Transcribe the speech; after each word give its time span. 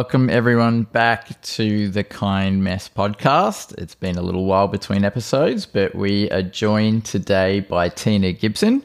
Welcome, 0.00 0.30
everyone, 0.30 0.84
back 0.84 1.42
to 1.42 1.90
the 1.90 2.02
Kind 2.02 2.64
Mess 2.64 2.88
podcast. 2.88 3.76
It's 3.76 3.94
been 3.94 4.16
a 4.16 4.22
little 4.22 4.46
while 4.46 4.66
between 4.66 5.04
episodes, 5.04 5.66
but 5.66 5.94
we 5.94 6.30
are 6.30 6.40
joined 6.40 7.04
today 7.04 7.60
by 7.60 7.90
Tina 7.90 8.32
Gibson, 8.32 8.82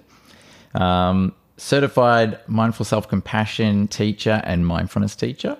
um, 0.73 1.33
certified 1.55 2.37
mindful 2.47 2.83
self 2.83 3.07
compassion 3.07 3.87
teacher 3.87 4.41
and 4.43 4.67
mindfulness 4.67 5.15
teacher. 5.15 5.57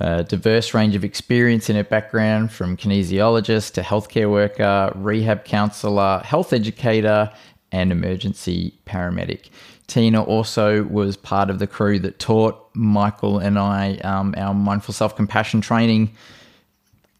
A 0.00 0.24
diverse 0.24 0.72
range 0.72 0.96
of 0.96 1.04
experience 1.04 1.68
in 1.68 1.76
her 1.76 1.84
background 1.84 2.50
from 2.50 2.78
kinesiologist 2.78 3.74
to 3.74 3.82
healthcare 3.82 4.30
worker, 4.30 4.90
rehab 4.94 5.44
counselor, 5.44 6.22
health 6.24 6.54
educator, 6.54 7.30
and 7.72 7.92
emergency 7.92 8.78
paramedic. 8.86 9.50
Tina 9.86 10.22
also 10.22 10.84
was 10.84 11.16
part 11.16 11.50
of 11.50 11.58
the 11.58 11.66
crew 11.66 11.98
that 12.00 12.18
taught 12.18 12.58
Michael 12.74 13.38
and 13.38 13.58
I 13.58 13.96
um, 13.98 14.34
our 14.36 14.54
mindful 14.54 14.94
self 14.94 15.14
compassion 15.16 15.60
training 15.60 16.14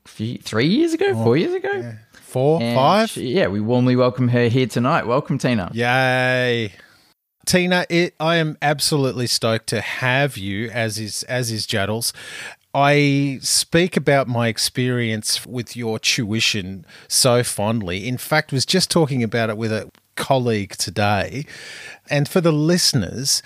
few, 0.07 0.39
three 0.39 0.67
years 0.67 0.93
ago, 0.95 1.13
four 1.23 1.37
years 1.37 1.55
ago, 1.55 1.71
Yeah. 1.73 1.93
Four, 2.13 2.63
And 2.63 2.75
five. 2.77 3.11
she- 3.11 3.35
yeah, 3.35 3.49
we 3.49 3.61
warmly 3.61 3.95
welcome 3.95 4.29
her 4.29 4.49
here 4.49 4.67
tonight. 4.67 5.07
Welcome, 5.07 5.37
Tina. 5.39 5.71
Yay. 5.75 6.73
Tina, 7.45 7.85
it, 7.91 8.15
I 8.21 8.37
am 8.37 8.57
absolutely 8.63 9.27
stoked 9.27 9.67
to 9.69 9.81
have 9.81 10.39
you, 10.39 10.71
as 10.71 10.99
is 10.99 11.25
as 11.25 11.51
is 11.51 11.67
Jaddles. 11.67 12.13
I 12.75 13.39
speak 13.43 13.99
about 13.99 14.29
my 14.29 14.49
experience 14.49 15.45
with 15.45 15.77
your 15.77 15.99
tuition 15.99 16.87
so 17.09 17.43
fondly. 17.43 18.09
In 18.09 18.17
fact, 18.17 18.51
was 18.53 18.65
just 18.65 18.91
talking 18.91 19.23
about 19.23 19.51
it 19.51 19.59
with 19.59 19.73
a 19.73 19.91
colleague 20.17 20.77
today. 20.79 21.45
And 22.13 22.29
for 22.29 22.43
the 22.43 22.53
listeners, 22.53 23.43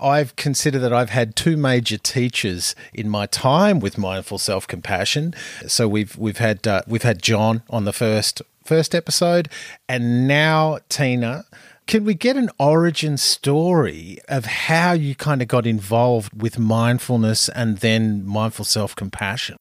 I've 0.00 0.36
considered 0.36 0.80
that 0.80 0.92
I've 0.92 1.08
had 1.08 1.34
two 1.34 1.56
major 1.56 1.96
teachers 1.96 2.74
in 2.92 3.08
my 3.08 3.24
time 3.24 3.80
with 3.80 3.96
mindful 3.96 4.36
self 4.36 4.68
compassion. 4.68 5.34
So 5.66 5.88
we've 5.88 6.16
we've 6.18 6.36
had 6.36 6.66
uh, 6.68 6.82
we've 6.86 7.02
had 7.02 7.22
John 7.22 7.62
on 7.70 7.86
the 7.86 7.94
first 7.94 8.42
first 8.62 8.94
episode, 8.94 9.48
and 9.88 10.28
now 10.28 10.78
Tina. 10.90 11.46
Can 11.86 12.04
we 12.04 12.14
get 12.14 12.36
an 12.36 12.50
origin 12.60 13.16
story 13.16 14.18
of 14.28 14.44
how 14.44 14.92
you 14.92 15.16
kind 15.16 15.42
of 15.42 15.48
got 15.48 15.66
involved 15.66 16.40
with 16.40 16.56
mindfulness 16.56 17.48
and 17.48 17.78
then 17.78 18.24
mindful 18.24 18.64
self 18.64 18.94
compassion? 18.94 19.56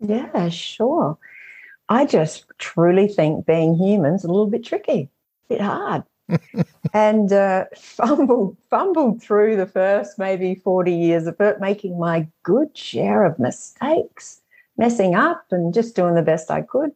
Yeah, 0.00 0.48
sure. 0.48 1.18
I 1.90 2.06
just 2.06 2.46
truly 2.58 3.08
think 3.08 3.44
being 3.44 3.74
human's 3.74 4.24
a 4.24 4.28
little 4.28 4.46
bit 4.46 4.64
tricky, 4.64 5.10
a 5.50 5.54
bit 5.54 5.60
hard. 5.60 6.04
and 6.94 7.32
uh, 7.32 7.64
fumbled, 7.76 8.56
fumbled 8.70 9.20
through 9.20 9.56
the 9.56 9.66
first 9.66 10.18
maybe 10.18 10.54
40 10.54 10.94
years 10.94 11.26
of 11.26 11.38
it, 11.40 11.60
making 11.60 11.98
my 11.98 12.26
good 12.42 12.76
share 12.76 13.24
of 13.24 13.38
mistakes, 13.38 14.40
messing 14.78 15.14
up 15.14 15.44
and 15.50 15.74
just 15.74 15.96
doing 15.96 16.14
the 16.14 16.22
best 16.22 16.50
I 16.50 16.62
could. 16.62 16.92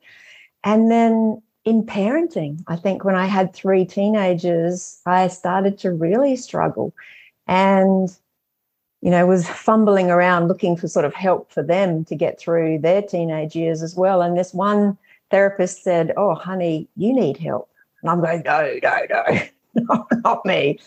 And 0.64 0.90
then 0.90 1.42
in 1.64 1.82
parenting, 1.82 2.62
I 2.68 2.76
think 2.76 3.04
when 3.04 3.16
I 3.16 3.26
had 3.26 3.52
three 3.52 3.84
teenagers, 3.84 5.00
I 5.04 5.28
started 5.28 5.78
to 5.80 5.92
really 5.92 6.36
struggle. 6.36 6.94
And 7.46 8.08
you 9.00 9.10
know, 9.10 9.26
was 9.26 9.48
fumbling 9.48 10.10
around 10.10 10.48
looking 10.48 10.76
for 10.76 10.88
sort 10.88 11.04
of 11.04 11.14
help 11.14 11.52
for 11.52 11.62
them 11.62 12.04
to 12.06 12.14
get 12.14 12.38
through 12.38 12.78
their 12.78 13.02
teenage 13.02 13.54
years 13.54 13.82
as 13.82 13.94
well. 13.94 14.22
And 14.22 14.36
this 14.36 14.54
one 14.54 14.98
therapist 15.30 15.82
said, 15.82 16.12
Oh, 16.16 16.34
honey, 16.34 16.88
you 16.96 17.12
need 17.12 17.36
help. 17.36 17.68
And 18.02 18.10
I'm 18.10 18.20
going, 18.20 18.42
No, 18.44 18.78
no, 18.82 19.06
no, 19.10 19.40
no, 19.88 20.06
not 20.24 20.44
me. 20.44 20.78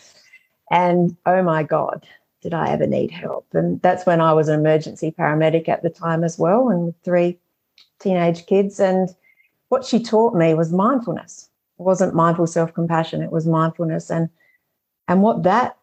And 0.70 1.16
oh 1.26 1.42
my 1.42 1.62
God, 1.62 2.06
did 2.42 2.54
I 2.54 2.70
ever 2.70 2.86
need 2.86 3.10
help? 3.10 3.46
And 3.52 3.80
that's 3.82 4.06
when 4.06 4.20
I 4.20 4.32
was 4.32 4.48
an 4.48 4.58
emergency 4.58 5.10
paramedic 5.10 5.68
at 5.68 5.82
the 5.82 5.90
time 5.90 6.24
as 6.24 6.38
well, 6.38 6.68
and 6.68 6.86
with 6.86 6.96
three 7.04 7.38
teenage 8.00 8.46
kids. 8.46 8.80
And 8.80 9.10
what 9.68 9.84
she 9.84 10.02
taught 10.02 10.34
me 10.34 10.54
was 10.54 10.72
mindfulness. 10.72 11.48
It 11.78 11.82
wasn't 11.82 12.14
mindful 12.14 12.46
self-compassion, 12.46 13.22
it 13.22 13.32
was 13.32 13.46
mindfulness. 13.46 14.10
And 14.10 14.28
and 15.08 15.22
what 15.22 15.42
that 15.42 15.76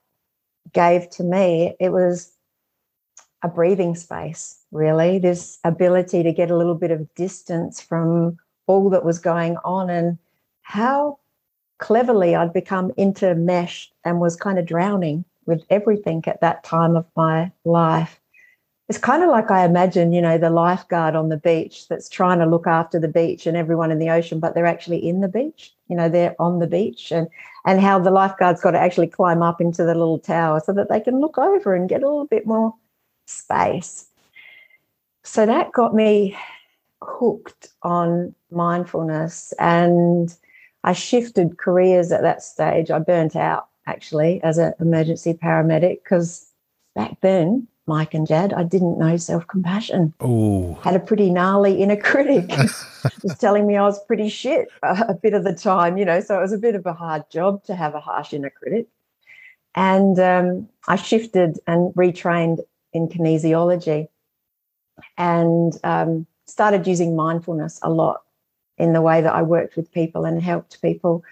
gave 0.73 1.09
to 1.11 1.23
me, 1.23 1.75
it 1.79 1.89
was 1.89 2.31
a 3.41 3.47
breathing 3.47 3.95
space, 3.95 4.57
really, 4.71 5.19
this 5.19 5.59
ability 5.63 6.23
to 6.23 6.33
get 6.33 6.51
a 6.51 6.57
little 6.57 6.75
bit 6.75 6.91
of 6.91 7.13
distance 7.15 7.79
from 7.79 8.37
all 8.67 8.89
that 8.89 9.05
was 9.05 9.19
going 9.19 9.57
on 9.63 9.89
and 9.89 10.17
how 10.61 11.17
cleverly 11.79 12.35
I'd 12.35 12.53
become 12.53 12.91
intermeshed 12.91 13.87
and 14.05 14.19
was 14.19 14.35
kind 14.35 14.59
of 14.59 14.65
drowning 14.65 15.25
with 15.45 15.65
everything 15.69 16.23
at 16.27 16.41
that 16.41 16.63
time 16.63 16.95
of 16.95 17.05
my 17.15 17.51
life. 17.65 18.19
It's 18.87 18.97
kind 18.97 19.23
of 19.23 19.29
like 19.29 19.51
I 19.51 19.65
imagine, 19.65 20.13
you 20.13 20.21
know, 20.21 20.37
the 20.37 20.49
lifeguard 20.49 21.15
on 21.15 21.29
the 21.29 21.37
beach 21.37 21.87
that's 21.87 22.09
trying 22.09 22.39
to 22.39 22.45
look 22.45 22.65
after 22.65 22.99
the 22.99 23.07
beach 23.07 23.45
and 23.45 23.55
everyone 23.55 23.91
in 23.91 23.99
the 23.99 24.09
ocean, 24.09 24.39
but 24.39 24.55
they're 24.55 24.65
actually 24.65 25.07
in 25.07 25.21
the 25.21 25.27
beach. 25.27 25.73
You 25.87 25.95
know, 25.95 26.09
they're 26.09 26.35
on 26.39 26.59
the 26.59 26.67
beach 26.67 27.11
and 27.11 27.27
and 27.65 27.81
how 27.81 27.99
the 27.99 28.11
lifeguard's 28.11 28.61
got 28.61 28.71
to 28.71 28.79
actually 28.79 29.07
climb 29.07 29.43
up 29.43 29.61
into 29.61 29.83
the 29.83 29.93
little 29.93 30.19
tower 30.19 30.61
so 30.65 30.73
that 30.73 30.89
they 30.89 30.99
can 30.99 31.19
look 31.19 31.37
over 31.37 31.75
and 31.75 31.89
get 31.89 32.03
a 32.03 32.09
little 32.09 32.25
bit 32.25 32.47
more 32.47 32.73
space. 33.27 34.07
So 35.23 35.45
that 35.45 35.71
got 35.71 35.93
me 35.93 36.35
hooked 37.01 37.69
on 37.83 38.33
mindfulness 38.51 39.53
and 39.59 40.35
I 40.89 40.93
shifted 40.93 41.59
careers 41.59 42.11
at 42.11 42.23
that 42.23 42.41
stage. 42.41 42.89
I 42.89 42.97
burnt 42.97 43.35
out 43.35 43.67
actually 43.85 44.41
as 44.41 44.57
an 44.57 44.73
emergency 44.79 45.35
paramedic 45.35 46.03
because 46.03 46.51
back 46.95 47.21
then, 47.21 47.67
Mike 47.85 48.15
and 48.15 48.25
Jad, 48.25 48.53
I 48.53 48.63
didn't 48.63 48.97
know 48.97 49.15
self 49.15 49.45
compassion. 49.45 50.15
Oh, 50.19 50.79
Had 50.81 50.95
a 50.95 50.99
pretty 50.99 51.29
gnarly 51.29 51.79
inner 51.83 51.95
critic 52.11 52.49
was 53.21 53.37
telling 53.39 53.67
me 53.67 53.77
I 53.77 53.83
was 53.83 54.03
pretty 54.05 54.29
shit 54.29 54.69
a, 54.81 55.05
a 55.09 55.13
bit 55.13 55.35
of 55.35 55.43
the 55.43 55.53
time, 55.53 55.95
you 55.95 56.05
know. 56.05 56.21
So 56.21 56.39
it 56.39 56.41
was 56.41 56.53
a 56.53 56.57
bit 56.57 56.73
of 56.73 56.87
a 56.87 56.93
hard 56.93 57.29
job 57.29 57.63
to 57.65 57.75
have 57.75 57.93
a 57.93 57.99
harsh 57.99 58.33
inner 58.33 58.49
critic. 58.49 58.87
And 59.75 60.17
um, 60.17 60.69
I 60.87 60.95
shifted 60.95 61.59
and 61.67 61.93
retrained 61.93 62.61
in 62.93 63.09
kinesiology 63.09 64.07
and 65.19 65.71
um, 65.83 66.25
started 66.47 66.87
using 66.87 67.15
mindfulness 67.15 67.79
a 67.83 67.91
lot 67.91 68.23
in 68.79 68.93
the 68.93 69.01
way 69.01 69.21
that 69.21 69.33
I 69.33 69.41
worked 69.41 69.75
with 69.75 69.91
people 69.91 70.25
and 70.25 70.41
helped 70.41 70.81
people. 70.81 71.23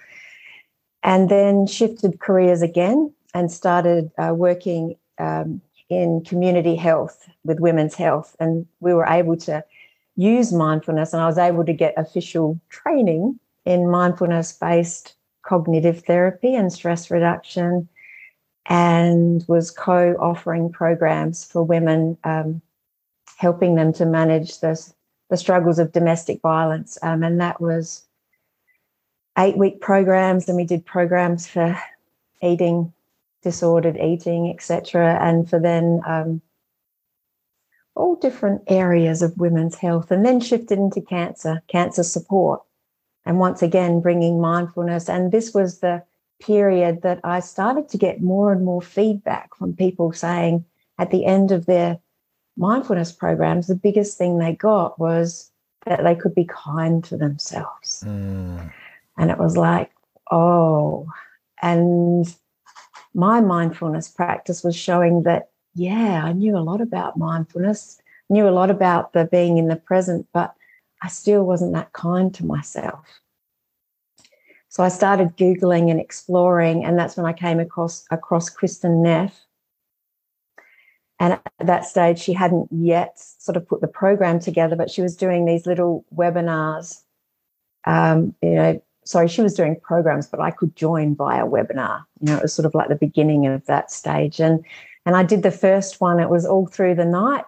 And 1.03 1.29
then 1.29 1.65
shifted 1.65 2.19
careers 2.19 2.61
again 2.61 3.13
and 3.33 3.51
started 3.51 4.11
uh, 4.17 4.33
working 4.35 4.95
um, 5.17 5.61
in 5.89 6.23
community 6.23 6.75
health 6.75 7.29
with 7.43 7.59
women's 7.59 7.95
health. 7.95 8.35
And 8.39 8.65
we 8.79 8.93
were 8.93 9.05
able 9.05 9.37
to 9.37 9.63
use 10.15 10.51
mindfulness, 10.51 11.13
and 11.13 11.21
I 11.21 11.27
was 11.27 11.37
able 11.37 11.63
to 11.65 11.73
get 11.73 11.93
official 11.95 12.59
training 12.69 13.39
in 13.65 13.89
mindfulness 13.89 14.51
based 14.53 15.15
cognitive 15.43 16.03
therapy 16.03 16.55
and 16.55 16.73
stress 16.73 17.09
reduction, 17.09 17.87
and 18.65 19.45
was 19.47 19.71
co 19.71 20.15
offering 20.19 20.71
programs 20.71 21.45
for 21.45 21.63
women, 21.63 22.17
um, 22.23 22.61
helping 23.37 23.75
them 23.75 23.93
to 23.93 24.05
manage 24.05 24.59
the, 24.59 24.91
the 25.29 25.37
struggles 25.37 25.79
of 25.79 25.91
domestic 25.91 26.41
violence. 26.41 26.97
Um, 27.01 27.23
and 27.23 27.39
that 27.41 27.59
was 27.61 28.03
eight 29.37 29.57
week 29.57 29.81
programs, 29.81 30.47
and 30.47 30.57
we 30.57 30.63
did 30.63 30.85
programs 30.85 31.47
for 31.47 31.79
eating 32.41 32.93
disordered 33.43 33.97
eating, 33.97 34.49
etc., 34.49 35.17
and 35.21 35.49
for 35.49 35.59
then 35.59 36.01
um, 36.05 36.41
all 37.95 38.15
different 38.15 38.61
areas 38.67 39.21
of 39.21 39.37
women's 39.37 39.75
health, 39.75 40.11
and 40.11 40.25
then 40.25 40.39
shifted 40.39 40.77
into 40.77 41.01
cancer, 41.01 41.61
cancer 41.67 42.03
support, 42.03 42.61
and 43.25 43.39
once 43.39 43.61
again 43.61 44.01
bringing 44.01 44.41
mindfulness. 44.41 45.07
And 45.07 45.31
this 45.31 45.53
was 45.53 45.79
the 45.79 46.03
period 46.39 47.01
that 47.03 47.19
I 47.23 47.39
started 47.39 47.89
to 47.89 47.97
get 47.97 48.21
more 48.21 48.51
and 48.51 48.65
more 48.65 48.81
feedback 48.81 49.55
from 49.55 49.75
people 49.75 50.11
saying 50.11 50.65
at 50.99 51.11
the 51.11 51.25
end 51.25 51.51
of 51.51 51.65
their 51.65 51.99
mindfulness 52.57 53.11
programs, 53.11 53.67
the 53.67 53.75
biggest 53.75 54.17
thing 54.17 54.37
they 54.37 54.53
got 54.53 54.99
was 54.99 55.51
that 55.85 56.03
they 56.03 56.15
could 56.15 56.35
be 56.35 56.45
kind 56.45 57.03
to 57.05 57.17
themselves. 57.17 58.03
Mm. 58.05 58.71
And 59.17 59.31
it 59.31 59.37
was 59.37 59.55
like, 59.55 59.91
oh, 60.31 61.07
and 61.61 62.27
my 63.13 63.41
mindfulness 63.41 64.07
practice 64.07 64.63
was 64.63 64.75
showing 64.75 65.23
that, 65.23 65.49
yeah, 65.75 66.23
I 66.23 66.33
knew 66.33 66.57
a 66.57 66.59
lot 66.59 66.81
about 66.81 67.17
mindfulness, 67.17 67.99
knew 68.29 68.47
a 68.47 68.51
lot 68.51 68.69
about 68.69 69.13
the 69.13 69.25
being 69.25 69.57
in 69.57 69.67
the 69.67 69.75
present, 69.75 70.27
but 70.33 70.53
I 71.01 71.07
still 71.07 71.43
wasn't 71.43 71.73
that 71.73 71.93
kind 71.93 72.33
to 72.35 72.45
myself. 72.45 73.05
So 74.69 74.83
I 74.83 74.89
started 74.89 75.37
Googling 75.37 75.89
and 75.89 75.99
exploring, 75.99 76.85
and 76.85 76.99
that's 76.99 77.17
when 77.17 77.25
I 77.25 77.33
came 77.33 77.59
across 77.59 78.05
across 78.11 78.49
Kristin 78.49 79.01
Neff. 79.01 79.46
And 81.19 81.33
at 81.33 81.51
that 81.59 81.85
stage, 81.85 82.19
she 82.19 82.33
hadn't 82.33 82.67
yet 82.71 83.17
sort 83.17 83.57
of 83.57 83.67
put 83.67 83.81
the 83.81 83.87
program 83.87 84.39
together, 84.39 84.75
but 84.75 84.89
she 84.89 85.01
was 85.01 85.15
doing 85.15 85.45
these 85.45 85.65
little 85.65 86.05
webinars. 86.15 87.01
Um, 87.85 88.35
you 88.41 88.55
know, 88.55 88.83
sorry, 89.03 89.27
she 89.27 89.41
was 89.41 89.55
doing 89.55 89.79
programs, 89.81 90.27
but 90.27 90.39
I 90.39 90.51
could 90.51 90.75
join 90.75 91.15
via 91.15 91.45
webinar. 91.45 92.03
You 92.19 92.27
know, 92.27 92.37
it 92.37 92.43
was 92.43 92.53
sort 92.53 92.65
of 92.65 92.75
like 92.75 92.89
the 92.89 92.95
beginning 92.95 93.47
of 93.47 93.65
that 93.65 93.91
stage. 93.91 94.39
And 94.39 94.63
and 95.05 95.15
I 95.15 95.23
did 95.23 95.41
the 95.41 95.51
first 95.51 96.01
one. 96.01 96.19
It 96.19 96.29
was 96.29 96.45
all 96.45 96.67
through 96.67 96.95
the 96.95 97.05
night 97.05 97.45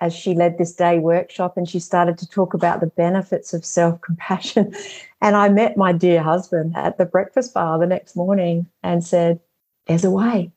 as 0.00 0.12
she 0.12 0.34
led 0.34 0.58
this 0.58 0.74
day 0.74 0.98
workshop 0.98 1.56
and 1.56 1.68
she 1.68 1.78
started 1.78 2.18
to 2.18 2.28
talk 2.28 2.52
about 2.52 2.80
the 2.80 2.88
benefits 2.88 3.54
of 3.54 3.64
self 3.64 4.00
compassion. 4.00 4.74
And 5.20 5.36
I 5.36 5.48
met 5.48 5.78
my 5.78 5.92
dear 5.92 6.22
husband 6.22 6.76
at 6.76 6.98
the 6.98 7.06
breakfast 7.06 7.54
bar 7.54 7.78
the 7.78 7.86
next 7.86 8.14
morning 8.14 8.66
and 8.82 9.02
said, 9.02 9.40
There's 9.86 10.04
a 10.04 10.10
way, 10.10 10.52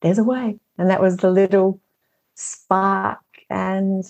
there's 0.00 0.16
a 0.16 0.24
way. 0.24 0.58
And 0.78 0.88
that 0.90 1.02
was 1.02 1.18
the 1.18 1.30
little 1.30 1.80
spark. 2.34 3.20
And 3.50 4.04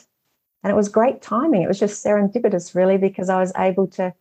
and 0.62 0.72
it 0.72 0.76
was 0.76 0.88
great 0.88 1.22
timing. 1.22 1.62
It 1.62 1.68
was 1.68 1.78
just 1.78 2.04
serendipitous, 2.04 2.74
really, 2.74 2.98
because 2.98 3.28
I 3.28 3.40
was 3.40 3.52
able 3.56 3.86
to 3.88 4.12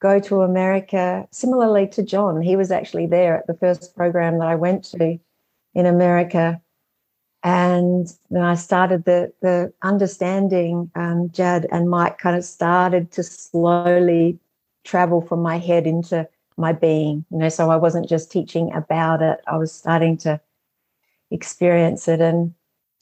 go 0.00 0.20
to 0.20 0.42
America 0.42 1.26
similarly 1.30 1.88
to 1.88 2.02
John. 2.02 2.40
He 2.40 2.56
was 2.56 2.70
actually 2.70 3.06
there 3.06 3.38
at 3.38 3.46
the 3.46 3.54
first 3.54 3.96
program 3.96 4.38
that 4.38 4.48
I 4.48 4.54
went 4.54 4.84
to 4.92 5.18
in 5.74 5.86
America 5.86 6.60
and 7.42 8.08
then 8.30 8.42
I 8.42 8.54
started 8.54 9.04
the 9.04 9.32
the 9.40 9.72
understanding. 9.82 10.90
Um, 10.94 11.30
Jad 11.30 11.66
and 11.70 11.88
Mike 11.88 12.18
kind 12.18 12.36
of 12.36 12.44
started 12.44 13.12
to 13.12 13.22
slowly 13.22 14.38
travel 14.84 15.20
from 15.20 15.40
my 15.40 15.58
head 15.58 15.86
into 15.86 16.28
my 16.56 16.72
being. 16.72 17.24
You 17.30 17.38
know, 17.38 17.48
so 17.48 17.70
I 17.70 17.76
wasn't 17.76 18.08
just 18.08 18.32
teaching 18.32 18.72
about 18.72 19.22
it; 19.22 19.40
I 19.46 19.56
was 19.56 19.72
starting 19.72 20.16
to 20.18 20.40
experience 21.30 22.08
it, 22.08 22.20
and 22.20 22.54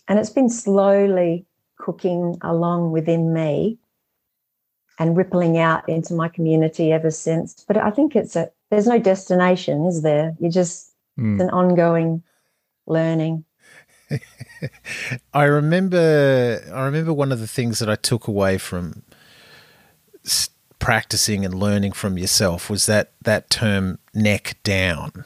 and 0.08 0.18
it's 0.18 0.30
been 0.30 0.48
slowly 0.48 1.46
cooking 1.78 2.38
along 2.42 2.92
within 2.92 3.32
me 3.32 3.78
and 4.98 5.16
rippling 5.16 5.58
out 5.58 5.88
into 5.88 6.14
my 6.14 6.28
community 6.28 6.92
ever 6.92 7.10
since. 7.10 7.64
But 7.66 7.76
I 7.76 7.90
think 7.90 8.16
it's 8.16 8.36
a 8.36 8.50
there's 8.70 8.86
no 8.86 8.98
destination, 8.98 9.86
is 9.86 10.02
there? 10.02 10.34
You 10.40 10.50
just 10.50 10.92
mm. 11.18 11.34
it's 11.34 11.42
an 11.42 11.50
ongoing 11.50 12.22
learning. 12.86 13.44
I 15.34 15.44
remember 15.44 16.62
I 16.72 16.84
remember 16.84 17.12
one 17.12 17.32
of 17.32 17.40
the 17.40 17.46
things 17.46 17.78
that 17.78 17.90
I 17.90 17.96
took 17.96 18.26
away 18.26 18.58
from 18.58 19.02
practicing 20.78 21.44
and 21.44 21.54
learning 21.54 21.92
from 21.92 22.18
yourself 22.18 22.70
was 22.70 22.86
that 22.86 23.12
that 23.22 23.50
term 23.50 23.98
neck 24.14 24.56
down. 24.62 25.24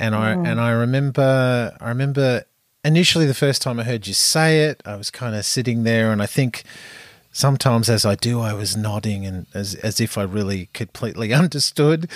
And 0.00 0.14
I 0.14 0.34
mm. 0.34 0.48
and 0.48 0.60
I 0.60 0.70
remember 0.70 1.76
I 1.80 1.88
remember 1.88 2.44
initially 2.82 3.26
the 3.26 3.34
first 3.34 3.62
time 3.62 3.78
I 3.78 3.84
heard 3.84 4.06
you 4.06 4.14
say 4.14 4.64
it, 4.64 4.82
I 4.84 4.96
was 4.96 5.10
kind 5.10 5.36
of 5.36 5.44
sitting 5.44 5.84
there 5.84 6.10
and 6.10 6.22
I 6.22 6.26
think 6.26 6.64
sometimes 7.30 7.88
as 7.88 8.04
I 8.04 8.16
do 8.16 8.40
I 8.40 8.54
was 8.54 8.76
nodding 8.76 9.26
and 9.26 9.46
as 9.54 9.74
as 9.76 10.00
if 10.00 10.16
I 10.16 10.22
really 10.22 10.70
completely 10.72 11.32
understood 11.44 12.10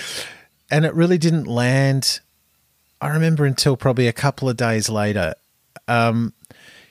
and 0.70 0.84
it 0.84 0.94
really 0.94 1.18
didn't 1.18 1.46
land 1.46 2.20
I 3.00 3.08
remember 3.08 3.44
until 3.44 3.76
probably 3.76 4.08
a 4.08 4.14
couple 4.14 4.48
of 4.48 4.56
days 4.56 4.88
later. 4.88 5.34
Um, 5.86 6.32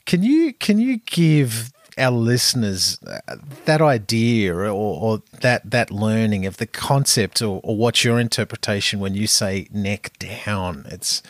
can 0.05 0.21
you 0.21 0.53
can 0.53 0.77
you 0.77 0.97
give 0.97 1.73
our 1.97 2.11
listeners 2.11 2.99
uh, 3.03 3.35
that 3.65 3.81
idea 3.81 4.53
or, 4.53 4.67
or, 4.69 5.21
that 5.41 5.69
that 5.69 5.91
learning 5.91 6.45
of 6.45 6.57
the 6.57 6.65
concept 6.65 7.41
or, 7.41 7.59
or 7.63 7.75
what's 7.75 8.03
your 8.03 8.19
interpretation 8.19 8.99
when 8.99 9.13
you 9.13 9.27
say 9.27 9.67
neck 9.71 10.11
down? 10.19 10.85
It's 10.89 11.21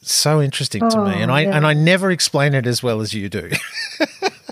so 0.00 0.40
interesting 0.40 0.82
oh, 0.84 0.90
to 0.90 1.04
me, 1.04 1.22
and 1.22 1.30
I 1.30 1.42
yeah. 1.42 1.56
and 1.56 1.66
I 1.66 1.72
never 1.72 2.10
explain 2.10 2.54
it 2.54 2.66
as 2.66 2.82
well 2.82 3.00
as 3.00 3.12
you 3.12 3.28
do. 3.28 3.50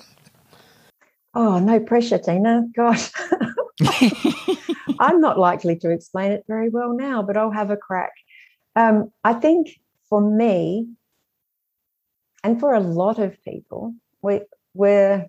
oh, 1.35 1.59
no 1.59 1.81
pressure, 1.81 2.19
Tina. 2.19 2.65
Gosh. 2.75 3.11
I'm 5.01 5.21
not 5.21 5.39
likely 5.39 5.77
to 5.77 5.91
explain 5.91 6.33
it 6.33 6.45
very 6.47 6.69
well 6.69 6.95
now, 6.95 7.23
but 7.23 7.37
I'll 7.37 7.51
have 7.51 7.71
a 7.71 7.77
crack. 7.77 8.13
Um, 8.77 9.13
I 9.23 9.35
think 9.35 9.81
for 10.09 10.21
me, 10.21 10.89
and 12.43 12.61
for 12.61 12.75
a 12.75 12.81
lot 12.81 13.19
of 13.19 13.43
people, 13.43 13.95
we, 14.23 14.43
we're 14.75 15.27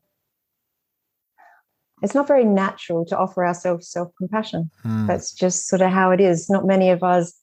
it's 2.02 2.14
not 2.14 2.28
very 2.28 2.46
natural 2.46 3.06
to 3.06 3.18
offer 3.18 3.46
ourselves 3.46 3.88
self 3.88 4.12
compassion. 4.18 4.70
Mm. 4.84 5.08
That's 5.08 5.32
just 5.32 5.68
sort 5.68 5.82
of 5.82 5.92
how 5.92 6.12
it 6.12 6.20
is. 6.20 6.50
Not 6.50 6.66
many 6.66 6.90
of 6.90 7.04
us, 7.04 7.34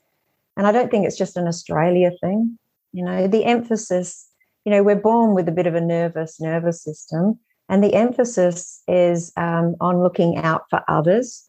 and 0.56 0.66
I 0.66 0.72
don't 0.72 0.90
think 0.90 1.06
it's 1.06 1.18
just 1.18 1.36
an 1.36 1.48
Australia 1.48 2.10
thing. 2.20 2.58
You 2.92 3.04
know, 3.04 3.26
the 3.26 3.44
emphasis, 3.44 4.28
you 4.64 4.70
know, 4.70 4.82
we're 4.82 4.96
born 4.96 5.34
with 5.34 5.48
a 5.48 5.52
bit 5.52 5.66
of 5.66 5.74
a 5.74 5.80
nervous 5.80 6.40
nervous 6.40 6.82
system, 6.82 7.38
and 7.68 7.82
the 7.82 7.94
emphasis 7.94 8.82
is 8.86 9.32
um, 9.36 9.74
on 9.80 10.02
looking 10.02 10.36
out 10.36 10.64
for 10.68 10.82
others 10.88 11.48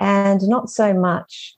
and 0.00 0.42
not 0.48 0.70
so 0.70 0.92
much 0.92 1.56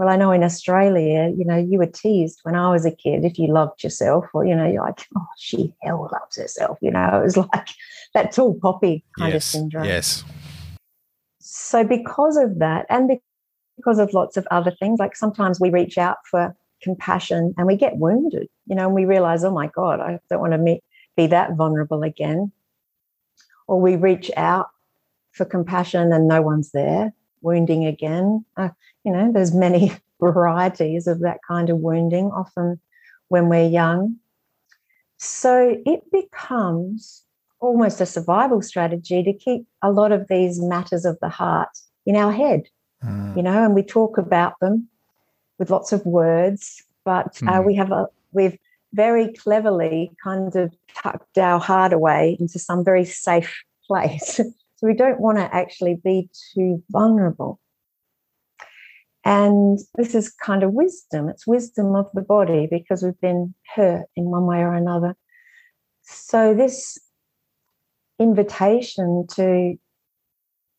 well, 0.00 0.08
I 0.08 0.16
know 0.16 0.32
in 0.32 0.42
Australia, 0.42 1.30
you 1.36 1.44
know, 1.44 1.58
you 1.58 1.76
were 1.76 1.84
teased 1.84 2.40
when 2.42 2.54
I 2.54 2.70
was 2.70 2.86
a 2.86 2.90
kid 2.90 3.22
if 3.22 3.38
you 3.38 3.48
loved 3.48 3.84
yourself, 3.84 4.24
or, 4.32 4.46
you 4.46 4.56
know, 4.56 4.66
you're 4.66 4.82
like, 4.82 5.06
oh, 5.14 5.26
she 5.36 5.74
hell 5.82 6.08
loves 6.10 6.38
herself. 6.38 6.78
You 6.80 6.90
know, 6.90 7.06
it 7.20 7.22
was 7.22 7.36
like 7.36 7.68
that 8.14 8.32
tall 8.32 8.58
poppy 8.62 9.04
kind 9.18 9.34
yes, 9.34 9.44
of 9.44 9.60
syndrome. 9.60 9.84
Yes. 9.84 10.24
So, 11.38 11.84
because 11.84 12.38
of 12.38 12.60
that, 12.60 12.86
and 12.88 13.10
because 13.76 13.98
of 13.98 14.14
lots 14.14 14.38
of 14.38 14.48
other 14.50 14.70
things, 14.70 14.98
like 15.00 15.14
sometimes 15.16 15.60
we 15.60 15.68
reach 15.68 15.98
out 15.98 16.16
for 16.30 16.56
compassion 16.82 17.52
and 17.58 17.66
we 17.66 17.76
get 17.76 17.98
wounded, 17.98 18.48
you 18.68 18.76
know, 18.76 18.86
and 18.86 18.94
we 18.94 19.04
realize, 19.04 19.44
oh 19.44 19.52
my 19.52 19.66
God, 19.66 20.00
I 20.00 20.18
don't 20.30 20.40
want 20.40 20.54
to 20.54 20.58
meet, 20.58 20.82
be 21.14 21.26
that 21.26 21.56
vulnerable 21.56 22.04
again. 22.04 22.50
Or 23.68 23.78
we 23.78 23.96
reach 23.96 24.30
out 24.38 24.68
for 25.32 25.44
compassion 25.44 26.10
and 26.10 26.26
no 26.26 26.40
one's 26.40 26.70
there 26.70 27.12
wounding 27.42 27.86
again. 27.86 28.44
Uh, 28.56 28.70
you 29.04 29.12
know, 29.12 29.32
there's 29.32 29.54
many 29.54 29.92
varieties 30.20 31.06
of 31.06 31.20
that 31.20 31.38
kind 31.46 31.70
of 31.70 31.78
wounding, 31.78 32.26
often 32.26 32.80
when 33.28 33.48
we're 33.48 33.68
young. 33.68 34.16
So 35.18 35.76
it 35.84 36.02
becomes 36.10 37.22
almost 37.60 38.00
a 38.00 38.06
survival 38.06 38.62
strategy 38.62 39.22
to 39.22 39.32
keep 39.32 39.66
a 39.82 39.90
lot 39.90 40.12
of 40.12 40.28
these 40.28 40.60
matters 40.60 41.04
of 41.04 41.18
the 41.20 41.28
heart 41.28 41.68
in 42.06 42.16
our 42.16 42.32
head, 42.32 42.62
mm. 43.04 43.36
you 43.36 43.42
know, 43.42 43.64
and 43.64 43.74
we 43.74 43.82
talk 43.82 44.16
about 44.16 44.58
them 44.60 44.88
with 45.58 45.70
lots 45.70 45.92
of 45.92 46.04
words, 46.06 46.82
but 47.04 47.34
mm. 47.34 47.48
uh, 47.48 47.60
hmm. 47.60 47.66
we 47.66 47.74
have 47.74 47.92
a, 47.92 48.06
we've 48.32 48.58
very 48.94 49.32
cleverly 49.34 50.10
kind 50.24 50.56
of 50.56 50.74
tucked 50.94 51.36
our 51.36 51.60
heart 51.60 51.92
away 51.92 52.36
into 52.40 52.58
some 52.58 52.82
very 52.82 53.04
safe 53.04 53.62
place 53.86 54.40
So 54.80 54.86
we 54.86 54.94
don't 54.94 55.20
want 55.20 55.36
to 55.36 55.54
actually 55.54 55.98
be 56.02 56.30
too 56.54 56.82
vulnerable. 56.90 57.60
And 59.26 59.78
this 59.96 60.14
is 60.14 60.30
kind 60.30 60.62
of 60.62 60.72
wisdom. 60.72 61.28
It's 61.28 61.46
wisdom 61.46 61.94
of 61.94 62.06
the 62.14 62.22
body 62.22 62.66
because 62.70 63.02
we've 63.02 63.20
been 63.20 63.54
hurt 63.74 64.06
in 64.16 64.24
one 64.30 64.46
way 64.46 64.60
or 64.60 64.72
another. 64.72 65.16
So, 66.00 66.54
this 66.54 66.98
invitation 68.18 69.26
to 69.32 69.74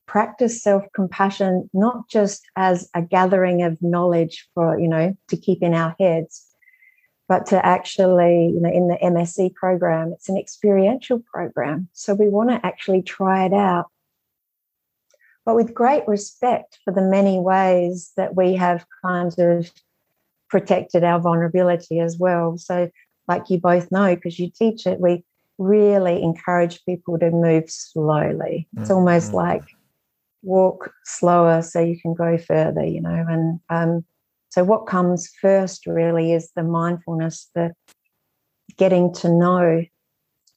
practice 0.07 0.63
self 0.63 0.83
compassion, 0.95 1.69
not 1.71 2.09
just 2.09 2.41
as 2.55 2.89
a 2.95 3.03
gathering 3.03 3.61
of 3.61 3.77
knowledge 3.81 4.49
for, 4.55 4.79
you 4.79 4.87
know, 4.87 5.15
to 5.27 5.37
keep 5.37 5.61
in 5.61 5.75
our 5.75 5.95
heads, 5.99 6.43
but 7.31 7.45
to 7.45 7.65
actually, 7.65 8.51
you 8.53 8.59
know, 8.59 8.69
in 8.69 8.89
the 8.89 8.97
MSC 9.01 9.55
program, 9.55 10.11
it's 10.11 10.27
an 10.27 10.35
experiential 10.35 11.23
program. 11.33 11.87
So 11.93 12.13
we 12.13 12.27
want 12.27 12.49
to 12.49 12.59
actually 12.61 13.03
try 13.03 13.45
it 13.45 13.53
out. 13.53 13.85
But 15.45 15.55
with 15.55 15.73
great 15.73 16.05
respect 16.09 16.79
for 16.83 16.91
the 16.91 17.01
many 17.01 17.39
ways 17.39 18.11
that 18.17 18.35
we 18.35 18.55
have 18.55 18.85
kind 19.01 19.33
of 19.39 19.71
protected 20.49 21.05
our 21.05 21.21
vulnerability 21.21 22.01
as 22.01 22.17
well. 22.17 22.57
So, 22.57 22.91
like 23.29 23.49
you 23.49 23.61
both 23.61 23.89
know, 23.93 24.13
because 24.13 24.37
you 24.37 24.49
teach 24.49 24.85
it, 24.85 24.99
we 24.99 25.23
really 25.57 26.21
encourage 26.21 26.83
people 26.83 27.17
to 27.19 27.31
move 27.31 27.69
slowly. 27.69 28.67
It's 28.75 28.89
mm-hmm. 28.89 28.93
almost 28.93 29.31
like 29.31 29.63
walk 30.43 30.91
slower 31.05 31.61
so 31.61 31.79
you 31.79 31.97
can 31.97 32.13
go 32.13 32.37
further, 32.37 32.83
you 32.83 32.99
know, 32.99 33.25
and 33.29 33.61
um, 33.69 34.03
so, 34.51 34.65
what 34.65 34.85
comes 34.85 35.31
first 35.41 35.85
really 35.85 36.33
is 36.33 36.51
the 36.55 36.63
mindfulness, 36.63 37.49
the 37.55 37.71
getting 38.77 39.13
to 39.13 39.29
know 39.29 39.85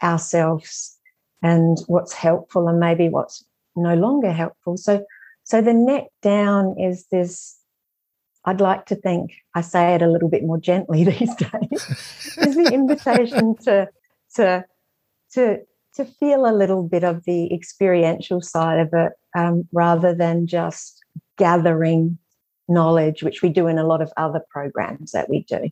ourselves 0.02 0.98
and 1.42 1.78
what's 1.86 2.12
helpful 2.12 2.66
and 2.68 2.80
maybe 2.80 3.08
what's 3.08 3.44
no 3.76 3.94
longer 3.94 4.32
helpful. 4.32 4.76
So, 4.76 5.04
so 5.44 5.60
the 5.60 5.72
neck 5.72 6.04
down 6.22 6.74
is 6.78 7.06
this. 7.12 7.56
I'd 8.44 8.60
like 8.60 8.86
to 8.86 8.96
think 8.96 9.30
I 9.54 9.60
say 9.60 9.94
it 9.94 10.02
a 10.02 10.10
little 10.10 10.28
bit 10.28 10.42
more 10.42 10.58
gently 10.58 11.04
these 11.04 11.34
days. 11.36 12.36
is 12.36 12.56
the 12.56 12.70
invitation 12.74 13.54
to 13.62 13.88
to 14.34 14.64
to 15.34 15.58
to 15.94 16.04
feel 16.04 16.46
a 16.46 16.52
little 16.52 16.82
bit 16.82 17.04
of 17.04 17.24
the 17.24 17.54
experiential 17.54 18.40
side 18.40 18.80
of 18.80 18.88
it 18.92 19.12
um, 19.36 19.68
rather 19.72 20.12
than 20.12 20.48
just 20.48 21.00
gathering 21.38 22.18
knowledge, 22.68 23.22
which 23.22 23.42
we 23.42 23.48
do 23.48 23.66
in 23.66 23.78
a 23.78 23.86
lot 23.86 24.02
of 24.02 24.12
other 24.16 24.40
programs 24.50 25.12
that 25.12 25.28
we 25.28 25.44
do. 25.44 25.70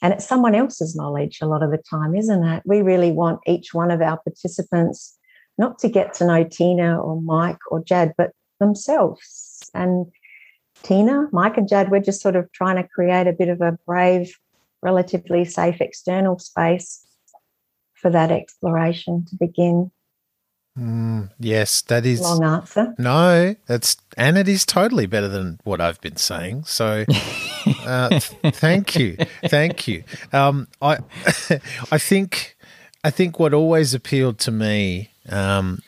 And 0.00 0.12
it's 0.12 0.26
someone 0.26 0.54
else's 0.54 0.96
knowledge 0.96 1.38
a 1.40 1.46
lot 1.46 1.62
of 1.62 1.70
the 1.70 1.78
time, 1.78 2.16
isn't 2.16 2.44
it? 2.44 2.62
We 2.66 2.82
really 2.82 3.12
want 3.12 3.40
each 3.46 3.72
one 3.72 3.90
of 3.90 4.02
our 4.02 4.18
participants 4.18 5.16
not 5.58 5.78
to 5.78 5.88
get 5.88 6.14
to 6.14 6.26
know 6.26 6.44
Tina 6.44 7.00
or 7.00 7.20
Mike 7.20 7.58
or 7.70 7.84
Jad, 7.84 8.14
but 8.16 8.32
themselves. 8.58 9.70
And 9.74 10.06
Tina, 10.82 11.28
Mike, 11.30 11.56
and 11.56 11.68
Jad, 11.68 11.90
we're 11.90 12.00
just 12.00 12.22
sort 12.22 12.36
of 12.36 12.50
trying 12.52 12.76
to 12.76 12.88
create 12.88 13.26
a 13.26 13.32
bit 13.32 13.48
of 13.48 13.60
a 13.60 13.78
brave, 13.86 14.36
relatively 14.82 15.44
safe 15.44 15.80
external 15.80 16.38
space 16.38 17.06
for 17.94 18.10
that 18.10 18.32
exploration 18.32 19.24
to 19.26 19.36
begin. 19.36 19.92
Mm, 20.78 21.28
yes, 21.38 21.82
that 21.82 22.06
is 22.06 22.22
long 22.22 22.42
answer. 22.42 22.94
No, 22.98 23.54
that's 23.66 23.96
and 24.16 24.38
it 24.38 24.48
is 24.48 24.64
totally 24.64 25.04
better 25.06 25.28
than 25.28 25.60
what 25.64 25.82
I've 25.82 26.00
been 26.00 26.16
saying. 26.16 26.64
So, 26.64 27.04
uh, 27.84 28.08
th- 28.08 28.54
thank 28.54 28.96
you, 28.98 29.18
thank 29.48 29.86
you. 29.86 30.04
Um, 30.32 30.68
I, 30.80 30.98
I 31.92 31.98
think, 31.98 32.56
I 33.04 33.10
think 33.10 33.38
what 33.38 33.52
always 33.52 33.92
appealed 33.92 34.38
to 34.40 34.50
me, 34.50 35.10
um, 35.28 35.82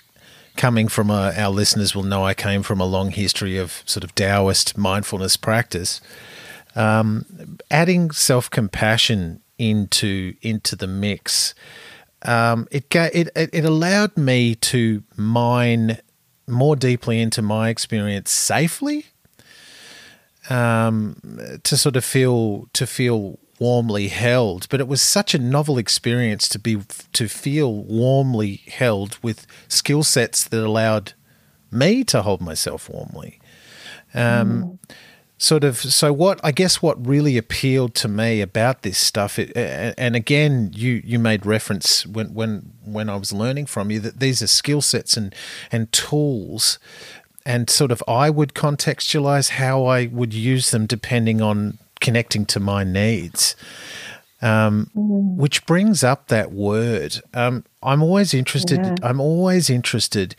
coming 0.57 0.89
from 0.89 1.09
a, 1.09 1.33
our 1.35 1.51
listeners 1.51 1.95
will 1.95 2.03
know 2.03 2.23
I 2.23 2.35
came 2.35 2.63
from 2.63 2.79
a 2.79 2.87
long 2.87 3.11
history 3.11 3.57
of 3.57 3.83
sort 3.87 4.05
of 4.05 4.15
Taoist 4.15 4.77
mindfulness 4.77 5.39
practice. 5.39 6.03
Um, 6.77 7.59
adding 7.71 8.11
self 8.11 8.51
compassion 8.51 9.41
into 9.59 10.35
into 10.43 10.77
the 10.77 10.89
mix 10.89 11.55
um, 12.25 12.67
it, 12.71 12.87
it 12.95 13.29
it 13.35 13.65
allowed 13.65 14.17
me 14.17 14.55
to 14.57 15.03
mine 15.17 15.99
more 16.47 16.77
deeply 16.77 17.21
into 17.21 17.43
my 17.43 17.69
experience 17.69 18.31
safely, 18.31 19.07
um, 20.51 21.17
to 21.63 21.77
sort 21.77 21.97
of 21.97 22.05
feel 22.05 22.69
to 22.73 22.87
feel 22.87 23.39
warmly 23.59 24.09
held. 24.09 24.69
But 24.69 24.81
it 24.81 24.89
was 24.89 25.03
such 25.03 25.35
a 25.35 25.39
novel 25.39 25.79
experience 25.79 26.49
to 26.51 26.59
be 26.59 26.79
to 27.13 27.29
feel 27.29 27.73
warmly 27.73 28.63
held 28.69 29.19
with 29.23 29.47
skill 29.69 30.03
sets 30.03 30.45
that 30.45 30.65
allowed 30.65 31.13
me 31.71 32.05
to 32.05 32.23
hold 32.23 32.41
myself 32.41 32.89
warmly. 32.89 33.41
Um, 34.15 34.79
mm 34.81 34.97
sort 35.39 35.65
of 35.65 35.77
so 35.77 36.13
what 36.13 36.41
i 36.45 36.53
guess 36.53 36.81
what 36.81 37.07
really 37.07 37.37
appealed 37.37 37.95
to 37.95 38.09
me 38.09 38.41
about 38.41 38.83
this 38.83 38.99
stuff 38.99 39.39
it, 39.39 39.53
and 39.99 40.15
again 40.15 40.71
you 40.75 41.03
you 41.05 41.19
made 41.19 41.45
reference 41.45 42.07
when 42.07 42.33
when 42.35 42.73
when 42.85 43.09
i 43.09 43.17
was 43.17 43.33
learning 43.33 43.67
from 43.67 43.91
you 43.91 43.99
that 43.99 44.21
these 44.21 44.41
are 44.43 44.47
skill 44.47 44.81
sets 44.81 45.17
and 45.17 45.35
and 45.73 45.91
tools 45.93 46.79
and 47.45 47.69
sort 47.69 47.91
of 47.91 48.03
i 48.07 48.31
would 48.31 48.55
contextualize 48.55 49.51
how 49.51 49.85
i 49.85 50.07
would 50.07 50.33
use 50.33 50.71
them 50.71 50.87
depending 50.87 51.43
on 51.43 51.79
connecting 52.01 52.47
to 52.47 52.61
my 52.61 52.85
needs 52.85 53.57
um, 54.43 54.91
mm. 54.95 55.37
which 55.37 55.65
brings 55.65 56.05
up 56.05 56.29
that 56.29 56.53
word 56.53 57.21
um, 57.33 57.65
i'm 57.83 58.03
always 58.03 58.33
interested 58.35 58.79
yeah. 58.79 58.95
i'm 59.03 59.21
always 59.21 59.69
interested 59.69 60.37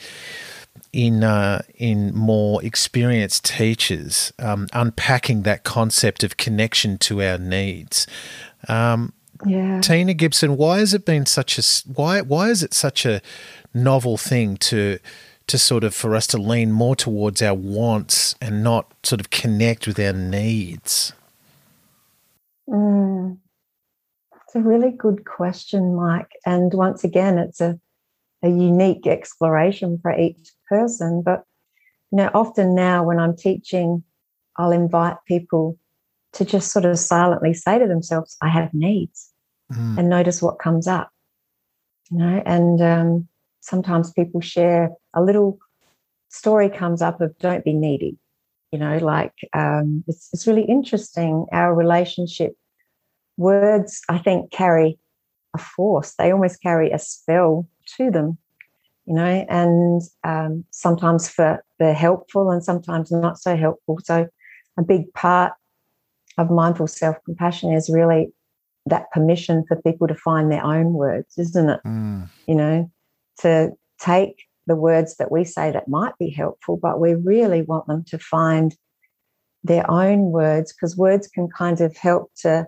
in 0.96 1.25
uh, 1.25 1.62
in 1.75 2.16
more 2.16 2.64
experienced 2.64 3.44
teachers 3.44 4.32
um, 4.40 4.68
unpacking 4.72 5.42
that 5.44 5.66
concept 5.66 6.24
of 6.24 6.38
connection 6.38 6.98
to 6.98 7.22
our 7.22 7.38
needs. 7.38 8.08
Um, 8.70 9.12
yeah. 9.46 9.82
Tina 9.82 10.14
Gibson, 10.14 10.56
why 10.56 10.80
has 10.80 10.94
it 10.94 11.06
been 11.06 11.25
such 11.25 11.60
a 11.60 11.64
why 11.92 12.22
why 12.22 12.50
is 12.50 12.64
it 12.64 12.74
such 12.74 13.06
a 13.06 13.22
novel 13.74 14.16
thing 14.16 14.56
to 14.58 14.98
to 15.48 15.58
sort 15.58 15.84
of 15.84 15.94
for 15.94 16.16
us 16.16 16.28
to 16.28 16.38
lean 16.38 16.72
more 16.72 16.96
towards 16.96 17.42
our 17.42 17.54
wants 17.54 18.36
and 18.40 18.64
not 18.64 18.92
sort 19.04 19.20
of 19.20 19.30
connect 19.30 19.88
with 19.88 20.00
our 20.00 20.14
needs? 20.14 21.12
Mm. 22.70 23.38
It's 24.46 24.56
a 24.56 24.62
really 24.62 24.92
good 24.92 25.25
question, 25.25 25.94
Mike. 25.94 26.32
And 26.46 26.74
once 26.74 27.04
again, 27.04 27.38
it's 27.38 27.60
a 27.60 27.78
a 28.44 28.50
unique 28.50 29.08
exploration 29.08 30.00
for 30.02 30.18
each 30.18 30.55
person. 30.67 31.22
But 31.22 31.43
you 32.12 32.17
know, 32.17 32.29
often 32.34 32.75
now 32.75 33.03
when 33.03 33.19
I'm 33.19 33.36
teaching, 33.36 34.03
I'll 34.57 34.72
invite 34.72 35.17
people 35.27 35.77
to 36.34 36.45
just 36.45 36.72
sort 36.72 36.86
of 36.86 37.00
silently 37.00 37.53
say 37.53 37.79
to 37.79 37.88
themselves, 37.88 38.38
I 38.41 38.50
have 38.50 38.74
needs 38.74 39.31
mm. 39.72 39.98
and 39.98 40.10
notice 40.10 40.41
what 40.41 40.60
comes 40.60 40.88
up. 40.88 41.10
You 42.12 42.19
know, 42.19 42.43
and 42.45 42.81
um, 42.81 43.27
sometimes 43.62 44.12
people 44.12 44.41
share 44.41 44.91
a 45.13 45.24
little 45.24 45.57
story 46.29 46.69
comes 46.69 47.01
up 47.01 47.22
of 47.22 47.38
don't 47.39 47.63
be 47.63 47.74
needy. 47.74 48.17
You 48.72 48.79
know, 48.79 48.98
like 48.98 49.34
um, 49.53 50.03
it's, 50.07 50.29
it's 50.34 50.45
really 50.45 50.63
interesting. 50.63 51.45
Our 51.51 51.74
relationship 51.74 52.53
words, 53.38 54.01
I 54.10 54.17
think, 54.17 54.51
carry 54.51 55.00
a 55.53 55.57
force. 55.57 56.13
They 56.17 56.31
almost 56.31 56.62
carry 56.62 56.91
a 56.91 57.00
spell 57.00 57.67
to 57.98 58.12
them, 58.12 58.38
you 59.06 59.14
know, 59.14 59.46
and 59.50 60.02
um, 60.24 60.66
sometimes 60.72 61.30
for 61.30 61.64
they're 61.80 61.94
helpful 61.94 62.50
and 62.52 62.64
sometimes 62.64 63.12
not 63.12 63.40
so 63.40 63.56
helpful. 63.56 64.00
So 64.04 64.28
a 64.78 64.84
big 64.84 65.14
part 65.14 65.54
of 66.38 66.50
mindful 66.50 66.88
self-compassion 66.88 67.72
is 67.74 67.90
really 67.90 68.34
that 68.88 69.12
permission 69.12 69.64
for 69.68 69.82
people 69.82 70.08
to 70.08 70.16
find 70.16 70.52
their 70.52 70.64
own 70.64 70.94
words, 70.94 71.38
isn't 71.38 71.70
it? 71.70 71.80
Mm. 71.86 72.30
You 72.48 72.56
know, 72.56 72.92
to 73.40 73.72
take 74.00 74.44
the 74.68 74.76
words 74.76 75.18
that 75.18 75.32
we 75.32 75.44
say 75.44 75.72
that 75.72 75.88
might 75.88 76.18
be 76.18 76.30
helpful, 76.30 76.78
but 76.78 77.00
we 77.00 77.14
really 77.14 77.62
want 77.62 77.88
them 77.88 78.04
to 78.06 78.18
find 78.18 78.76
their 79.64 79.90
own 79.90 80.32
words 80.32 80.74
because 80.74 80.98
words 80.98 81.28
can 81.28 81.48
kind 81.50 81.82
of 81.82 81.96
help 81.98 82.32
to 82.38 82.68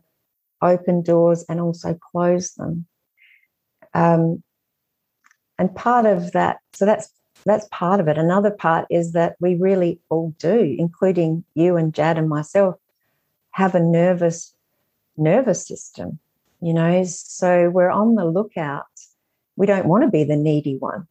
open 0.61 1.03
doors 1.03 1.45
and 1.49 1.59
also 1.61 1.97
close 2.11 2.53
them. 2.53 2.85
Um, 3.93 4.43
and 5.59 5.73
part 5.75 6.05
of 6.05 6.31
that, 6.33 6.57
so 6.73 6.85
that's 6.85 7.09
that's 7.45 7.67
part 7.71 7.99
of 7.99 8.07
it. 8.07 8.17
Another 8.17 8.51
part 8.51 8.85
is 8.89 9.13
that 9.13 9.35
we 9.39 9.55
really 9.55 9.99
all 10.09 10.33
do, 10.39 10.75
including 10.77 11.43
you 11.55 11.77
and 11.77 11.93
Jad 11.93 12.17
and 12.17 12.29
myself, 12.29 12.75
have 13.51 13.75
a 13.75 13.79
nervous 13.79 14.53
nervous 15.17 15.65
system. 15.65 16.19
You 16.61 16.73
know, 16.73 17.03
so 17.03 17.69
we're 17.69 17.91
on 17.91 18.15
the 18.15 18.25
lookout. 18.25 18.85
We 19.55 19.67
don't 19.67 19.85
want 19.85 20.03
to 20.03 20.09
be 20.09 20.23
the 20.23 20.35
needy 20.35 20.77
one. 20.77 21.07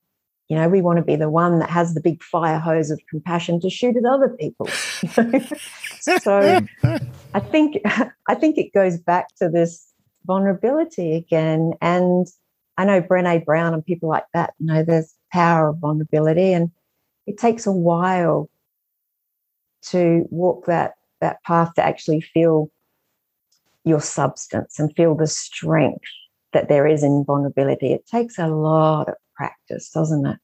You 0.49 0.57
know, 0.57 0.69
we 0.69 0.81
want 0.81 0.99
to 0.99 1.05
be 1.05 1.17
the 1.17 1.31
one 1.31 1.59
that 1.59 1.71
has 1.71 1.95
the 1.95 2.01
big 2.01 2.23
fire 2.23 2.59
hose 2.59 2.91
of 2.91 3.01
compassion 3.11 3.61
to 3.61 3.71
shoot 3.71 3.97
at 3.97 4.05
other 4.05 4.29
people. 4.29 4.67
so 6.21 6.67
I 7.35 7.41
think 7.41 7.79
I 8.29 8.35
think 8.35 8.59
it 8.59 8.73
goes 8.73 8.97
back 8.97 9.35
to 9.37 9.49
this 9.49 9.93
vulnerability 10.25 11.15
again. 11.15 11.73
And 11.81 12.27
I 12.77 12.85
know 12.85 13.01
Brene 13.01 13.45
Brown 13.45 13.75
and 13.75 13.85
people 13.85 14.09
like 14.09 14.27
that, 14.35 14.55
you 14.59 14.67
know, 14.67 14.83
there's 14.83 15.15
power 15.33 15.69
of 15.69 15.79
vulnerability 15.79 16.53
and 16.53 16.71
it 17.27 17.39
takes 17.39 17.67
a 17.67 17.73
while 17.73 18.49
to 19.83 20.27
walk 20.31 20.67
that 20.67 20.95
that 21.21 21.43
path 21.45 21.75
to 21.75 21.83
actually 21.83 22.21
feel 22.21 22.71
your 23.85 24.01
substance 24.01 24.79
and 24.79 24.95
feel 24.97 25.15
the 25.15 25.27
strength 25.27 26.05
that 26.53 26.69
there 26.69 26.87
is 26.87 27.03
in 27.03 27.25
vulnerability. 27.25 27.93
It 27.93 28.07
takes 28.07 28.39
a 28.39 28.49
lot 28.49 29.09
of 29.09 29.15
practice, 29.35 29.91
doesn't 29.91 30.27
it? 30.27 30.39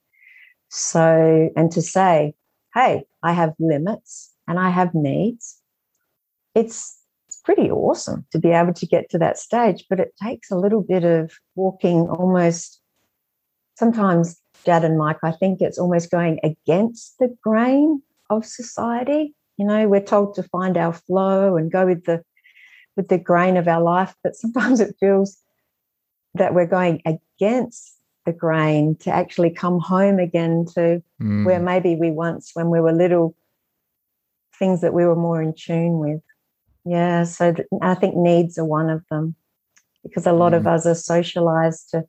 So, 0.68 1.50
and 1.56 1.70
to 1.72 1.82
say, 1.82 2.34
hey, 2.74 3.04
I 3.22 3.32
have 3.32 3.52
limits 3.58 4.32
and 4.48 4.58
I 4.58 4.70
have 4.70 4.94
needs, 4.94 5.60
it's 6.54 6.98
pretty 7.44 7.70
awesome 7.70 8.24
to 8.30 8.38
be 8.38 8.50
able 8.50 8.72
to 8.74 8.86
get 8.86 9.10
to 9.10 9.18
that 9.18 9.38
stage, 9.38 9.84
but 9.88 10.00
it 10.00 10.14
takes 10.22 10.50
a 10.50 10.56
little 10.56 10.82
bit 10.82 11.04
of 11.04 11.32
walking 11.54 12.08
almost 12.08 12.80
sometimes, 13.76 14.40
Jad 14.64 14.84
and 14.84 14.96
Mike, 14.96 15.18
I 15.22 15.32
think 15.32 15.60
it's 15.60 15.78
almost 15.78 16.10
going 16.10 16.38
against 16.44 17.18
the 17.18 17.34
grain 17.42 18.02
of 18.30 18.46
society. 18.46 19.34
You 19.56 19.66
know, 19.66 19.88
we're 19.88 20.00
told 20.00 20.34
to 20.36 20.42
find 20.44 20.76
our 20.76 20.92
flow 20.92 21.56
and 21.56 21.70
go 21.70 21.86
with 21.86 22.04
the 22.04 22.22
with 22.96 23.08
the 23.08 23.18
grain 23.18 23.56
of 23.56 23.68
our 23.68 23.80
life, 23.80 24.14
but 24.22 24.36
sometimes 24.36 24.80
it 24.80 24.94
feels 25.00 25.38
that 26.34 26.54
we're 26.54 26.66
going 26.66 27.02
against 27.06 27.98
the 28.24 28.32
grain 28.32 28.96
to 28.96 29.10
actually 29.10 29.50
come 29.50 29.80
home 29.80 30.18
again 30.18 30.66
to 30.74 31.02
mm. 31.20 31.44
where 31.44 31.60
maybe 31.60 31.96
we 31.96 32.10
once, 32.10 32.50
when 32.54 32.70
we 32.70 32.80
were 32.80 32.92
little, 32.92 33.34
things 34.58 34.80
that 34.82 34.94
we 34.94 35.04
were 35.04 35.16
more 35.16 35.42
in 35.42 35.54
tune 35.54 35.98
with. 35.98 36.20
Yeah, 36.84 37.24
so 37.24 37.52
th- 37.52 37.68
I 37.80 37.94
think 37.94 38.16
needs 38.16 38.58
are 38.58 38.64
one 38.64 38.90
of 38.90 39.04
them 39.10 39.34
because 40.02 40.26
a 40.26 40.32
lot 40.32 40.52
mm. 40.52 40.56
of 40.56 40.66
us 40.66 40.84
are 40.86 40.94
socialized 40.94 41.90
to, 41.90 42.04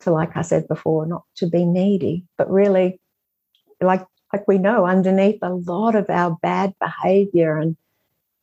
to, 0.00 0.10
like 0.10 0.36
I 0.36 0.42
said 0.42 0.66
before, 0.68 1.06
not 1.06 1.24
to 1.36 1.46
be 1.46 1.64
needy, 1.64 2.24
but 2.38 2.50
really, 2.50 3.00
like 3.80 4.04
like 4.32 4.48
we 4.48 4.58
know, 4.58 4.86
underneath 4.86 5.38
a 5.42 5.50
lot 5.50 5.94
of 5.94 6.10
our 6.10 6.36
bad 6.42 6.74
behavior 6.80 7.58
and 7.58 7.76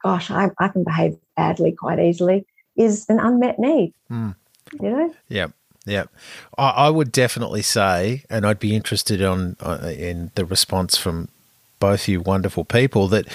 gosh, 0.04 0.30
I, 0.30 0.50
I 0.60 0.68
can 0.68 0.84
behave 0.84 1.18
badly 1.36 1.72
quite 1.72 2.00
easily, 2.00 2.46
is 2.76 3.06
an 3.10 3.20
unmet 3.20 3.58
need. 3.58 3.94
Mm. 4.12 4.36
You 4.80 4.90
know? 4.90 5.16
Yeah. 5.30 5.48
Yeah, 5.86 6.06
I, 6.58 6.70
I, 6.70 6.90
would 6.90 7.12
definitely 7.12 7.62
say, 7.62 8.24
and 8.30 8.46
I'd 8.46 8.58
be 8.58 8.74
interested 8.74 9.22
on 9.22 9.58
uh, 9.60 9.92
in 9.94 10.32
the 10.36 10.46
response 10.46 10.98
from 10.98 11.28
both 11.80 12.08
you 12.08 12.22
wonderful 12.22 12.64
people 12.64 13.10
that 13.10 13.28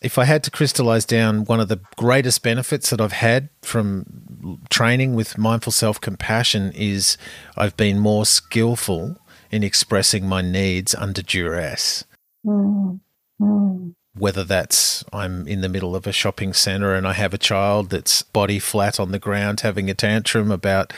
if 0.00 0.18
I 0.18 0.24
had 0.24 0.42
to 0.44 0.50
crystallize 0.50 1.04
down 1.04 1.44
one 1.44 1.60
of 1.60 1.68
the 1.68 1.80
greatest 1.96 2.42
benefits 2.42 2.90
that 2.90 3.00
I've 3.00 3.12
had 3.12 3.48
from 3.62 4.60
training 4.70 5.14
with 5.14 5.38
mindful 5.38 5.72
self 5.72 6.00
compassion 6.00 6.72
is 6.74 7.18
I've 7.56 7.76
been 7.76 7.98
more 7.98 8.24
skillful 8.24 9.18
in 9.50 9.62
expressing 9.62 10.26
my 10.26 10.42
needs 10.42 10.94
under 10.94 11.22
duress. 11.22 12.04
Mm. 12.46 13.00
Mm 13.40 13.94
whether 14.14 14.44
that's 14.44 15.04
I'm 15.12 15.46
in 15.46 15.60
the 15.60 15.68
middle 15.68 15.94
of 15.94 16.06
a 16.06 16.12
shopping 16.12 16.52
center 16.52 16.94
and 16.94 17.06
I 17.06 17.12
have 17.12 17.32
a 17.32 17.38
child 17.38 17.90
that's 17.90 18.22
body 18.22 18.58
flat 18.58 18.98
on 18.98 19.12
the 19.12 19.18
ground 19.18 19.60
having 19.60 19.88
a 19.88 19.94
tantrum 19.94 20.50
about 20.50 20.92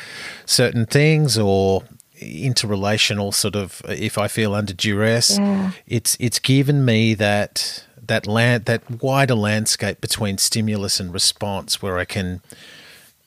certain 0.46 0.86
things 0.86 1.38
or 1.38 1.84
interrelational 2.20 3.34
sort 3.34 3.56
of 3.56 3.82
if 3.88 4.16
I 4.16 4.28
feel 4.28 4.54
under 4.54 4.72
duress 4.72 5.38
yeah. 5.38 5.72
it's 5.86 6.16
it's 6.20 6.38
given 6.38 6.84
me 6.84 7.14
that 7.14 7.84
that 8.12 8.26
land 8.26 8.66
that 8.66 8.82
wider 9.02 9.34
landscape 9.34 10.02
between 10.02 10.36
stimulus 10.36 11.00
and 11.00 11.14
response 11.14 11.80
where 11.80 11.98
I 11.98 12.04
can 12.04 12.42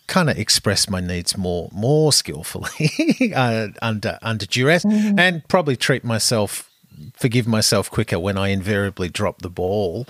kind 0.05 0.29
of 0.29 0.37
express 0.37 0.87
my 0.87 0.99
needs 0.99 1.35
more 1.35 1.69
more 1.71 2.13
skillfully 2.13 2.91
uh, 3.35 3.69
under 3.81 4.19
under 4.21 4.45
duress 4.45 4.85
mm-hmm. 4.85 5.17
and 5.17 5.41
probably 5.47 5.75
treat 5.75 6.03
myself 6.03 6.69
forgive 7.15 7.47
myself 7.47 7.89
quicker 7.89 8.19
when 8.19 8.37
I 8.37 8.49
invariably 8.49 9.09
drop 9.09 9.41
the 9.41 9.49
ball. 9.49 10.07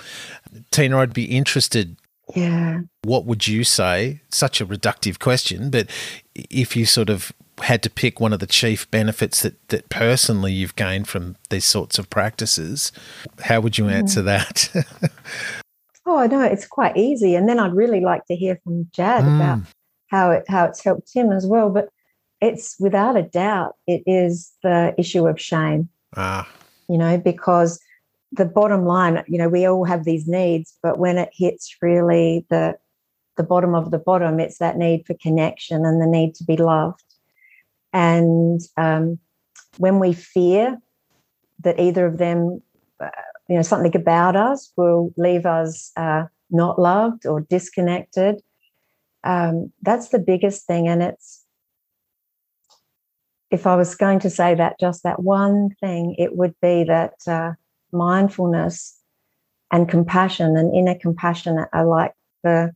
Tina, 0.71 0.99
I'd 0.99 1.13
be 1.13 1.25
interested. 1.25 1.95
Yeah. 2.35 2.81
What 3.03 3.25
would 3.25 3.47
you 3.47 3.63
say? 3.63 4.21
Such 4.29 4.59
a 4.59 4.65
reductive 4.65 5.19
question, 5.19 5.69
but 5.69 5.89
if 6.35 6.75
you 6.75 6.85
sort 6.85 7.09
of 7.09 7.31
had 7.61 7.81
to 7.83 7.89
pick 7.89 8.19
one 8.19 8.33
of 8.33 8.39
the 8.39 8.47
chief 8.47 8.89
benefits 8.91 9.41
that, 9.41 9.67
that 9.69 9.89
personally 9.89 10.51
you've 10.51 10.75
gained 10.75 11.07
from 11.07 11.35
these 11.49 11.65
sorts 11.65 11.97
of 11.97 12.09
practices, 12.09 12.91
how 13.43 13.61
would 13.61 13.77
you 13.77 13.87
answer 13.87 14.21
mm. 14.21 14.25
that? 14.25 15.11
oh, 16.05 16.25
no, 16.27 16.41
it's 16.41 16.67
quite 16.67 16.97
easy. 16.97 17.35
And 17.35 17.47
then 17.47 17.59
I'd 17.59 17.73
really 17.73 18.01
like 18.01 18.25
to 18.25 18.35
hear 18.35 18.59
from 18.63 18.89
Jad 18.91 19.23
mm. 19.23 19.35
about 19.35 19.59
how 20.07 20.31
it 20.31 20.45
how 20.47 20.65
it's 20.65 20.83
helped 20.83 21.13
him 21.13 21.31
as 21.31 21.45
well. 21.45 21.69
But 21.69 21.89
it's 22.41 22.75
without 22.79 23.15
a 23.15 23.23
doubt, 23.23 23.75
it 23.87 24.03
is 24.05 24.51
the 24.61 24.93
issue 24.97 25.27
of 25.27 25.39
shame. 25.39 25.89
Ah 26.15 26.47
you 26.87 26.97
know, 26.97 27.17
because 27.17 27.79
the 28.31 28.45
bottom 28.45 28.85
line, 28.85 29.23
you 29.27 29.37
know, 29.37 29.49
we 29.49 29.65
all 29.65 29.85
have 29.85 30.03
these 30.03 30.27
needs, 30.27 30.73
but 30.83 30.97
when 30.97 31.17
it 31.17 31.29
hits 31.33 31.75
really 31.81 32.45
the 32.49 32.77
the 33.37 33.43
bottom 33.43 33.75
of 33.75 33.91
the 33.91 33.99
bottom, 33.99 34.39
it's 34.39 34.59
that 34.59 34.77
need 34.77 35.05
for 35.05 35.13
connection 35.15 35.85
and 35.85 36.01
the 36.01 36.07
need 36.07 36.33
to 36.35 36.43
be 36.45 36.55
loved. 36.55 37.03
And 37.95 38.59
um, 38.75 39.19
when 39.77 39.99
we 39.99 40.11
fear 40.11 40.77
that 41.61 41.79
either 41.79 42.05
of 42.05 42.17
them, 42.17 42.61
uh, 42.99 43.09
you 43.47 43.55
know, 43.55 43.61
something 43.61 43.95
about 43.95 44.35
us 44.35 44.73
will 44.75 45.13
leave 45.15 45.45
us 45.45 45.93
uh, 45.95 46.25
not 46.51 46.77
loved 46.77 47.25
or 47.25 47.39
disconnected, 47.39 48.41
um, 49.23 49.71
that's 49.81 50.09
the 50.09 50.19
biggest 50.19 50.67
thing. 50.67 50.89
And 50.89 51.01
it's 51.01 51.45
if 53.49 53.65
I 53.65 53.77
was 53.77 53.95
going 53.95 54.19
to 54.19 54.29
say 54.29 54.55
that 54.55 54.77
just 54.77 55.03
that 55.03 55.23
one 55.23 55.69
thing, 55.79 56.15
it 56.17 56.35
would 56.35 56.55
be 56.61 56.83
that 56.83 57.13
uh, 57.25 57.53
mindfulness 57.93 58.99
and 59.71 59.87
compassion 59.87 60.57
and 60.57 60.75
inner 60.75 60.95
compassion 60.99 61.63
are 61.71 61.85
like 61.85 62.11
the 62.43 62.73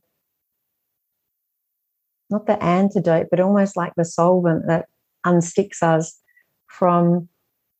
not 2.30 2.46
the 2.46 2.62
antidote, 2.62 3.26
but 3.30 3.40
almost 3.40 3.76
like 3.76 3.92
the 3.96 4.04
solvent 4.04 4.66
that 4.66 4.86
unsticks 5.26 5.82
us 5.82 6.18
from 6.66 7.28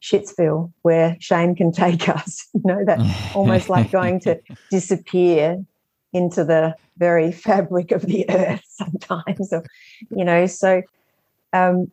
Shitsville, 0.03 0.73
where 0.83 1.17
shame 1.21 1.55
can 1.55 1.73
take 1.85 2.09
us. 2.09 2.47
You 2.55 2.63
know, 2.65 2.85
that 2.85 3.01
almost 3.35 3.69
like 3.69 3.91
going 3.91 4.21
to 4.21 4.41
disappear 4.71 5.65
into 6.13 6.45
the 6.45 6.75
very 6.99 7.33
fabric 7.33 7.93
of 7.93 8.03
the 8.03 8.29
earth 8.29 8.65
sometimes. 8.69 9.53
Or, 9.53 9.65
you 10.11 10.25
know, 10.25 10.47
so 10.47 10.83
um, 11.53 11.91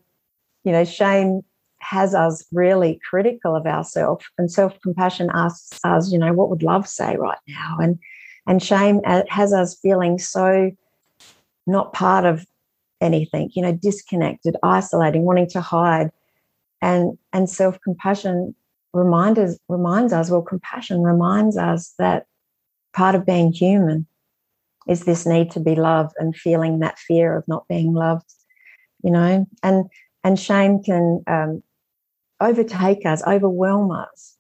you 0.64 0.72
know, 0.72 0.84
shame 0.84 1.42
has 1.80 2.14
us 2.14 2.46
really 2.52 3.00
critical 3.10 3.56
of 3.56 3.66
ourselves, 3.66 4.26
and 4.38 4.52
self 4.52 4.80
compassion 4.82 5.30
asks 5.34 5.80
us, 5.84 6.12
you 6.12 6.20
know, 6.20 6.34
what 6.34 6.50
would 6.50 6.64
love 6.64 6.88
say 6.88 7.16
right 7.16 7.38
now? 7.48 7.78
And 7.80 8.00
and 8.46 8.62
shame 8.62 9.02
uh, 9.06 9.24
has 9.30 9.54
us 9.54 9.78
feeling 9.80 10.20
so 10.20 10.72
not 11.66 11.94
part 11.94 12.26
of 12.26 12.46
anything, 13.02 13.50
you 13.54 13.62
know, 13.62 13.74
disconnected, 13.74 14.56
isolating, 14.64 15.24
wanting 15.24 15.50
to 15.50 15.62
hide. 15.62 16.10
And 16.82 17.18
and 17.34 17.50
self 17.50 17.80
compassion 17.84 18.56
reminds 18.94 19.40
us, 19.40 19.60
reminds 19.68 20.14
us, 20.14 20.30
well, 20.30 20.42
compassion 20.42 21.02
reminds 21.02 21.58
us 21.58 21.94
that 22.00 22.26
part 22.94 23.16
of 23.16 23.26
being 23.26 23.52
human 23.52 24.08
is 24.88 25.04
this 25.04 25.26
need 25.26 25.52
to 25.52 25.60
be 25.60 25.76
loved 25.76 26.14
and 26.18 26.36
feeling 26.36 26.80
that 26.80 26.98
fear 27.00 27.36
of 27.36 27.48
not 27.48 27.68
being 27.68 27.94
loved, 27.94 28.32
you 29.04 29.12
know, 29.12 29.46
and 29.64 29.86
and 30.24 30.40
shame 30.40 30.82
can 30.84 31.24
um, 31.28 31.64
overtake 32.40 33.06
us, 33.06 33.26
overwhelm 33.26 33.92
us. 33.92 34.36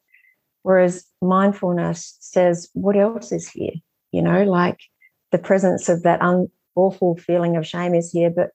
Whereas 0.63 1.06
mindfulness 1.22 2.17
says, 2.20 2.70
what 2.74 2.98
else 2.98 3.32
is 3.32 3.48
here? 3.48 3.72
You 4.12 4.22
know, 4.22 4.43
like 4.43 4.80
the 5.32 5.38
presence 5.38 5.88
of 5.89 6.04
that 6.04 6.22
un- 6.22 6.50
awful 6.78 7.18
feeling 7.18 7.58
of 7.58 7.68
shame 7.68 7.94
is 7.96 8.12
here, 8.12 8.30
but 8.30 8.52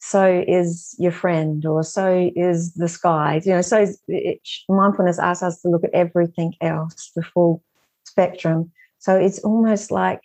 so 0.00 0.44
is 0.46 0.94
your 0.98 1.12
friend, 1.12 1.64
or 1.66 1.82
so 1.82 2.30
is 2.36 2.74
the 2.74 2.88
sky. 2.88 3.40
You 3.44 3.54
know, 3.54 3.62
so 3.62 3.86
it, 4.06 4.40
mindfulness 4.68 5.18
asks 5.18 5.42
us 5.42 5.60
to 5.62 5.68
look 5.68 5.84
at 5.84 5.94
everything 5.94 6.54
else, 6.60 7.10
the 7.14 7.22
full 7.22 7.62
spectrum. 8.04 8.70
So 8.98 9.16
it's 9.16 9.40
almost 9.40 9.90
like 9.90 10.20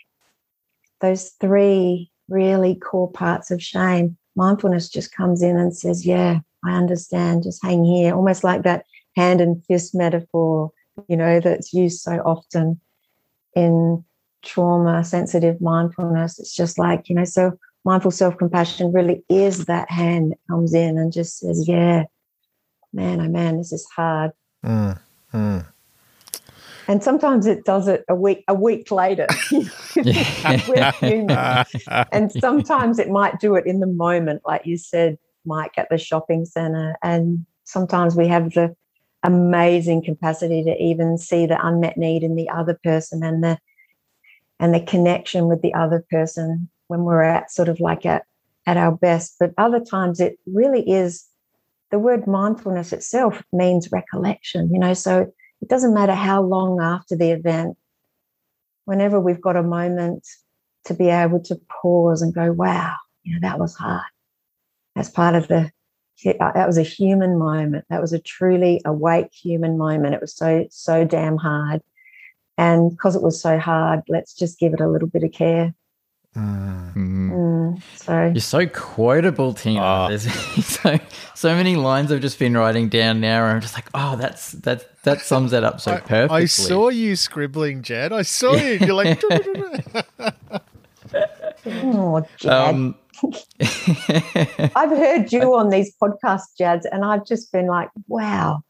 those 1.02 1.30
three 1.40 2.12
really 2.30 2.76
core 2.76 3.12
parts 3.12 3.52
of 3.52 3.62
shame 3.62 4.18
mindfulness 4.36 4.90
just 4.90 5.16
comes 5.16 5.42
in 5.42 5.58
and 5.58 5.76
says, 5.76 6.06
Yeah, 6.06 6.40
I 6.66 6.74
understand, 6.74 7.44
just 7.44 7.64
hang 7.64 7.84
here, 7.84 8.16
almost 8.16 8.44
like 8.44 8.64
that 8.64 8.86
hand 9.16 9.42
and 9.42 9.64
fist 9.66 9.94
metaphor, 9.94 10.72
you 11.08 11.18
know, 11.18 11.40
that's 11.40 11.74
used 11.74 12.02
so 12.02 12.14
often 12.26 12.80
in 13.56 14.04
trauma 14.44 15.04
sensitive 15.04 15.62
mindfulness. 15.62 16.40
It's 16.40 16.54
just 16.54 16.78
like, 16.78 17.10
you 17.10 17.16
know, 17.16 17.26
so 17.26 17.58
mindful 17.86 18.12
self 18.12 18.38
compassion 18.38 18.92
really 18.92 19.24
is 19.30 19.66
that 19.66 19.90
hand 19.90 20.32
that 20.32 20.40
comes 20.50 20.74
in 20.74 20.98
and 20.98 21.12
just 21.12 21.40
says, 21.40 21.68
Yeah, 21.68 22.04
man, 22.94 23.22
oh 23.22 23.30
man, 23.30 23.58
this 23.58 23.72
is 23.74 23.88
hard. 23.96 24.32
Mm, 24.66 25.00
mm 25.34 25.66
and 26.88 27.04
sometimes 27.04 27.46
it 27.46 27.64
does 27.66 27.88
it 27.88 28.04
a 28.10 28.16
week 28.16 28.44
a 28.48 28.54
week 28.54 28.92
later 28.92 29.28
we're 30.68 30.92
human 31.00 31.66
and 32.12 32.32
sometimes 32.32 33.00
it 33.00 33.10
might 33.10 33.40
do 33.40 33.56
it 33.56 33.66
in 33.66 33.80
the 33.80 33.88
moment 33.88 34.42
like 34.46 34.66
you 34.66 34.78
said 34.78 35.18
mike 35.46 35.74
at 35.78 35.88
the 35.90 35.98
shopping 35.98 36.46
center 36.46 36.96
and 37.04 37.46
sometimes 37.64 38.16
we 38.16 38.28
have 38.28 38.52
the 38.52 38.76
amazing 39.24 40.04
capacity 40.04 40.64
to 40.64 40.76
even 40.82 41.18
see 41.18 41.46
the 41.46 41.66
unmet 41.66 41.98
need 41.98 42.24
in 42.24 42.36
the 42.36 42.50
other 42.50 42.78
person 42.84 43.24
and 43.24 43.44
the 43.44 43.58
and 44.64 44.74
the 44.74 44.80
connection 44.80 45.48
with 45.48 45.62
the 45.62 45.74
other 45.74 46.04
person 46.10 46.70
when 46.88 47.04
we're 47.04 47.22
at 47.22 47.52
sort 47.52 47.70
of 47.70 47.80
like 47.80 48.06
at 48.06 48.24
at 48.66 48.78
our 48.78 48.92
best 48.92 49.36
but 49.40 49.52
other 49.58 49.80
times 49.80 50.20
it 50.20 50.40
really 50.46 50.90
is 50.90 51.26
the 51.92 52.00
word 52.00 52.26
mindfulness 52.26 52.94
itself 52.94 53.44
means 53.52 53.92
recollection 53.92 54.70
you 54.74 54.80
know 54.80 54.94
so 54.94 55.32
it 55.64 55.70
doesn't 55.70 55.94
matter 55.94 56.14
how 56.14 56.42
long 56.44 56.82
after 56.82 57.16
the 57.16 57.32
event, 57.32 57.78
whenever 58.84 59.18
we've 59.18 59.40
got 59.40 59.56
a 59.56 59.64
moment 59.64 60.28
to 60.84 60.94
be 60.94 61.08
able 61.08 61.40
to 61.44 61.58
pause 61.82 62.22
and 62.22 62.36
go, 62.36 62.52
wow, 62.52 62.94
you 63.24 63.34
know, 63.34 63.48
that 63.48 63.60
was 63.60 63.74
hard. 63.74 64.04
That's 64.94 65.10
part 65.10 65.36
of 65.36 65.48
the, 65.48 65.72
uh, 66.28 66.52
that 66.52 66.68
was 66.68 66.78
a 66.78 66.84
human 66.84 67.40
moment. 67.40 67.86
That 67.90 68.02
was 68.02 68.12
a 68.12 68.20
truly 68.20 68.82
awake 68.84 69.30
human 69.32 69.78
moment. 69.78 70.16
It 70.16 70.20
was 70.20 70.36
so, 70.36 70.66
so 70.70 71.06
damn 71.06 71.38
hard. 71.38 71.82
And 72.58 72.92
because 72.92 73.16
it 73.16 73.22
was 73.22 73.42
so 73.42 73.58
hard, 73.58 74.02
let's 74.08 74.34
just 74.34 74.60
give 74.60 74.74
it 74.74 74.80
a 74.80 74.88
little 74.88 75.08
bit 75.08 75.24
of 75.24 75.32
care. 75.32 75.74
Mm. 76.36 76.94
Mm, 77.34 77.82
so 77.96 78.26
you're 78.26 78.42
so 78.42 78.66
quotable, 78.68 79.54
Tina. 79.54 79.82
Oh. 79.82 80.08
There's 80.10 80.32
so 80.66 81.00
so 81.36 81.56
many 81.56 81.76
lines 81.76 82.12
I've 82.12 82.22
just 82.22 82.40
been 82.40 82.56
writing 82.56 82.90
down 82.90 83.20
now, 83.20 83.44
and 83.44 83.54
I'm 83.54 83.62
just 83.62 83.76
like, 83.76 83.90
oh, 83.94 84.16
that's 84.16 84.54
that 84.54 85.02
that 85.04 85.22
sums 85.22 85.52
that 85.52 85.64
up 85.64 85.80
so 85.80 85.94
I, 85.94 86.00
perfectly. 86.00 86.42
I 86.42 86.46
saw 86.46 86.90
you 86.90 87.16
scribbling, 87.16 87.84
Jad. 87.84 88.12
I 88.14 88.24
saw 88.24 88.56
you. 88.56 88.80
You're 88.82 88.96
like, 88.96 89.22
oh, 91.66 92.26
Jad. 92.38 92.52
Um, 92.52 92.96
I've 94.76 94.90
heard 94.90 95.32
you 95.32 95.56
on 95.56 95.70
these 95.70 95.96
podcasts, 96.02 96.58
Jad, 96.58 96.86
and 96.92 97.06
I've 97.06 97.26
just 97.26 97.52
been 97.52 97.68
like, 97.68 97.90
wow, 98.08 98.64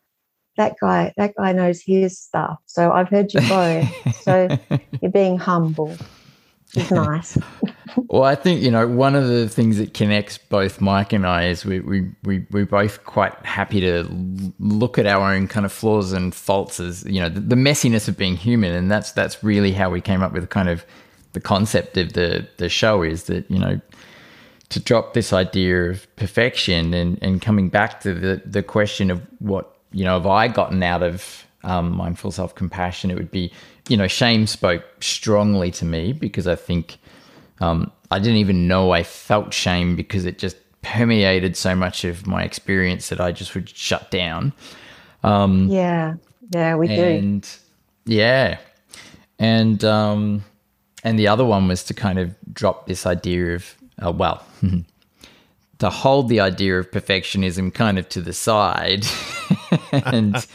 that 0.57 0.75
guy, 0.81 1.13
that 1.17 1.35
guy 1.35 1.51
knows 1.51 1.81
his 1.81 2.19
stuff. 2.19 2.57
So 2.65 2.91
I've 2.91 3.09
heard 3.09 3.33
you 3.33 3.41
both. 3.41 4.15
so 4.21 4.47
you're 5.01 5.11
being 5.11 5.37
humble. 5.37 5.95
It's 6.75 6.91
nice. 6.91 7.37
well, 8.07 8.23
I 8.23 8.35
think 8.35 8.61
you 8.61 8.71
know 8.71 8.87
one 8.87 9.15
of 9.15 9.27
the 9.27 9.47
things 9.47 9.77
that 9.77 9.93
connects 9.93 10.37
both 10.37 10.81
Mike 10.81 11.13
and 11.13 11.25
I 11.25 11.47
is 11.47 11.65
we 11.65 11.79
we 11.81 12.11
we 12.23 12.45
we're 12.51 12.65
both 12.65 13.03
quite 13.05 13.33
happy 13.45 13.79
to 13.81 14.07
look 14.59 14.97
at 14.97 15.05
our 15.05 15.33
own 15.33 15.47
kind 15.47 15.65
of 15.65 15.71
flaws 15.71 16.11
and 16.13 16.33
faults 16.33 16.79
as 16.79 17.05
you 17.05 17.21
know 17.21 17.29
the, 17.29 17.41
the 17.41 17.55
messiness 17.55 18.07
of 18.07 18.17
being 18.17 18.35
human, 18.35 18.73
and 18.73 18.89
that's 18.89 19.11
that's 19.11 19.43
really 19.43 19.71
how 19.71 19.89
we 19.89 20.01
came 20.01 20.23
up 20.23 20.33
with 20.33 20.49
kind 20.49 20.69
of 20.69 20.85
the 21.33 21.39
concept 21.39 21.97
of 21.97 22.13
the 22.13 22.47
the 22.57 22.69
show 22.69 23.03
is 23.03 23.25
that 23.25 23.49
you 23.51 23.59
know 23.59 23.79
to 24.69 24.79
drop 24.79 25.13
this 25.13 25.31
idea 25.31 25.91
of 25.91 26.07
perfection 26.15 26.93
and 26.95 27.19
and 27.21 27.41
coming 27.41 27.69
back 27.69 28.01
to 28.01 28.13
the 28.15 28.41
the 28.45 28.63
question 28.63 29.11
of 29.11 29.21
what 29.37 29.72
you 29.93 30.03
know 30.03 30.15
have 30.15 30.27
I 30.27 30.47
gotten 30.47 30.83
out 30.83 31.03
of 31.03 31.45
um, 31.63 31.95
mindful 31.95 32.31
self 32.31 32.55
compassion, 32.55 33.09
it 33.11 33.15
would 33.15 33.31
be 33.31 33.51
you 33.87 33.97
know 33.97 34.07
shame 34.07 34.47
spoke 34.47 34.83
strongly 35.01 35.71
to 35.71 35.85
me 35.85 36.13
because 36.13 36.47
I 36.47 36.55
think 36.55 36.97
um, 37.61 37.91
I 38.11 38.19
didn't 38.19 38.37
even 38.37 38.67
know 38.67 38.91
I 38.91 39.03
felt 39.03 39.53
shame 39.53 39.95
because 39.95 40.25
it 40.25 40.37
just 40.37 40.57
permeated 40.81 41.55
so 41.55 41.75
much 41.75 42.03
of 42.03 42.27
my 42.27 42.43
experience 42.43 43.09
that 43.09 43.21
I 43.21 43.31
just 43.31 43.55
would 43.55 43.69
shut 43.69 44.11
down. 44.11 44.53
Um, 45.23 45.67
yeah, 45.69 46.15
yeah, 46.53 46.75
we 46.75 46.89
and, 46.89 47.41
do. 47.41 48.13
Yeah, 48.13 48.57
and 49.39 49.83
um, 49.85 50.43
and 51.03 51.17
the 51.17 51.27
other 51.27 51.45
one 51.45 51.67
was 51.67 51.83
to 51.85 51.93
kind 51.93 52.19
of 52.19 52.35
drop 52.51 52.87
this 52.87 53.05
idea 53.05 53.55
of 53.55 53.75
uh, 54.05 54.11
well. 54.11 54.45
to 55.79 55.89
hold 55.89 56.29
the 56.29 56.39
idea 56.39 56.79
of 56.79 56.91
perfectionism 56.91 57.73
kind 57.73 57.99
of 57.99 58.07
to 58.09 58.21
the 58.21 58.33
side 58.33 59.05
and 59.91 60.45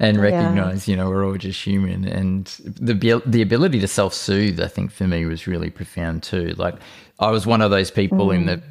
and 0.00 0.20
recognize, 0.20 0.88
yeah. 0.88 0.92
you 0.92 0.96
know, 0.96 1.08
we're 1.08 1.24
all 1.24 1.36
just 1.36 1.62
human. 1.62 2.04
And 2.04 2.46
the 2.64 3.22
the 3.24 3.42
ability 3.42 3.80
to 3.80 3.88
self 3.88 4.14
soothe, 4.14 4.60
I 4.60 4.68
think, 4.68 4.90
for 4.90 5.06
me 5.06 5.24
was 5.26 5.46
really 5.46 5.70
profound 5.70 6.22
too. 6.22 6.54
Like, 6.56 6.76
I 7.18 7.30
was 7.30 7.46
one 7.46 7.62
of 7.62 7.70
those 7.70 7.90
people 7.90 8.28
mm. 8.28 8.36
in 8.36 8.46
the 8.46 8.62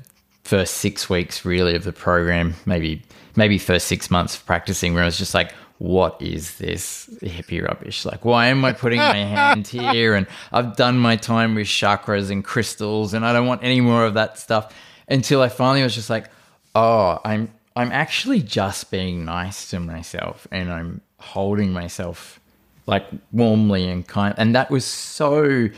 first 0.44 0.76
six 0.76 1.10
weeks, 1.10 1.46
really, 1.46 1.76
of 1.76 1.84
the 1.84 1.94
program, 1.94 2.56
maybe 2.66 3.02
maybe 3.36 3.58
first 3.58 3.88
six 3.88 4.12
months 4.12 4.36
of 4.36 4.46
practicing, 4.46 4.94
where 4.94 5.04
I 5.04 5.06
was 5.06 5.18
just 5.18 5.34
like, 5.34 5.54
what 5.80 6.22
is 6.22 6.58
this 6.58 7.10
hippie 7.22 7.62
rubbish? 7.62 8.06
Like, 8.06 8.24
why 8.26 8.48
am 8.48 8.64
I 8.64 8.74
putting 8.74 9.00
my 9.00 9.16
hand 9.16 9.68
here? 9.68 10.16
And 10.16 10.28
I've 10.52 10.76
done 10.76 10.98
my 10.98 11.16
time 11.16 11.56
with 11.56 11.68
chakras 11.68 12.32
and 12.32 12.44
crystals, 12.44 13.14
and 13.14 13.26
I 13.26 13.34
don't 13.34 13.48
want 13.48 13.64
any 13.64 13.82
more 13.82 14.06
of 14.06 14.14
that 14.14 14.38
stuff. 14.38 14.74
Until 15.08 15.42
I 15.42 15.50
finally 15.50 15.84
was 15.84 15.96
just 15.96 16.10
like, 16.10 16.30
oh, 16.76 17.20
I'm 17.24 17.52
I'm 17.76 17.92
actually 17.92 18.42
just 18.42 18.92
being 18.92 19.26
nice 19.26 19.70
to 19.72 19.80
myself, 19.80 20.48
and 20.52 20.72
I'm 20.72 21.02
holding 21.18 21.72
myself 21.72 22.40
like 22.86 23.06
warmly 23.32 23.88
and 23.88 24.06
kind 24.06 24.36
and 24.38 24.54
that 24.54 24.70
was 24.70 24.84
so 24.84 25.70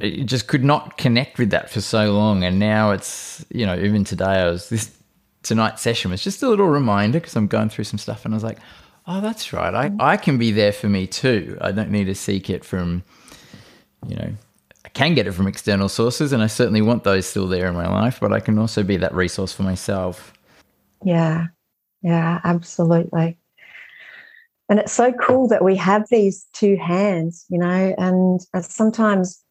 it 0.00 0.24
just 0.24 0.48
could 0.48 0.64
not 0.64 0.98
connect 0.98 1.38
with 1.38 1.50
that 1.50 1.70
for 1.70 1.80
so 1.80 2.12
long. 2.12 2.42
And 2.42 2.58
now 2.58 2.90
it's 2.90 3.44
you 3.50 3.64
know 3.64 3.76
even 3.76 4.02
today 4.02 4.24
i 4.24 4.50
was 4.50 4.68
this 4.68 4.90
tonight's 5.44 5.82
session 5.82 6.10
was 6.10 6.22
just 6.22 6.42
a 6.42 6.48
little 6.48 6.66
reminder 6.66 7.20
because 7.20 7.36
i'm 7.36 7.46
going 7.46 7.68
through 7.68 7.84
some 7.84 7.98
stuff 7.98 8.24
and 8.24 8.34
i 8.34 8.36
was 8.36 8.44
like 8.44 8.58
oh 9.10 9.20
that's 9.20 9.52
right. 9.52 9.74
I, 9.74 10.12
I 10.12 10.16
can 10.16 10.38
be 10.38 10.52
there 10.52 10.72
for 10.72 10.88
me 10.88 11.06
too. 11.06 11.58
I 11.60 11.72
don't 11.72 11.90
need 11.90 12.04
to 12.04 12.14
seek 12.14 12.48
it 12.48 12.64
from 12.64 13.02
you 14.06 14.16
know 14.16 14.32
i 14.84 14.88
can 14.90 15.14
get 15.14 15.26
it 15.26 15.32
from 15.32 15.46
external 15.46 15.88
sources 15.88 16.32
and 16.32 16.42
i 16.42 16.46
certainly 16.46 16.82
want 16.82 17.04
those 17.04 17.26
still 17.26 17.46
there 17.46 17.66
in 17.66 17.74
my 17.74 17.88
life 17.88 18.18
but 18.20 18.32
i 18.32 18.40
can 18.40 18.58
also 18.58 18.82
be 18.82 18.96
that 18.96 19.14
resource 19.14 19.52
for 19.52 19.62
myself. 19.62 20.32
Yeah. 21.04 21.46
Yeah 22.02 22.40
absolutely. 22.44 23.38
And 24.68 24.78
it's 24.78 24.92
so 24.92 25.12
cool 25.12 25.48
that 25.48 25.64
we 25.64 25.74
have 25.76 26.08
these 26.10 26.46
two 26.52 26.76
hands 26.76 27.44
you 27.48 27.58
know 27.58 27.94
and 27.98 28.40
sometimes 28.64 29.42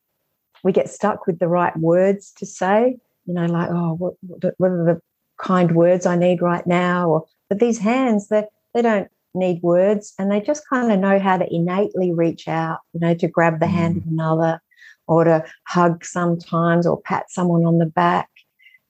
we 0.63 0.71
get 0.71 0.89
stuck 0.89 1.27
with 1.27 1.39
the 1.39 1.47
right 1.47 1.75
words 1.77 2.31
to 2.37 2.45
say 2.45 2.97
you 3.25 3.33
know 3.33 3.45
like 3.45 3.69
oh 3.71 3.93
what, 3.95 4.13
what 4.57 4.71
are 4.71 4.85
the 4.85 5.01
kind 5.39 5.73
words 5.75 6.05
i 6.05 6.15
need 6.15 6.41
right 6.41 6.67
now? 6.67 7.09
Or 7.09 7.25
but 7.49 7.59
these 7.59 7.79
hands 7.79 8.27
they 8.27 8.45
they 8.73 8.81
don't 8.81 9.09
need 9.33 9.61
words 9.61 10.13
and 10.17 10.31
they 10.31 10.41
just 10.41 10.67
kind 10.67 10.91
of 10.91 10.99
know 10.99 11.19
how 11.19 11.37
to 11.37 11.53
innately 11.53 12.11
reach 12.11 12.47
out 12.47 12.79
you 12.93 12.99
know 12.99 13.13
to 13.13 13.27
grab 13.27 13.59
the 13.59 13.65
mm. 13.65 13.71
hand 13.71 13.97
of 13.97 14.03
another 14.07 14.61
or 15.09 15.23
to 15.23 15.43
hug 15.67 16.05
sometimes 16.05 16.87
or 16.87 17.01
pat 17.01 17.29
someone 17.29 17.65
on 17.65 17.77
the 17.77 17.85
back 17.85 18.29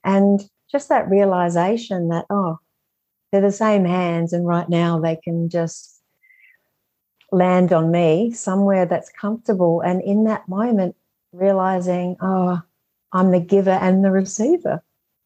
and 0.03 0.41
just 0.71 0.89
that 0.89 1.10
realization 1.10 2.10
that 2.10 2.25
oh 2.29 2.60
they're 3.32 3.41
the 3.41 3.51
same 3.51 3.86
hands 3.86 4.34
and 4.34 4.47
right 4.47 4.69
now 4.69 4.99
they 4.99 5.15
can 5.15 5.49
just 5.49 5.99
land 7.32 7.71
on 7.73 7.91
me 7.91 8.32
somewhere 8.32 8.86
that's 8.86 9.12
comfortable. 9.12 9.82
And 9.82 10.01
in 10.01 10.23
that 10.25 10.47
moment, 10.47 10.95
realizing, 11.32 12.17
oh, 12.21 12.62
I'm 13.13 13.32
the 13.32 13.39
giver 13.39 13.71
and 13.71 14.03
the 14.03 14.12
receiver. 14.12 14.84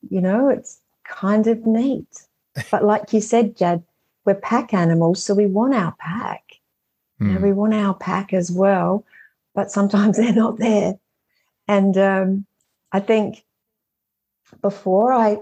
You 0.10 0.22
know, 0.22 0.50
it's 0.50 0.80
kind 1.06 1.48
of 1.48 1.66
neat. 1.66 2.08
But 2.70 2.84
like 2.84 3.14
you 3.14 3.22
said, 3.22 3.58
Jad, 3.58 3.84
we're 4.26 4.36
pack 4.36 4.76
animals, 4.76 5.24
so 5.24 5.34
we 5.34 5.48
want 5.48 5.74
our 5.74 5.96
pack. 5.98 6.44
Mm. 7.20 7.38
Hmm. 7.38 7.44
we 7.44 7.54
want 7.54 7.74
our 7.74 7.96
pack 7.96 8.34
as 8.34 8.52
well, 8.52 9.06
but 9.54 9.72
sometimes 9.72 10.18
they're 10.18 10.34
not 10.34 10.58
there. 10.58 10.96
And 11.68 11.98
um, 11.98 12.46
I 12.92 13.00
think 13.00 13.44
before 14.62 15.14
I 15.14 15.38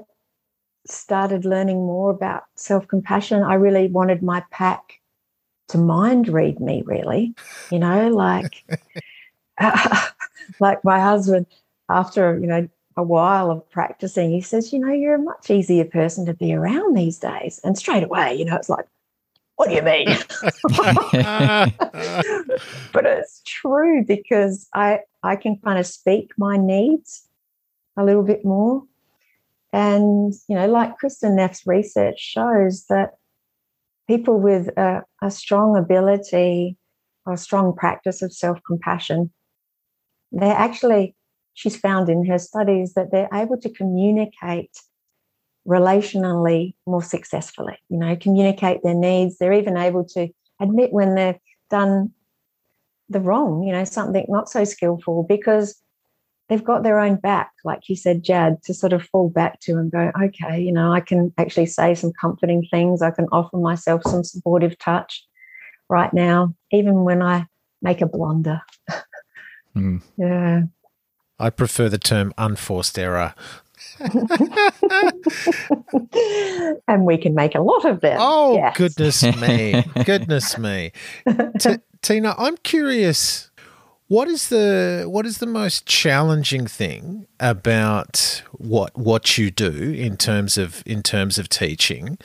started 0.88 1.46
learning 1.46 1.78
more 1.78 2.12
about 2.12 2.44
self 2.56 2.88
compassion, 2.88 3.44
I 3.44 3.56
really 3.56 3.88
wanted 3.88 4.24
my 4.24 4.44
pack 4.52 5.00
to 5.70 5.78
mind 5.78 6.28
read 6.28 6.60
me, 6.60 6.84
really. 6.86 7.34
You 7.72 7.80
know, 7.80 8.10
like 8.10 8.64
uh, 9.60 10.08
like 10.60 10.84
my 10.84 11.00
husband, 11.00 11.48
after 11.90 12.38
you 12.40 12.48
know 12.48 12.68
a 12.98 13.04
while 13.04 13.50
of 13.52 13.70
practicing, 13.70 14.32
he 14.32 14.42
says, 14.42 14.74
you 14.74 14.80
know, 14.80 14.92
you're 14.92 15.16
a 15.16 15.20
much 15.20 15.50
easier 15.50 15.86
person 15.86 16.26
to 16.26 16.34
be 16.34 16.54
around 16.54 16.96
these 16.96 17.18
days. 17.18 17.60
And 17.64 17.78
straight 17.78 18.04
away, 18.04 18.36
you 18.36 18.46
know, 18.46 18.56
it's 18.56 18.70
like, 18.70 18.86
what 19.62 19.70
do 19.70 19.76
you 19.76 19.84
mean? 19.84 20.08
but 22.94 23.06
it's 23.06 23.44
true 23.46 24.04
because 24.04 24.68
I 24.74 25.02
I 25.22 25.36
can 25.36 25.60
kind 25.64 25.78
of 25.78 25.86
speak 25.86 26.32
my 26.36 26.58
needs 26.58 27.28
a 27.96 28.04
little 28.04 28.24
bit 28.24 28.44
more. 28.44 28.82
And, 29.72 30.34
you 30.50 30.56
know, 30.56 30.68
like 30.68 30.96
Kristin 30.98 31.36
Neff's 31.36 31.68
research 31.68 32.20
shows 32.20 32.86
that 32.90 33.12
people 34.08 34.40
with 34.40 34.70
a, 34.78 35.04
a 35.22 35.30
strong 35.30 35.78
ability 35.78 36.76
or 37.28 37.34
a 37.34 37.38
strong 37.38 37.76
practice 37.76 38.24
of 38.24 38.34
self 38.34 38.60
compassion, 38.66 39.32
they're 40.32 40.56
actually, 40.56 41.16
she's 41.54 41.78
found 41.78 42.10
in 42.10 42.26
her 42.26 42.40
studies 42.40 42.96
that 42.96 43.12
they're 43.12 43.30
able 43.32 43.58
to 43.58 43.70
communicate 43.70 44.76
relationally 45.68 46.74
more 46.86 47.04
successfully, 47.04 47.78
you 47.90 47.98
know, 47.98 48.16
communicate 48.16 48.82
their 48.84 48.96
needs. 48.96 49.38
They're 49.38 49.54
even 49.54 49.78
able 49.78 50.06
to 50.06 50.30
admit 50.60 50.92
when 50.92 51.16
they've 51.16 51.40
done 51.70 52.12
the 53.10 53.20
wrong, 53.20 53.64
you 53.64 53.72
know, 53.72 53.84
something 53.84 54.26
not 54.28 54.50
so 54.50 54.64
skillful 54.64 55.24
because 55.24 55.82
they've 56.50 56.64
got 56.64 56.84
their 56.84 57.00
own 57.00 57.16
back, 57.16 57.52
like 57.64 57.88
you 57.88 57.96
said, 57.96 58.24
Jad, 58.24 58.62
to 58.64 58.74
sort 58.74 58.94
of 58.94 59.04
fall 59.04 59.30
back 59.30 59.60
to 59.62 59.74
and 59.78 59.92
go, 59.92 60.12
okay, 60.22 60.62
you 60.62 60.72
know, 60.72 60.92
I 60.92 61.00
can 61.00 61.34
actually 61.38 61.68
say 61.68 61.96
some 61.96 62.12
comforting 62.20 62.68
things. 62.72 63.02
I 63.02 63.12
can 63.12 63.28
offer 63.32 63.58
myself 63.58 64.02
some 64.06 64.24
supportive 64.24 64.78
touch 64.80 65.26
right 65.90 66.14
now, 66.14 66.54
even 66.72 67.04
when 67.04 67.22
I 67.22 67.46
make 67.82 68.02
a 68.02 68.06
blunder. 68.06 68.62
Mm. 69.76 70.02
Yeah. 70.18 70.64
I 71.40 71.50
prefer 71.50 71.90
the 71.90 71.98
term 71.98 72.34
unforced 72.38 73.00
error. 73.00 73.34
And 76.88 77.06
we 77.06 77.18
can 77.18 77.36
make 77.36 77.56
a 77.56 77.62
lot 77.62 77.86
of 77.86 78.02
them. 78.02 78.18
Oh, 78.20 78.56
yes. 78.56 78.78
goodness 78.78 79.24
me. 79.42 79.84
goodness 80.06 80.58
me. 80.58 80.92
T- 81.60 81.78
Tina, 82.02 82.36
I'm 82.38 82.58
curious 82.58 83.52
what 84.08 84.28
is 84.28 84.50
the 84.50 85.06
what 85.08 85.26
is 85.26 85.38
the 85.38 85.46
most 85.46 85.86
challenging 85.86 86.68
thing 86.68 87.28
about 87.40 88.44
what 88.52 88.98
what 88.98 89.38
you 89.38 89.52
do 89.52 89.72
in 89.72 90.18
terms 90.18 90.58
of 90.58 90.84
in 90.86 91.02
terms 91.02 91.38
of 91.38 91.48
teaching? 91.48 92.18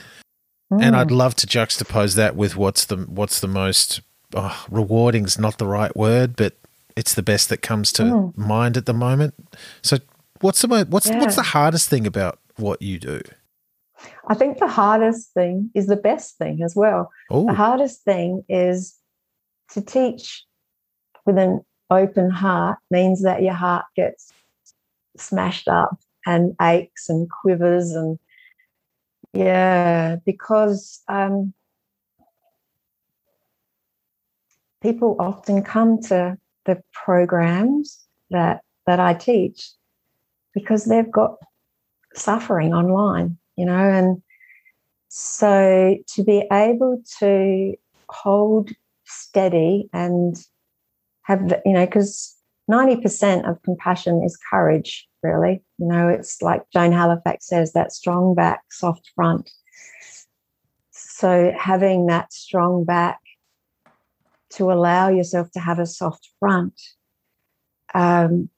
Mm. 0.72 0.82
And 0.82 0.96
I'd 0.96 1.08
mm. 1.08 1.16
love 1.16 1.36
to 1.36 1.46
juxtapose 1.46 2.16
that 2.16 2.34
with 2.34 2.56
what's 2.56 2.86
the 2.86 2.96
what's 2.96 3.38
the 3.38 3.48
most 3.48 4.00
oh, 4.34 4.66
rewarding 4.70 5.24
is 5.24 5.38
not 5.38 5.58
the 5.58 5.66
right 5.66 5.94
word, 5.96 6.34
but 6.36 6.56
it's 6.96 7.14
the 7.14 7.22
best 7.22 7.50
that 7.50 7.58
comes 7.58 7.92
to 7.92 8.02
mm. 8.02 8.36
mind 8.36 8.76
at 8.76 8.86
the 8.86 8.94
moment. 8.94 9.34
So, 9.82 9.98
what's 10.40 10.62
the 10.62 10.68
most, 10.68 10.88
what's 10.88 11.08
yeah. 11.08 11.20
what's 11.20 11.36
the 11.36 11.42
hardest 11.42 11.88
thing 11.88 12.06
about 12.06 12.38
what 12.56 12.82
you 12.82 12.98
do? 12.98 13.20
I 14.28 14.34
think 14.34 14.58
the 14.58 14.68
hardest 14.68 15.32
thing 15.32 15.70
is 15.74 15.86
the 15.86 15.96
best 15.96 16.36
thing 16.36 16.62
as 16.62 16.74
well. 16.76 17.10
Ooh. 17.32 17.46
The 17.46 17.54
hardest 17.54 18.02
thing 18.02 18.44
is 18.48 18.96
to 19.70 19.80
teach 19.80 20.44
with 21.24 21.38
an 21.38 21.64
open 21.90 22.30
heart 22.30 22.78
means 22.90 23.22
that 23.22 23.42
your 23.42 23.54
heart 23.54 23.84
gets 23.94 24.32
smashed 25.16 25.68
up 25.68 25.98
and 26.26 26.54
aches 26.60 27.08
and 27.08 27.28
quivers 27.30 27.92
and 27.92 28.18
yeah 29.32 30.16
because 30.24 31.02
um, 31.08 31.54
people 34.82 35.16
often 35.18 35.62
come 35.62 36.00
to 36.00 36.36
the 36.64 36.82
programs 36.92 38.06
that 38.30 38.60
that 38.86 39.00
I 39.00 39.14
teach 39.14 39.70
because 40.56 40.86
they've 40.86 41.12
got 41.12 41.36
suffering 42.14 42.72
online, 42.72 43.36
you 43.56 43.66
know, 43.66 43.78
and 43.78 44.22
so 45.08 45.98
to 46.14 46.24
be 46.24 46.48
able 46.50 47.02
to 47.18 47.74
hold 48.08 48.70
steady 49.04 49.90
and 49.92 50.34
have, 51.24 51.60
you 51.66 51.74
know, 51.74 51.84
because 51.84 52.34
90% 52.70 53.46
of 53.48 53.62
compassion 53.62 54.22
is 54.24 54.38
courage, 54.50 55.06
really. 55.22 55.62
You 55.78 55.88
know, 55.88 56.08
it's 56.08 56.40
like 56.40 56.62
Joan 56.72 56.92
Halifax 56.92 57.46
says 57.46 57.74
that 57.74 57.92
strong 57.92 58.34
back, 58.34 58.62
soft 58.70 59.10
front. 59.14 59.50
So 60.90 61.52
having 61.54 62.06
that 62.06 62.32
strong 62.32 62.84
back 62.84 63.20
to 64.54 64.72
allow 64.72 65.10
yourself 65.10 65.50
to 65.50 65.60
have 65.60 65.78
a 65.78 65.86
soft 65.86 66.30
front, 66.40 66.80
um, 67.94 68.48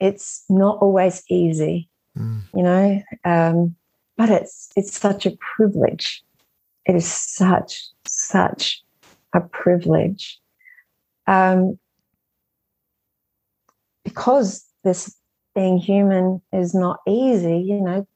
it's 0.00 0.44
not 0.48 0.78
always 0.80 1.22
easy, 1.28 1.88
mm. 2.16 2.40
you 2.54 2.62
know, 2.62 3.02
um, 3.24 3.74
but 4.16 4.30
it's 4.30 4.70
it's 4.76 4.98
such 4.98 5.26
a 5.26 5.36
privilege. 5.56 6.22
It 6.86 6.94
is 6.94 7.06
such 7.06 7.84
such 8.06 8.82
a 9.34 9.40
privilege. 9.40 10.38
Um, 11.26 11.78
because 14.04 14.64
this 14.84 15.14
being 15.54 15.78
human 15.78 16.40
is 16.52 16.74
not 16.74 17.00
easy, 17.06 17.58
you 17.58 17.80
know, 17.80 18.06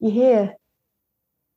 you 0.00 0.10
hear 0.10 0.54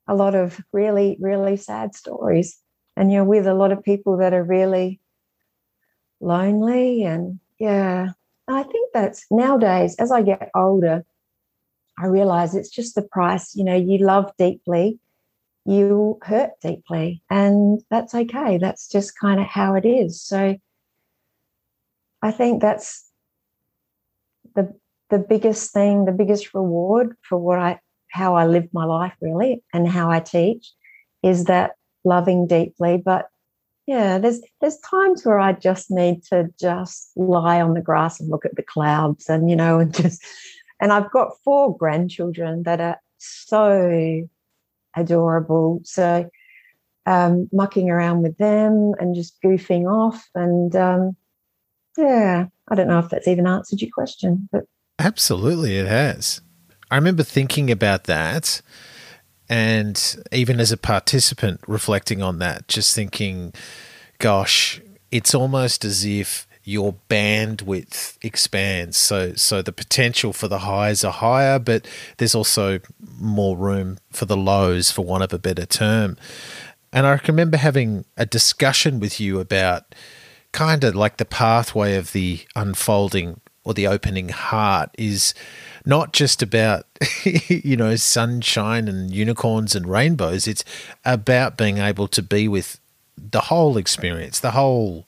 a 0.06 0.14
lot 0.14 0.34
of 0.34 0.60
really, 0.72 1.16
really 1.20 1.56
sad 1.56 1.94
stories, 1.94 2.60
and 2.96 3.10
you're 3.10 3.24
with 3.24 3.46
a 3.46 3.54
lot 3.54 3.72
of 3.72 3.82
people 3.82 4.18
that 4.18 4.34
are 4.34 4.44
really 4.44 5.00
lonely. 6.20 7.04
And 7.04 7.40
yeah, 7.58 8.10
I 8.52 8.62
think 8.62 8.90
that's 8.92 9.26
nowadays, 9.30 9.96
as 9.98 10.10
I 10.10 10.22
get 10.22 10.50
older, 10.54 11.04
I 11.98 12.06
realize 12.06 12.54
it's 12.54 12.70
just 12.70 12.94
the 12.94 13.02
price. 13.02 13.54
You 13.54 13.64
know, 13.64 13.76
you 13.76 13.98
love 13.98 14.32
deeply, 14.38 14.98
you 15.64 16.18
hurt 16.22 16.50
deeply, 16.60 17.22
and 17.30 17.80
that's 17.90 18.14
okay. 18.14 18.58
That's 18.58 18.88
just 18.88 19.18
kind 19.18 19.40
of 19.40 19.46
how 19.46 19.74
it 19.74 19.86
is. 19.86 20.20
So 20.20 20.56
I 22.22 22.30
think 22.30 22.60
that's 22.60 23.08
the 24.54 24.74
the 25.10 25.18
biggest 25.18 25.72
thing, 25.72 26.04
the 26.04 26.12
biggest 26.12 26.54
reward 26.54 27.16
for 27.28 27.38
what 27.38 27.58
I 27.58 27.80
how 28.10 28.34
I 28.34 28.46
live 28.46 28.68
my 28.72 28.84
life 28.84 29.14
really 29.20 29.62
and 29.72 29.88
how 29.88 30.10
I 30.10 30.20
teach 30.20 30.72
is 31.22 31.44
that 31.44 31.72
loving 32.04 32.46
deeply. 32.46 33.00
But 33.02 33.26
yeah, 33.86 34.18
there's 34.18 34.40
there's 34.60 34.78
times 34.78 35.24
where 35.24 35.38
I 35.38 35.52
just 35.52 35.90
need 35.90 36.22
to 36.24 36.48
just 36.58 37.10
lie 37.16 37.60
on 37.60 37.74
the 37.74 37.80
grass 37.80 38.20
and 38.20 38.30
look 38.30 38.44
at 38.44 38.54
the 38.56 38.62
clouds 38.62 39.28
and 39.28 39.50
you 39.50 39.56
know 39.56 39.78
and 39.80 39.94
just 39.94 40.24
and 40.80 40.92
I've 40.92 41.10
got 41.10 41.36
four 41.44 41.76
grandchildren 41.76 42.62
that 42.64 42.80
are 42.80 43.00
so 43.18 44.28
adorable. 44.96 45.80
So 45.84 46.28
um, 47.06 47.48
mucking 47.52 47.90
around 47.90 48.22
with 48.22 48.36
them 48.38 48.92
and 48.98 49.14
just 49.14 49.40
goofing 49.44 49.90
off 49.90 50.28
and 50.34 50.74
um, 50.76 51.16
yeah, 51.96 52.46
I 52.68 52.74
don't 52.74 52.88
know 52.88 53.00
if 53.00 53.10
that's 53.10 53.28
even 53.28 53.46
answered 53.46 53.80
your 53.80 53.90
question, 53.92 54.48
but 54.52 54.64
absolutely, 54.98 55.76
it 55.76 55.86
has. 55.86 56.40
I 56.90 56.96
remember 56.96 57.22
thinking 57.22 57.70
about 57.70 58.04
that, 58.04 58.60
and 59.52 60.16
even 60.32 60.60
as 60.60 60.72
a 60.72 60.78
participant, 60.78 61.60
reflecting 61.66 62.22
on 62.22 62.38
that, 62.38 62.68
just 62.68 62.94
thinking, 62.94 63.52
gosh, 64.16 64.80
it's 65.10 65.34
almost 65.34 65.84
as 65.84 66.06
if 66.06 66.46
your 66.64 66.94
bandwidth 67.10 68.16
expands. 68.22 68.96
So 68.96 69.34
so 69.34 69.60
the 69.60 69.70
potential 69.70 70.32
for 70.32 70.48
the 70.48 70.60
highs 70.60 71.04
are 71.04 71.12
higher, 71.12 71.58
but 71.58 71.86
there's 72.16 72.34
also 72.34 72.80
more 73.20 73.54
room 73.54 73.98
for 74.10 74.24
the 74.24 74.38
lows, 74.38 74.90
for 74.90 75.04
want 75.04 75.22
of 75.22 75.34
a 75.34 75.38
better 75.38 75.66
term. 75.66 76.16
And 76.90 77.06
I 77.06 77.20
remember 77.28 77.58
having 77.58 78.06
a 78.16 78.24
discussion 78.24 79.00
with 79.00 79.20
you 79.20 79.38
about 79.38 79.94
kind 80.52 80.82
of 80.82 80.94
like 80.94 81.18
the 81.18 81.26
pathway 81.26 81.96
of 81.96 82.12
the 82.12 82.40
unfolding 82.56 83.41
or 83.64 83.74
the 83.74 83.86
opening 83.86 84.28
heart 84.30 84.90
is 84.98 85.34
not 85.84 86.12
just 86.12 86.42
about 86.42 86.86
you 87.24 87.76
know 87.76 87.96
sunshine 87.96 88.88
and 88.88 89.12
unicorns 89.12 89.74
and 89.74 89.86
rainbows. 89.86 90.46
It's 90.46 90.64
about 91.04 91.56
being 91.56 91.78
able 91.78 92.08
to 92.08 92.22
be 92.22 92.48
with 92.48 92.80
the 93.16 93.42
whole 93.42 93.76
experience 93.76 94.40
the 94.40 94.52
whole 94.52 95.06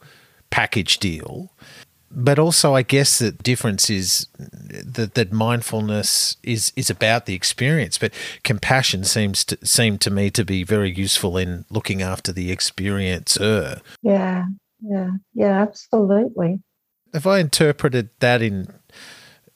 package 0.50 0.98
deal. 0.98 1.50
But 2.16 2.38
also 2.38 2.74
i 2.74 2.82
guess 2.82 3.18
the 3.18 3.32
difference 3.32 3.90
is 3.90 4.28
that, 4.38 5.14
that 5.14 5.32
mindfulness 5.32 6.36
is 6.44 6.72
is 6.76 6.88
about 6.90 7.26
the 7.26 7.34
experience. 7.34 7.98
But 7.98 8.12
compassion 8.44 9.02
seems 9.04 9.44
to 9.46 9.58
seem 9.66 9.98
to 9.98 10.10
me 10.10 10.30
to 10.30 10.44
be 10.44 10.62
very 10.62 10.92
useful 10.92 11.36
in 11.36 11.64
looking 11.70 12.02
after 12.02 12.30
the 12.30 12.54
experiencer. 12.54 13.80
Yeah 14.02 14.44
yeah, 14.84 15.10
yeah, 15.34 15.62
absolutely. 15.62 16.60
Have 17.14 17.26
I 17.26 17.38
interpreted 17.38 18.10
that 18.20 18.42
in 18.42 18.68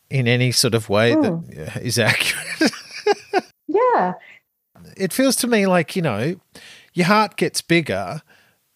in 0.09 0.27
any 0.27 0.53
sort 0.53 0.75
of 0.75 0.89
way 0.89 1.13
mm. 1.13 1.23
that 1.23 1.83
hmm. 1.83 2.01
accurate? 2.01 3.53
yeah. 3.67 4.15
It 4.97 5.13
feels 5.13 5.37
to 5.37 5.47
me 5.47 5.67
like, 5.67 5.95
you 5.95 6.03
know, 6.03 6.37
your 6.95 7.07
heart 7.07 7.37
gets 7.37 7.61
bigger, 7.61 8.23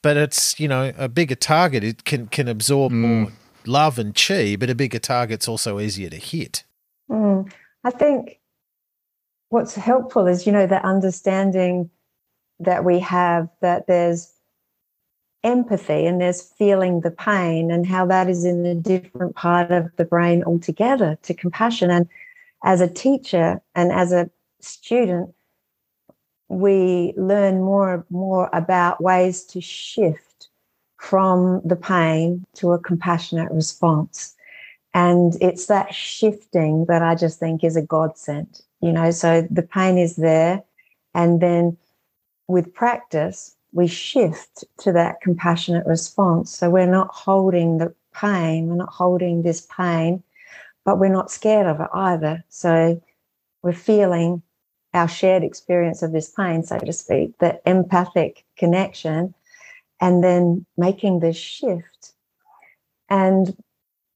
but 0.03 0.17
it's, 0.17 0.61
you 0.61 0.69
know, 0.69 0.93
a 0.99 1.09
bigger 1.09 1.35
target. 1.35 1.85
It 1.85 2.05
can 2.05 2.27
can 2.27 2.49
absorb 2.49 2.93
mm. 2.93 2.97
more 2.97 3.33
love 3.67 3.99
and 3.99 4.15
chi, 4.15 4.57
but 4.57 4.69
a 4.69 4.75
bigger 4.75 4.99
target's 4.99 5.49
also 5.49 5.79
easier 5.79 6.11
to 6.11 6.19
hit. 6.19 6.65
Mm. 7.11 7.51
I 7.85 7.91
think 7.91 8.41
what's 9.49 9.75
helpful 9.75 10.27
is, 10.27 10.47
you 10.47 10.53
know, 10.53 10.67
that 10.67 10.85
understanding 10.85 11.91
that 12.61 12.85
we 12.85 12.99
have 13.01 13.49
that 13.61 13.87
there's 13.87 14.32
empathy 15.45 16.07
and 16.07 16.21
there's 16.21 16.43
feeling 16.43 17.01
the 17.01 17.11
pain 17.11 17.71
and 17.71 17.87
how 17.87 18.07
that 18.07 18.29
is 18.29 18.45
in 18.45 18.65
a 18.65 18.75
different 18.75 19.35
part 19.35 19.71
of 19.71 19.91
the 19.97 20.05
brain 20.05 20.45
altogether 20.45 21.19
to 21.23 21.35
compassion. 21.35 21.91
And 21.91 22.09
as 22.65 22.81
a 22.81 22.89
teacher 22.89 23.61
and 23.75 23.93
as 23.93 24.13
a 24.13 24.31
student, 24.61 25.35
we 26.49 27.15
learn 27.17 27.63
more 27.63 27.95
and 27.95 28.05
more 28.11 28.51
about 28.53 29.03
ways 29.03 29.45
to 29.45 29.61
shift 29.61 30.49
from 30.99 31.61
the 31.65 31.77
pain 31.77 32.45
to 32.55 32.73
a 32.73 32.79
compassionate 32.79 33.51
response. 33.51 34.37
And 34.95 35.37
it's 35.41 35.67
that 35.67 35.95
shifting 35.95 36.85
that 36.87 37.03
I 37.03 37.15
just 37.15 37.41
think 37.41 37.65
is 37.65 37.77
a 37.77 37.83
godsend, 37.83 38.61
you 38.81 38.93
know. 38.93 39.11
So 39.11 39.47
the 39.51 39.63
pain 39.63 39.99
is 39.99 40.17
there. 40.17 40.63
And 41.15 41.41
then 41.41 41.79
with 42.47 42.75
practice, 42.75 43.57
we 43.73 43.87
shift 43.87 44.65
to 44.79 44.93
that 44.93 45.21
compassionate 45.21 45.87
response. 45.87 46.57
So 46.57 46.71
we're 46.71 46.87
not 46.87 47.09
holding 47.09 47.79
the 47.79 47.95
pain, 48.15 48.69
we're 48.69 48.77
not 48.77 48.93
holding 48.93 49.43
this 49.43 49.67
pain, 49.75 50.23
but 50.85 50.99
we're 50.99 51.09
not 51.09 51.31
scared 51.31 51.67
of 51.67 51.81
it 51.81 51.89
either. 51.95 52.45
So 52.49 53.03
we're 53.63 53.73
feeling 53.73 54.43
our 54.95 55.09
shared 55.09 55.43
experience 55.43 56.03
of 56.03 56.13
this 56.13 56.29
pain, 56.31 56.63
so 56.63 56.79
to 56.79 56.93
speak, 56.93 57.39
the 57.39 57.61
empathic 57.67 58.45
connection, 58.59 59.35
and 60.01 60.23
then 60.23 60.67
making 60.77 61.21
this 61.21 61.37
shift. 61.37 62.13
And 63.09 63.57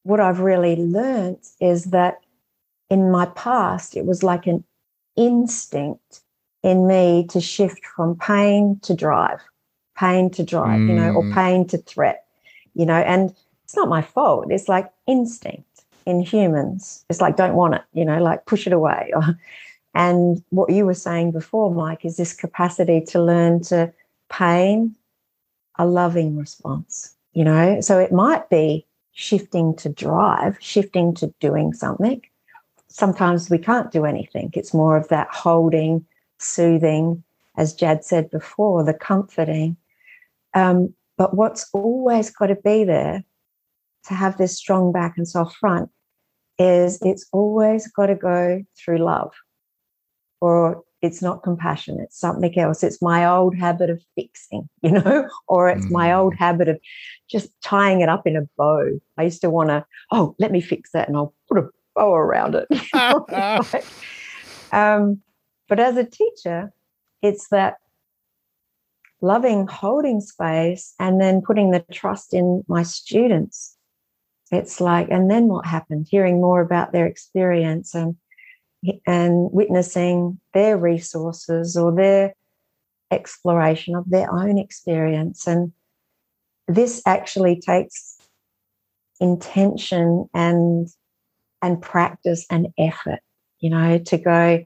what 0.02 0.20
I've 0.20 0.40
really 0.40 0.76
learned 0.76 1.38
is 1.60 1.84
that 1.86 2.18
in 2.90 3.10
my 3.10 3.26
past, 3.26 3.96
it 3.96 4.04
was 4.04 4.22
like 4.22 4.46
an 4.46 4.64
instinct 5.16 6.20
in 6.66 6.88
me 6.88 7.24
to 7.30 7.40
shift 7.40 7.86
from 7.86 8.16
pain 8.16 8.76
to 8.82 8.92
drive, 8.92 9.38
pain 9.96 10.28
to 10.30 10.42
drive, 10.42 10.80
mm. 10.80 10.88
you 10.88 10.94
know, 10.96 11.12
or 11.12 11.22
mm. 11.22 11.32
pain 11.32 11.64
to 11.68 11.78
threat, 11.78 12.26
you 12.74 12.84
know, 12.84 12.96
and 12.96 13.32
it's 13.62 13.76
not 13.76 13.88
my 13.88 14.02
fault. 14.02 14.46
It's 14.50 14.68
like 14.68 14.90
instinct 15.06 15.84
in 16.06 16.20
humans. 16.20 17.04
It's 17.08 17.20
like, 17.20 17.36
don't 17.36 17.54
want 17.54 17.74
it, 17.74 17.82
you 17.92 18.04
know, 18.04 18.20
like 18.20 18.46
push 18.46 18.66
it 18.66 18.72
away. 18.72 19.12
and 19.94 20.42
what 20.50 20.72
you 20.72 20.84
were 20.84 20.94
saying 20.94 21.30
before, 21.30 21.72
Mike, 21.72 22.04
is 22.04 22.16
this 22.16 22.32
capacity 22.32 23.00
to 23.10 23.22
learn 23.22 23.62
to 23.64 23.92
pain 24.28 24.96
a 25.78 25.86
loving 25.86 26.36
response, 26.36 27.14
you 27.32 27.44
know, 27.44 27.80
so 27.80 28.00
it 28.00 28.10
might 28.10 28.50
be 28.50 28.84
shifting 29.12 29.76
to 29.76 29.88
drive, 29.88 30.56
shifting 30.60 31.14
to 31.14 31.32
doing 31.38 31.72
something. 31.72 32.20
Sometimes 32.88 33.50
we 33.50 33.58
can't 33.58 33.92
do 33.92 34.04
anything. 34.04 34.50
It's 34.54 34.74
more 34.74 34.96
of 34.96 35.06
that 35.08 35.28
holding, 35.30 36.04
soothing, 36.38 37.22
as 37.56 37.74
Jad 37.74 38.04
said 38.04 38.30
before, 38.30 38.84
the 38.84 38.94
comforting. 38.94 39.76
Um, 40.54 40.94
but 41.18 41.34
what's 41.34 41.68
always 41.72 42.30
got 42.30 42.46
to 42.46 42.56
be 42.56 42.84
there 42.84 43.24
to 44.08 44.14
have 44.14 44.36
this 44.38 44.56
strong 44.56 44.92
back 44.92 45.16
and 45.16 45.26
soft 45.26 45.56
front 45.56 45.90
is 46.58 46.98
it's 47.02 47.26
always 47.32 47.88
got 47.88 48.06
to 48.06 48.14
go 48.14 48.62
through 48.76 48.98
love 48.98 49.32
or 50.40 50.82
it's 51.02 51.20
not 51.20 51.42
compassion 51.42 51.98
it's 52.00 52.18
something 52.18 52.58
else 52.58 52.82
it's 52.82 53.02
my 53.02 53.26
old 53.26 53.54
habit 53.54 53.90
of 53.90 54.02
fixing 54.14 54.68
you 54.82 54.90
know 54.90 55.28
or 55.48 55.68
it's 55.68 55.86
mm. 55.86 55.90
my 55.90 56.12
old 56.12 56.34
habit 56.34 56.68
of 56.68 56.78
just 57.28 57.50
tying 57.62 58.00
it 58.00 58.08
up 58.08 58.26
in 58.26 58.36
a 58.36 58.48
bow 58.56 58.98
i 59.18 59.22
used 59.22 59.40
to 59.40 59.50
want 59.50 59.68
to 59.68 59.84
oh 60.12 60.34
let 60.38 60.50
me 60.50 60.60
fix 60.60 60.92
that 60.92 61.08
and 61.08 61.16
i'll 61.16 61.34
put 61.48 61.58
a 61.58 61.68
bow 61.94 62.14
around 62.14 62.54
it 62.54 62.66
um, 64.72 65.20
but 65.68 65.80
as 65.80 65.96
a 65.96 66.04
teacher 66.04 66.72
it's 67.22 67.48
that 67.48 67.76
loving 69.22 69.66
holding 69.66 70.20
space 70.20 70.94
and 70.98 71.20
then 71.20 71.40
putting 71.40 71.70
the 71.70 71.84
trust 71.92 72.34
in 72.34 72.62
my 72.68 72.82
students 72.82 73.76
it's 74.52 74.80
like 74.80 75.08
and 75.10 75.30
then 75.30 75.48
what 75.48 75.66
happened 75.66 76.06
hearing 76.08 76.36
more 76.36 76.60
about 76.60 76.92
their 76.92 77.06
experience 77.06 77.94
and 77.94 78.16
and 79.06 79.50
witnessing 79.52 80.40
their 80.54 80.76
resources 80.76 81.76
or 81.76 81.94
their 81.94 82.34
exploration 83.10 83.94
of 83.94 84.08
their 84.08 84.32
own 84.32 84.58
experience. 84.58 85.46
And 85.46 85.72
this 86.68 87.02
actually 87.06 87.60
takes 87.60 88.18
intention 89.20 90.28
and 90.34 90.88
and 91.62 91.80
practice 91.80 92.46
and 92.50 92.68
effort, 92.78 93.20
you 93.60 93.70
know, 93.70 93.98
to 93.98 94.18
go 94.18 94.64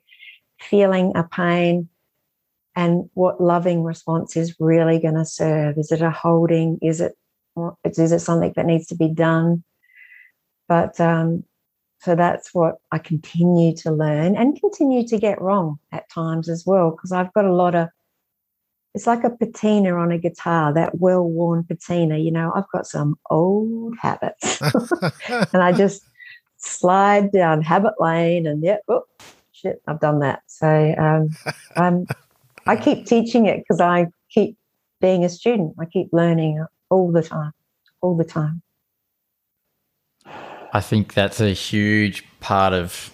feeling 0.60 1.12
a 1.14 1.24
pain 1.24 1.88
and 2.76 3.10
what 3.14 3.40
loving 3.40 3.82
response 3.82 4.36
is 4.36 4.56
really 4.60 4.98
going 4.98 5.14
to 5.14 5.24
serve. 5.24 5.78
Is 5.78 5.90
it 5.92 6.02
a 6.02 6.10
holding? 6.10 6.78
Is 6.82 7.00
it 7.00 7.16
is 7.84 8.12
it 8.12 8.20
something 8.20 8.52
that 8.56 8.66
needs 8.66 8.86
to 8.88 8.94
be 8.94 9.08
done? 9.08 9.64
But 10.68 11.00
um, 11.00 11.44
so 12.00 12.14
that's 12.14 12.54
what 12.54 12.76
I 12.92 12.98
continue 12.98 13.76
to 13.76 13.90
learn 13.90 14.36
and 14.36 14.58
continue 14.58 15.06
to 15.08 15.18
get 15.18 15.40
wrong 15.40 15.78
at 15.92 16.08
times 16.10 16.48
as 16.48 16.64
well, 16.64 16.92
because 16.92 17.12
I've 17.12 17.32
got 17.34 17.44
a 17.44 17.52
lot 17.52 17.74
of, 17.74 17.88
it's 18.94 19.06
like 19.06 19.22
a 19.22 19.30
patina 19.30 19.94
on 19.94 20.10
a 20.10 20.18
guitar, 20.18 20.72
that 20.72 20.98
well 20.98 21.22
worn 21.22 21.64
patina. 21.64 22.16
You 22.16 22.30
know, 22.30 22.52
I've 22.54 22.68
got 22.72 22.86
some 22.86 23.18
old 23.28 23.96
habits 24.00 24.60
and 25.28 25.62
I 25.62 25.72
just 25.72 26.02
slide 26.56 27.32
down 27.32 27.62
habit 27.62 27.94
lane 28.00 28.46
and 28.46 28.62
yep, 28.62 28.82
oh, 28.88 29.04
shit, 29.60 29.82
I've 29.86 30.00
done 30.00 30.20
that. 30.20 30.42
So 30.46 30.94
um, 30.98 31.30
I'm, 31.76 32.06
I 32.66 32.76
keep 32.76 33.06
teaching 33.06 33.46
it 33.46 33.58
because 33.58 33.80
I 33.80 34.06
keep 34.30 34.56
being 35.00 35.24
a 35.24 35.28
student. 35.28 35.74
I 35.78 35.86
keep 35.86 36.08
learning 36.12 36.64
all 36.90 37.10
the 37.10 37.22
time, 37.22 37.52
all 38.00 38.16
the 38.16 38.24
time. 38.24 38.62
I 40.72 40.80
think 40.80 41.14
that's 41.14 41.40
a 41.40 41.52
huge 41.52 42.24
part 42.40 42.72
of 42.72 43.10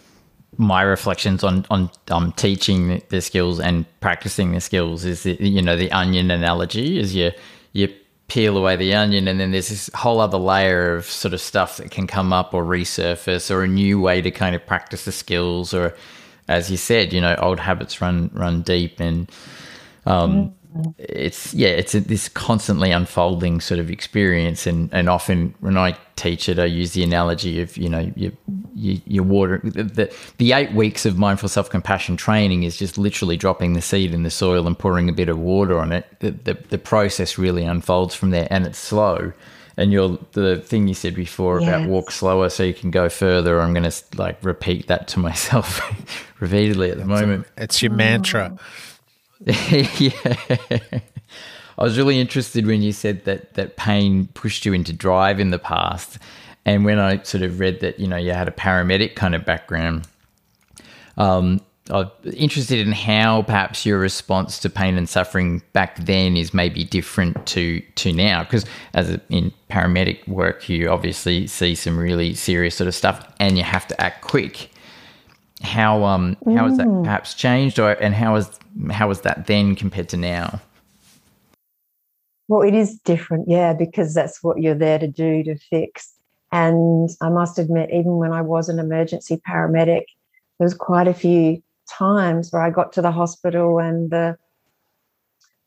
my 0.59 0.83
reflections 0.83 1.45
on 1.45 1.67
on 1.71 1.91
um, 2.11 2.33
teaching 2.33 3.03
the 3.11 3.21
skills 3.21 3.61
and 3.61 3.85
practicing 4.01 4.53
the 4.53 4.61
skills 4.61 5.05
is 5.05 5.23
the, 5.25 5.37
you 5.39 5.61
know 5.61 5.77
the 5.77 5.93
onion 5.93 6.31
analogy 6.31 6.99
is 6.99 7.15
you 7.15 7.31
you 7.73 7.93
peel 8.29 8.57
away 8.57 8.75
the 8.75 8.95
onion 8.95 9.29
and 9.29 9.39
then 9.39 9.51
there's 9.53 9.69
this 9.69 9.91
whole 9.95 10.21
other 10.21 10.39
layer 10.39 10.97
of 10.97 11.05
sort 11.05 11.35
of 11.35 11.41
stuff 11.41 11.77
that 11.77 11.91
can 11.91 12.07
come 12.07 12.33
up 12.33 12.55
or 12.55 12.65
resurface 12.65 13.51
or 13.51 13.63
a 13.63 13.69
new 13.69 14.01
way 14.01 14.21
to 14.21 14.31
kind 14.31 14.55
of 14.55 14.67
practice 14.67 15.05
the 15.05 15.13
skills 15.13 15.75
or 15.75 15.95
as 16.49 16.71
you 16.71 16.77
said 16.77 17.13
you 17.13 17.21
know 17.21 17.35
old 17.37 17.61
habits 17.61 18.01
run 18.01 18.31
run 18.35 18.63
deep 18.63 19.01
and 19.01 19.31
um, 20.07 20.55
it's 20.99 21.55
yeah, 21.55 21.69
it's 21.69 21.95
a, 21.95 22.01
this 22.01 22.29
constantly 22.29 22.91
unfolding 22.91 23.61
sort 23.61 23.81
of 23.81 23.91
experience, 23.91 24.67
and 24.67 24.93
and 24.93 25.09
often 25.09 25.55
when 25.61 25.77
I 25.77 25.97
teach 26.17 26.49
it, 26.49 26.59
I 26.59 26.65
use 26.65 26.93
the 26.93 27.03
analogy 27.03 27.61
of 27.61 27.77
you 27.77 27.89
know 27.89 28.13
you 28.17 28.37
you, 28.75 29.01
you 29.07 29.23
water 29.23 29.61
the 29.65 30.15
the 30.39 30.53
eight 30.53 30.73
weeks 30.73 31.07
of 31.07 31.19
mindful 31.19 31.49
self 31.49 31.71
compassion 31.71 32.17
training 32.17 32.63
is 32.63 32.77
just 32.77 32.99
literally 32.99 33.37
dropping 33.37 33.73
the 33.73 33.83
seed 33.83 34.15
in 34.15 34.23
the 34.23 34.31
soil 34.31 34.67
and 34.67 34.79
pouring 34.79 35.09
a 35.09 35.13
bit 35.13 35.29
of 35.29 35.39
water 35.39 35.79
on 35.79 35.93
it. 35.93 36.07
The 36.21 36.31
the, 36.33 36.55
the 36.55 36.79
process 36.79 37.39
really 37.39 37.65
unfolds 37.65 38.15
from 38.15 38.31
there, 38.31 38.49
and 38.51 38.67
it's 38.67 38.79
slow. 38.79 39.33
And 39.79 39.93
you're 39.93 40.19
the 40.33 40.57
thing 40.59 40.89
you 40.89 40.95
said 40.95 41.15
before 41.15 41.61
yes. 41.61 41.69
about 41.69 41.89
walk 41.89 42.11
slower 42.11 42.49
so 42.49 42.63
you 42.63 42.73
can 42.73 42.91
go 42.91 43.09
further. 43.09 43.61
I'm 43.61 43.75
going 43.75 43.89
to 43.89 44.05
like 44.17 44.43
repeat 44.43 44.87
that 44.87 45.07
to 45.09 45.19
myself 45.19 45.81
repeatedly 46.41 46.91
at 46.91 46.99
the 46.99 47.05
moment. 47.05 47.47
It's 47.59 47.83
your 47.83 47.93
mantra. 47.93 48.57
yeah. 49.47 50.37
I 51.79 51.83
was 51.83 51.99
really 51.99 52.19
interested 52.19 52.67
when 52.67 52.81
you 52.81 52.93
said 52.93 53.25
that 53.27 53.55
that 53.55 53.77
pain 53.77 54.29
pushed 54.33 54.65
you 54.65 54.73
into 54.73 54.93
drive 54.93 55.39
in 55.41 55.51
the 55.51 55.59
past. 55.59 56.19
And 56.65 56.85
when 56.85 56.99
I 56.99 57.23
sort 57.23 57.43
of 57.43 57.61
read 57.61 57.81
that, 57.81 58.01
you 58.01 58.09
know, 58.09 58.17
you 58.17 58.33
had 58.33 58.49
a 58.49 58.53
paramedic 58.53 59.15
kind 59.15 59.35
of 59.35 59.45
background, 59.45 60.09
um, 61.19 61.61
I'm 61.91 62.11
interested 62.35 62.85
in 62.85 62.93
how 62.93 63.43
perhaps 63.43 63.87
your 63.87 63.99
response 63.99 64.59
to 64.61 64.71
pain 64.71 64.99
and 64.99 65.09
suffering 65.09 65.63
back 65.73 65.97
then 66.05 66.37
is 66.37 66.53
maybe 66.53 66.85
different 66.85 67.47
to 67.47 67.81
to 67.81 68.13
now. 68.13 68.43
Because 68.43 68.65
as 68.95 69.11
a, 69.11 69.21
in 69.29 69.53
paramedic 69.71 70.27
work, 70.27 70.69
you 70.69 70.89
obviously 70.89 71.47
see 71.47 71.75
some 71.75 71.99
really 71.99 72.35
serious 72.35 72.75
sort 72.75 72.89
of 72.89 72.95
stuff, 72.95 73.27
and 73.39 73.57
you 73.57 73.63
have 73.63 73.87
to 73.89 74.01
act 74.01 74.23
quick. 74.23 74.71
How 75.63 76.05
um 76.05 76.37
how 76.45 76.69
has 76.69 76.77
that 76.79 76.87
mm. 76.87 77.05
perhaps 77.05 77.35
changed, 77.35 77.79
or 77.79 77.93
and 77.93 78.15
how 78.15 78.35
has 78.35 78.59
how 78.91 79.09
was 79.09 79.21
that 79.23 79.47
then 79.47 79.77
compared 79.77 80.09
to 80.11 80.17
now? 80.17 80.61
Well, 82.49 82.63
it 82.63 82.75
is 82.75 82.99
different, 83.01 83.49
yeah, 83.49 83.73
because 83.73 84.15
that's 84.15 84.43
what 84.43 84.61
you're 84.61 84.75
there 84.75 84.99
to 84.99 85.09
do 85.09 85.43
to 85.45 85.57
fix. 85.57 86.13
And 86.53 87.11
I 87.21 87.29
must 87.29 87.59
admit, 87.59 87.91
even 87.91 88.19
when 88.19 88.33
I 88.33 88.41
was 88.43 88.69
an 88.69 88.79
emergency 88.79 89.41
paramedic, 89.49 90.05
there 90.59 90.65
was 90.65 90.75
quite 90.75 91.09
a 91.09 91.15
few 91.15 91.63
times 91.89 92.53
where 92.53 92.63
I 92.63 92.71
got 92.71 92.93
to 92.95 93.03
the 93.03 93.13
hospital 93.13 93.79
and 93.79 94.11
the 94.11 94.37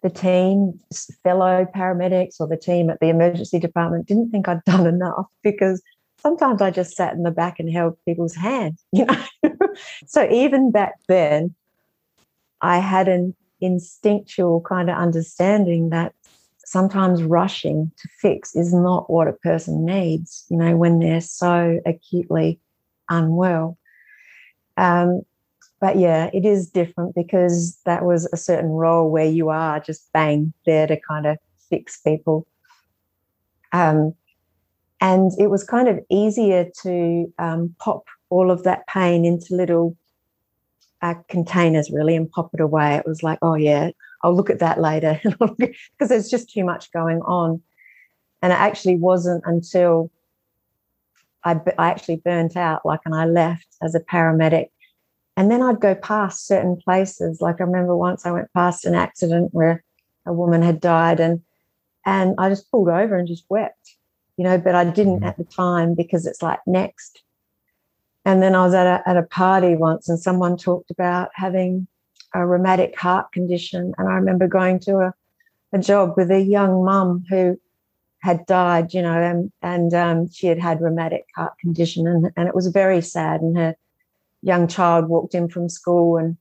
the 0.01 0.10
team, 0.10 0.79
fellow 1.23 1.67
paramedics 1.75 2.39
or 2.39 2.47
the 2.47 2.55
team 2.55 2.89
at 2.89 3.01
the 3.01 3.10
emergency 3.10 3.60
department 3.60 4.08
didn't 4.08 4.32
think 4.32 4.47
I'd 4.47 4.63
done 4.65 4.88
enough 4.88 5.25
because 5.43 5.82
sometimes 6.21 6.62
I 6.62 6.71
just 6.71 6.95
sat 6.95 7.13
in 7.13 7.23
the 7.23 7.32
back 7.32 7.60
and 7.60 7.69
held 7.69 7.97
people's 8.05 8.36
hands, 8.36 8.84
you 8.91 9.05
know. 9.05 9.23
so 10.08 10.29
even 10.29 10.71
back 10.71 10.93
then, 11.08 11.53
I 12.62 12.79
had 12.79 13.08
an 13.08 13.36
instinctual 13.62 14.62
kind 14.62 14.89
of 14.89 14.97
understanding 14.97 15.89
that 15.89 16.13
sometimes 16.65 17.23
rushing 17.23 17.91
to 17.97 18.08
fix 18.21 18.55
is 18.55 18.73
not 18.73 19.10
what 19.10 19.27
a 19.27 19.34
person 19.34 19.86
needs, 19.86 20.45
you 20.49 20.58
know, 20.58 20.77
when 20.77 20.99
they're 20.99 21.21
so 21.21 21.79
acutely 21.86 22.60
unwell. 23.10 23.77
Um, 24.77 25.23
but 25.80 25.98
yeah, 25.98 26.30
it 26.34 26.46
is 26.46 26.70
different 26.70 27.15
because 27.15 27.80
that 27.86 28.04
was 28.06 28.28
a 28.34 28.38
certain 28.38 28.72
role 28.72 29.10
where 29.10 29.26
you 29.26 29.50
are 29.50 29.80
just 29.80 30.12
bang 30.13 30.54
there 30.65 30.88
to 30.88 31.00
kind 31.00 31.26
of 31.26 31.38
fix 31.70 32.00
people. 32.02 32.48
Um, 33.72 34.13
and 35.02 35.32
it 35.39 35.50
was 35.50 35.63
kind 35.63 35.88
of 35.88 36.00
easier 36.10 36.70
to 36.84 37.34
um, 37.39 37.76
pop 37.80 38.04
all 38.30 38.52
of 38.52 38.63
that 38.63 38.88
pain 38.88 39.24
into 39.26 39.56
little 39.56 39.96
uh, 41.02 41.15
containers 41.30 41.89
really 41.89 42.15
and 42.15 42.30
pop 42.30 42.50
it 42.54 42.60
away. 42.60 42.96
It 42.96 43.08
was 43.08 43.24
like, 43.24 43.39
oh 43.42 43.56
yeah, 43.56 43.92
I'll 44.24 44.36
look 44.36 44.50
at 44.50 44.60
that 44.60 44.82
later 44.82 45.20
because 45.58 46.10
there's 46.10 46.30
just 46.30 46.50
too 46.50 46.65
much 46.65 46.92
going 46.92 47.22
on. 47.22 47.62
And 48.42 48.52
it 48.52 48.60
actually 48.60 48.98
wasn't 48.98 49.44
until 49.46 50.12
I, 51.44 51.60
I 51.78 51.89
actually 51.89 52.18
burnt 52.18 52.58
out, 52.58 52.86
like, 52.86 53.02
and 53.06 53.15
I 53.15 53.26
left 53.26 53.68
as 53.82 53.96
a 53.96 54.00
paramedic. 54.00 54.68
And 55.39 55.49
then 55.49 55.63
I'd 55.63 55.80
go 55.80 55.95
past 55.95 56.45
certain 56.45 56.75
places. 56.75 57.39
Like 57.39 57.62
I 57.62 57.63
remember 57.63 57.95
once 57.95 58.25
I 58.25 58.32
went 58.32 58.54
past 58.54 58.86
an 58.86 58.93
accident 58.93 59.54
where 59.54 59.84
a 60.25 60.34
woman 60.34 60.62
had 60.62 60.80
died, 60.82 61.19
and 61.19 61.41
and 62.06 62.36
I 62.38 62.49
just 62.49 62.69
pulled 62.69 62.89
over 62.89 63.15
and 63.15 63.28
just 63.28 63.45
wept, 63.49 63.95
you 64.38 64.43
know. 64.43 64.58
But 64.58 64.75
I 64.75 64.84
didn't 64.84 65.21
mm-hmm. 65.21 65.25
at 65.30 65.38
the 65.38 65.45
time 65.45 65.95
because 65.95 66.28
it's 66.28 66.43
like 66.43 66.60
next 66.67 67.23
and 68.25 68.43
then 68.43 68.56
I 68.56 68.63
was 68.63 68.73
at 68.73 68.86
a, 68.86 69.10
at 69.10 69.17
a 69.17 69.23
party 69.23 69.75
once 69.75 70.10
and 70.10 70.19
someone 70.19 70.58
talked 70.58 70.91
about 70.91 71.32
having 71.34 71.88
a 72.34 72.45
rheumatic 72.45 72.95
heart 72.99 73.32
condition. 73.32 73.93
And 73.97 74.08
I 74.08 74.13
remember 74.13 74.47
going 74.47 74.80
to 74.82 74.97
a, 74.97 75.13
a 75.73 75.80
job 75.80 76.13
with 76.17 76.30
a 76.30 76.39
young 76.39 76.84
mum 76.84 77.25
who 77.30 77.60
had 78.19 78.45
died, 78.45 78.93
you 78.93 79.02
know, 79.02 79.19
and, 79.19 79.52
and 79.62 79.93
um, 79.93 80.30
she 80.30 80.47
had 80.47 80.60
had 80.60 80.82
rheumatic 80.82 81.25
heart 81.36 81.58
condition. 81.60 82.06
And, 82.06 82.30
and 82.36 82.47
it 82.47 82.54
was 82.54 82.67
very 82.67 83.02
sad. 83.02 83.41
And 83.41 83.58
her 83.58 83.75
young 84.41 84.67
child 84.67 85.10
walked 85.10 85.36
in 85.36 85.49
from 85.49 85.69
school 85.69 86.17
and 86.17 86.38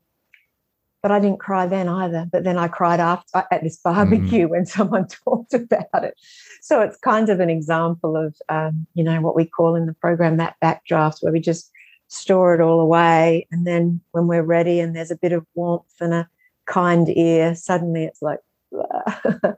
but 1.03 1.13
I 1.13 1.21
didn't 1.21 1.39
cry 1.39 1.67
then 1.67 1.89
either. 1.89 2.27
But 2.31 2.45
then 2.45 2.59
I 2.59 2.69
cried 2.69 3.01
after 3.01 3.45
at 3.51 3.63
this 3.63 3.79
barbecue 3.79 4.47
mm. 4.47 4.51
when 4.51 4.67
someone 4.67 5.07
talked 5.25 5.55
about 5.55 6.05
it. 6.05 6.15
So 6.61 6.81
it's 6.81 6.99
kind 6.99 7.29
of 7.29 7.41
an 7.41 7.51
example 7.51 8.17
of, 8.17 8.35
um, 8.49 8.87
you 8.95 9.05
know, 9.05 9.21
what 9.21 9.37
we 9.37 9.45
call 9.45 9.77
in 9.77 9.87
the 9.87 9.95
program 9.95 10.39
that 10.39 10.57
backdraft, 10.63 11.23
where 11.23 11.33
we 11.33 11.41
just 11.41 11.71
store 12.09 12.55
it 12.55 12.61
all 12.61 12.81
away. 12.81 13.47
And 13.53 13.67
then 13.67 14.01
when 14.11 14.27
we're 14.27 14.43
ready 14.43 14.81
and 14.81 14.97
there's 14.97 15.11
a 15.11 15.17
bit 15.17 15.33
of 15.33 15.47
warmth 15.55 15.85
and 16.01 16.15
a 16.15 16.29
kind 16.67 17.09
ear, 17.17 17.55
suddenly 17.55 18.05
it's 18.05 18.23
like, 18.23 18.41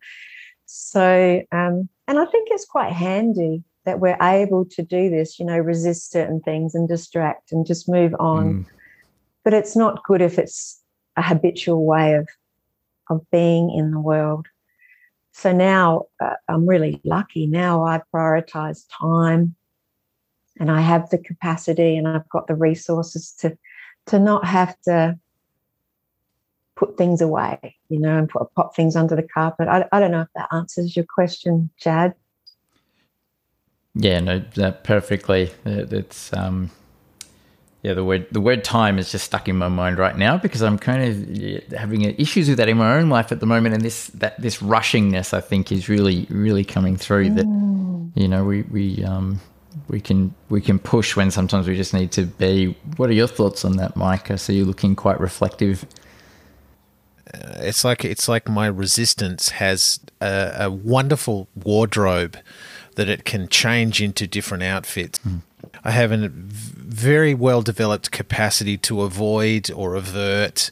so, 0.66 1.42
um, 1.52 1.88
and 2.06 2.18
I 2.18 2.26
think 2.26 2.48
it's 2.50 2.66
quite 2.66 2.92
handy 2.92 3.64
that 3.84 4.00
we're 4.00 4.18
able 4.20 4.64
to 4.64 4.82
do 4.82 5.10
this, 5.10 5.38
you 5.38 5.46
know, 5.46 5.58
resist 5.58 6.10
certain 6.10 6.40
things 6.40 6.74
and 6.74 6.88
distract 6.88 7.52
and 7.52 7.66
just 7.66 7.88
move 7.88 8.14
on. 8.18 8.64
Mm. 8.64 8.66
But 9.44 9.54
it's 9.54 9.74
not 9.74 10.04
good 10.04 10.20
if 10.20 10.38
it's 10.38 10.82
a 11.16 11.22
habitual 11.22 11.84
way 11.84 12.14
of 12.14 12.28
of 13.08 13.28
being 13.30 13.70
in 13.70 13.90
the 13.90 14.00
world. 14.00 14.46
So 15.32 15.52
now 15.52 16.02
uh, 16.20 16.34
I'm 16.48 16.66
really 16.66 17.00
lucky. 17.04 17.46
Now 17.46 17.84
I 17.84 18.02
prioritize 18.14 18.84
time 19.00 19.54
and 20.58 20.70
I 20.70 20.80
have 20.80 21.10
the 21.10 21.18
capacity 21.18 21.96
and 21.96 22.06
I've 22.06 22.28
got 22.28 22.46
the 22.46 22.54
resources 22.54 23.32
to 23.40 23.56
to 24.06 24.18
not 24.18 24.44
have 24.44 24.78
to 24.82 25.18
put 26.76 26.96
things 26.96 27.20
away, 27.20 27.76
you 27.88 27.98
know, 27.98 28.16
and 28.16 28.28
put 28.28 28.52
pop 28.54 28.74
things 28.74 28.96
under 28.96 29.14
the 29.14 29.22
carpet. 29.22 29.68
I, 29.68 29.84
I 29.92 30.00
don't 30.00 30.10
know 30.10 30.22
if 30.22 30.28
that 30.34 30.48
answers 30.52 30.96
your 30.96 31.04
question, 31.04 31.70
Jad. 31.78 32.14
Yeah, 33.94 34.20
no, 34.20 34.38
that 34.54 34.84
perfectly. 34.84 35.50
It's 35.64 36.32
um, 36.32 36.70
yeah, 37.82 37.94
the 37.94 38.04
word 38.04 38.26
the 38.30 38.40
word 38.40 38.62
time 38.62 38.98
is 38.98 39.10
just 39.10 39.24
stuck 39.24 39.48
in 39.48 39.56
my 39.56 39.68
mind 39.68 39.98
right 39.98 40.16
now 40.16 40.36
because 40.36 40.62
I'm 40.62 40.78
kind 40.78 41.02
of 41.02 41.72
having 41.78 42.02
issues 42.02 42.48
with 42.48 42.58
that 42.58 42.68
in 42.68 42.76
my 42.76 42.98
own 42.98 43.08
life 43.08 43.32
at 43.32 43.40
the 43.40 43.46
moment, 43.46 43.74
and 43.74 43.82
this 43.82 44.08
that 44.08 44.40
this 44.40 44.58
rushingness 44.58 45.34
I 45.34 45.40
think 45.40 45.72
is 45.72 45.88
really 45.88 46.26
really 46.30 46.64
coming 46.64 46.96
through. 46.96 47.30
Mm. 47.30 47.36
That 48.14 48.20
you 48.20 48.28
know 48.28 48.44
we 48.44 48.62
we 48.62 49.02
um 49.04 49.40
we 49.88 50.00
can 50.00 50.34
we 50.50 50.60
can 50.60 50.78
push 50.78 51.16
when 51.16 51.30
sometimes 51.30 51.66
we 51.66 51.76
just 51.76 51.94
need 51.94 52.12
to 52.12 52.26
be. 52.26 52.76
What 52.96 53.10
are 53.10 53.14
your 53.14 53.28
thoughts 53.28 53.64
on 53.64 53.76
that, 53.78 53.96
Micah? 53.96 54.38
So 54.38 54.52
you're 54.52 54.66
looking 54.66 54.94
quite 54.94 55.18
reflective. 55.18 55.84
Uh, 57.32 57.54
it's 57.58 57.84
like 57.84 58.04
it's 58.04 58.28
like 58.28 58.48
my 58.48 58.66
resistance 58.66 59.50
has 59.50 60.00
a, 60.20 60.52
a 60.60 60.70
wonderful 60.70 61.48
wardrobe 61.56 62.36
that 62.96 63.08
it 63.08 63.24
can 63.24 63.48
change 63.48 64.00
into 64.00 64.26
different 64.26 64.62
outfits. 64.62 65.18
Mm. 65.20 65.42
I 65.84 65.90
have 65.92 66.12
a 66.12 66.28
very 66.28 67.34
well 67.34 67.62
developed 67.62 68.10
capacity 68.10 68.76
to 68.78 69.02
avoid 69.02 69.70
or 69.70 69.94
avert, 69.94 70.70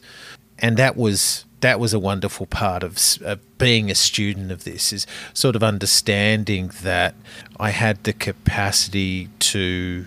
and 0.57 0.77
that 0.77 0.97
was 0.97 1.45
that 1.61 1.79
was 1.79 1.93
a 1.93 1.99
wonderful 1.99 2.45
part 2.45 2.83
of 2.83 2.97
uh, 3.25 3.35
being 3.57 3.91
a 3.91 3.95
student 3.95 4.51
of 4.51 4.63
this 4.63 4.93
is 4.93 5.05
sort 5.33 5.55
of 5.55 5.63
understanding 5.63 6.71
that 6.81 7.15
I 7.59 7.71
had 7.71 8.03
the 8.03 8.13
capacity 8.13 9.29
to, 9.39 10.05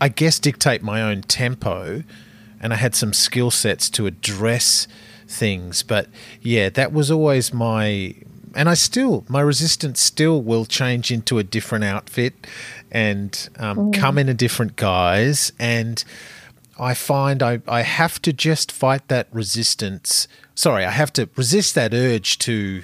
I 0.00 0.08
guess, 0.08 0.38
dictate 0.38 0.82
my 0.82 1.00
own 1.02 1.22
tempo, 1.22 2.02
and 2.60 2.72
I 2.72 2.76
had 2.76 2.94
some 2.94 3.12
skill 3.12 3.50
sets 3.50 3.88
to 3.90 4.06
address 4.06 4.88
things. 5.28 5.82
But 5.82 6.08
yeah, 6.42 6.70
that 6.70 6.92
was 6.92 7.10
always 7.10 7.54
my 7.54 8.16
and 8.54 8.68
I 8.68 8.74
still 8.74 9.24
my 9.28 9.40
resistance 9.40 10.00
still 10.00 10.42
will 10.42 10.64
change 10.64 11.10
into 11.10 11.38
a 11.38 11.42
different 11.42 11.84
outfit 11.84 12.46
and 12.90 13.48
um, 13.58 13.76
mm. 13.76 13.94
come 13.94 14.18
in 14.18 14.28
a 14.28 14.34
different 14.34 14.76
guise 14.76 15.52
and 15.58 16.04
I 16.80 16.94
find 16.94 17.42
I, 17.42 17.60
I 17.68 17.82
have 17.82 18.22
to 18.22 18.32
just 18.32 18.72
fight 18.72 19.08
that 19.08 19.28
resistance. 19.32 20.26
Sorry, 20.54 20.84
I 20.84 20.90
have 20.90 21.12
to 21.12 21.28
resist 21.36 21.74
that 21.74 21.92
urge 21.92 22.38
to 22.38 22.82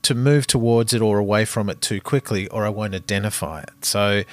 to 0.00 0.14
move 0.14 0.46
towards 0.48 0.92
it 0.92 1.00
or 1.00 1.18
away 1.18 1.44
from 1.44 1.70
it 1.70 1.80
too 1.80 2.00
quickly, 2.00 2.48
or 2.48 2.66
I 2.66 2.70
won't 2.70 2.94
identify 2.94 3.60
it. 3.60 3.84
So 3.84 4.24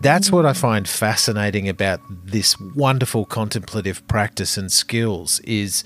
that's 0.00 0.32
what 0.32 0.46
I 0.46 0.52
mm. 0.52 0.56
find 0.56 0.88
fascinating 0.88 1.68
about 1.68 2.00
this 2.08 2.58
wonderful 2.74 3.26
contemplative 3.26 4.06
practice 4.08 4.56
and 4.56 4.70
skills 4.72 5.40
is 5.40 5.84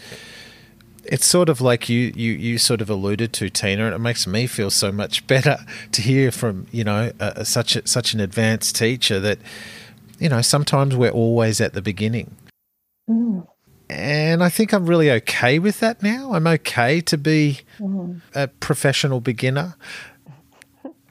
it's 1.09 1.26
sort 1.26 1.48
of 1.48 1.61
like 1.61 1.88
you, 1.88 2.12
you 2.14 2.32
you 2.32 2.59
sort 2.59 2.80
of 2.80 2.90
alluded 2.90 3.32
to 3.34 3.50
Tina, 3.50 3.86
and 3.86 3.94
it 3.94 3.98
makes 3.98 4.26
me 4.26 4.46
feel 4.46 4.70
so 4.70 4.92
much 4.92 5.26
better 5.26 5.59
to 5.92 6.02
hear 6.02 6.30
from 6.30 6.66
you 6.72 6.84
know 6.84 7.12
such 7.42 7.76
a, 7.76 7.86
such 7.86 8.14
an 8.14 8.20
advanced 8.20 8.76
teacher 8.76 9.20
that 9.20 9.38
you 10.18 10.28
know 10.28 10.42
sometimes 10.42 10.96
we're 10.96 11.11
always 11.11 11.61
at 11.61 11.72
the 11.72 11.82
beginning, 11.82 12.36
mm. 13.09 13.46
and 13.88 14.42
I 14.42 14.48
think 14.48 14.72
I'm 14.72 14.86
really 14.86 15.11
okay 15.11 15.59
with 15.59 15.80
that 15.80 16.02
now. 16.02 16.32
I'm 16.32 16.46
okay 16.46 17.00
to 17.02 17.18
be 17.18 17.61
mm. 17.78 18.20
a 18.34 18.48
professional 18.48 19.20
beginner. 19.20 19.76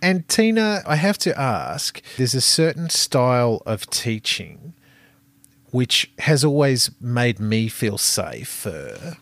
And 0.01 0.27
Tina, 0.27 0.83
I 0.85 0.97
have 0.97 1.17
to 1.19 1.39
ask, 1.39 1.99
there's 2.17 2.35
a 2.35 2.41
certain 2.41 2.91
style 2.91 3.63
of 3.65 3.89
teaching 3.89 4.73
which 5.71 6.11
has 6.19 6.43
always 6.45 6.89
made 7.01 7.39
me 7.39 7.67
feel 7.67 7.97
safer 7.97 9.17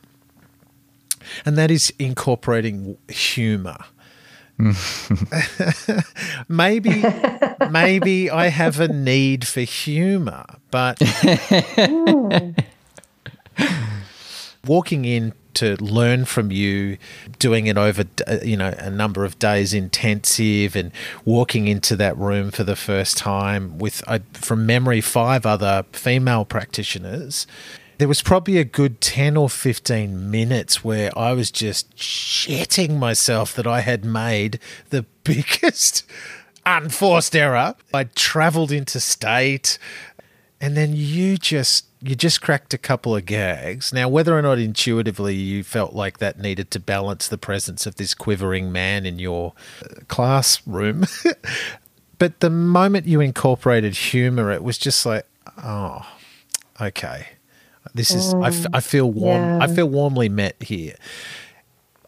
and 1.46 1.58
that 1.58 1.72
is 1.72 1.94
incorporating 2.00 2.98
humor. 3.10 3.78
maybe 6.48 7.04
maybe 7.72 8.30
I 8.30 8.48
have 8.48 8.80
a 8.80 8.88
need 8.88 9.48
for 9.48 9.62
humor, 9.62 10.46
but 10.70 11.02
walking 14.66 15.06
in 15.06 15.34
to 15.56 15.76
learn 15.84 16.26
from 16.26 16.52
you, 16.52 16.98
doing 17.40 17.68
it 17.68 17.78
over 17.78 18.06
uh, 18.28 18.38
you 18.44 18.58
know 18.58 18.74
a 18.78 18.90
number 18.90 19.26
of 19.26 19.40
days 19.40 19.74
intensive, 19.74 20.76
and 20.76 20.92
walking 21.26 21.68
into 21.68 21.96
that 21.96 22.18
room 22.18 22.52
for 22.52 22.64
the 22.64 22.76
first 22.76 23.18
time 23.18 23.78
with, 23.78 24.04
uh, 24.08 24.20
from 24.34 24.66
memory, 24.66 25.02
five 25.02 25.46
other 25.46 25.86
female 25.92 26.46
practitioners 26.46 27.48
there 28.04 28.10
was 28.10 28.22
probably 28.22 28.58
a 28.58 28.66
good 28.66 29.00
10 29.00 29.38
or 29.38 29.50
15 29.50 30.30
minutes 30.30 30.84
where 30.84 31.18
I 31.18 31.32
was 31.32 31.50
just 31.50 31.96
shitting 31.96 33.00
myself 33.00 33.56
that 33.56 33.66
I 33.66 33.80
had 33.80 34.04
made 34.04 34.60
the 34.90 35.04
biggest 35.24 36.04
unforced 36.66 37.34
error. 37.34 37.76
I 37.94 38.04
traveled 38.04 38.74
interstate 38.74 39.78
and 40.60 40.76
then 40.76 40.92
you 40.94 41.38
just 41.38 41.86
you 42.02 42.14
just 42.14 42.42
cracked 42.42 42.74
a 42.74 42.78
couple 42.78 43.16
of 43.16 43.26
gags. 43.26 43.94
Now, 43.94 44.10
whether 44.10 44.38
or 44.38 44.42
not 44.42 44.60
intuitively 44.60 45.36
you 45.36 45.64
felt 45.64 45.94
like 45.94 46.18
that 46.18 46.38
needed 46.38 46.72
to 46.72 46.82
balance 46.82 47.30
the 47.30 47.38
presence 47.38 47.86
of 47.86 47.96
this 47.96 48.14
quivering 48.14 48.70
man 48.70 49.06
in 49.06 49.18
your 49.18 49.54
uh, 49.82 50.02
classroom, 50.10 51.06
but 52.20 52.42
the 52.42 52.50
moment 52.50 53.08
you 53.08 53.22
incorporated 53.22 53.96
humor, 53.96 54.52
it 54.52 54.62
was 54.62 54.78
just 54.78 55.06
like, 55.06 55.26
oh, 55.64 56.06
okay. 56.82 57.28
This 57.94 58.12
is 58.12 58.34
mm, 58.34 58.44
I, 58.44 58.48
f- 58.50 58.66
I 58.74 58.80
feel 58.80 59.12
warm. 59.12 59.42
Yeah. 59.42 59.60
I 59.62 59.68
feel 59.68 59.88
warmly 59.88 60.30
met 60.30 60.62
here. 60.62 60.96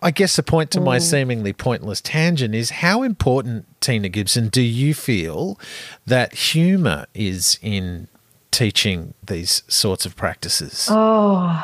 I 0.01 0.11
guess 0.11 0.35
the 0.35 0.43
point 0.43 0.71
to 0.71 0.79
mm. 0.79 0.83
my 0.83 0.99
seemingly 0.99 1.53
pointless 1.53 2.01
tangent 2.01 2.53
is 2.53 2.69
how 2.69 3.03
important, 3.03 3.65
Tina 3.81 4.09
Gibson, 4.09 4.49
do 4.49 4.61
you 4.61 4.93
feel 4.93 5.59
that 6.05 6.33
humour 6.33 7.07
is 7.13 7.59
in 7.61 8.07
teaching 8.51 9.13
these 9.25 9.63
sorts 9.67 10.05
of 10.05 10.15
practices? 10.15 10.87
Oh, 10.89 11.63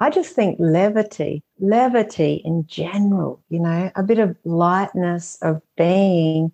I 0.00 0.10
just 0.10 0.34
think 0.34 0.58
levity, 0.60 1.42
levity 1.58 2.42
in 2.44 2.66
general, 2.66 3.40
you 3.48 3.60
know, 3.60 3.90
a 3.96 4.02
bit 4.02 4.18
of 4.18 4.36
lightness 4.44 5.38
of 5.42 5.62
being. 5.76 6.52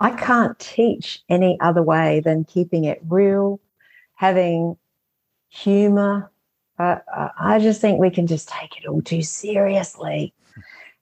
I 0.00 0.10
can't 0.10 0.58
teach 0.58 1.20
any 1.28 1.58
other 1.60 1.82
way 1.82 2.20
than 2.20 2.44
keeping 2.44 2.84
it 2.84 3.00
real, 3.08 3.60
having 4.14 4.76
humor. 5.48 6.30
Uh, 6.78 6.98
I 7.38 7.58
just 7.58 7.80
think 7.80 8.00
we 8.00 8.10
can 8.10 8.26
just 8.26 8.48
take 8.48 8.76
it 8.76 8.86
all 8.86 9.02
too 9.02 9.22
seriously. 9.22 10.32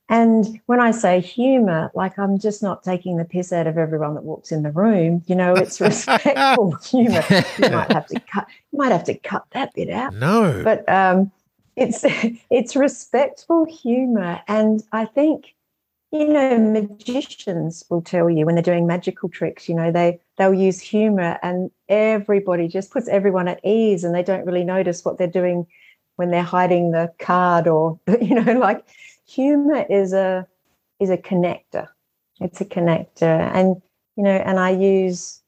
And 0.08 0.60
when 0.66 0.80
I 0.80 0.92
say 0.92 1.20
humor, 1.20 1.90
like 1.94 2.18
I'm 2.18 2.38
just 2.38 2.62
not 2.62 2.84
taking 2.84 3.16
the 3.16 3.24
piss 3.24 3.52
out 3.52 3.66
of 3.66 3.76
everyone 3.76 4.14
that 4.14 4.22
walks 4.22 4.52
in 4.52 4.62
the 4.62 4.70
room. 4.70 5.22
You 5.26 5.34
know, 5.34 5.54
it's 5.54 5.80
respectful 5.80 6.76
humor. 6.82 7.24
You 7.58 7.70
might 7.70 7.92
have 7.92 8.06
to 8.06 8.20
cut. 8.20 8.46
You 8.72 8.78
might 8.78 8.92
have 8.92 9.04
to 9.04 9.14
cut 9.18 9.44
that 9.52 9.74
bit 9.74 9.90
out. 9.90 10.14
No, 10.14 10.62
but 10.62 10.88
um, 10.88 11.32
it's 11.74 12.04
it's 12.50 12.76
respectful 12.76 13.64
humor, 13.64 14.40
and 14.46 14.82
I 14.92 15.06
think 15.06 15.55
you 16.12 16.28
know 16.28 16.58
magicians 16.58 17.84
will 17.90 18.02
tell 18.02 18.30
you 18.30 18.46
when 18.46 18.54
they're 18.54 18.62
doing 18.62 18.86
magical 18.86 19.28
tricks. 19.28 19.68
You 19.68 19.74
know, 19.74 19.90
they 19.90 20.20
they'll 20.38 20.54
use 20.54 20.80
humor 20.80 21.38
and 21.42 21.70
everybody 21.88 22.68
just 22.68 22.90
puts 22.90 23.08
everyone 23.08 23.48
at 23.48 23.60
ease 23.64 24.04
and 24.04 24.14
they 24.14 24.22
don't 24.22 24.46
really 24.46 24.64
notice 24.64 25.04
what 25.04 25.18
they're 25.18 25.26
doing 25.26 25.66
when 26.16 26.30
they're 26.30 26.42
hiding 26.42 26.90
the 26.90 27.12
card 27.18 27.68
or 27.68 27.98
you 28.20 28.34
know 28.34 28.58
like 28.58 28.84
humor 29.26 29.84
is 29.88 30.12
a 30.12 30.46
is 30.98 31.10
a 31.10 31.16
connector 31.16 31.88
it's 32.40 32.60
a 32.60 32.64
connector 32.64 33.50
and 33.54 33.80
you 34.16 34.22
know 34.22 34.30
and 34.30 34.58
i 34.58 34.70
use 34.70 35.42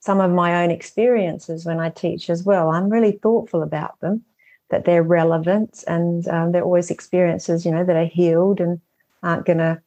some 0.00 0.20
of 0.20 0.30
my 0.30 0.62
own 0.62 0.70
experiences 0.70 1.64
when 1.64 1.80
i 1.80 1.90
teach 1.90 2.30
as 2.30 2.42
well 2.44 2.70
i'm 2.70 2.88
really 2.88 3.18
thoughtful 3.22 3.62
about 3.62 3.98
them 4.00 4.22
that 4.70 4.84
they're 4.84 5.02
relevant 5.02 5.84
and 5.86 6.26
um, 6.28 6.52
they're 6.52 6.64
always 6.64 6.90
experiences 6.90 7.64
you 7.64 7.72
know 7.72 7.84
that 7.84 7.96
are 7.96 8.06
healed 8.06 8.60
and 8.60 8.80
aren't 9.26 9.44
going 9.44 9.58
to 9.58 9.80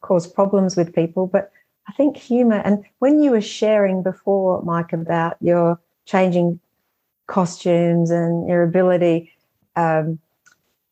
cause 0.00 0.26
problems 0.26 0.76
with 0.76 0.94
people 0.94 1.26
but 1.26 1.52
I 1.88 1.92
think 1.92 2.16
humor, 2.16 2.62
and 2.64 2.84
when 3.00 3.20
you 3.20 3.32
were 3.32 3.40
sharing 3.40 4.02
before, 4.02 4.62
Mike, 4.62 4.92
about 4.92 5.36
your 5.40 5.80
changing 6.06 6.60
costumes 7.26 8.10
and 8.10 8.48
your 8.48 8.62
ability 8.62 9.32
um, 9.76 10.18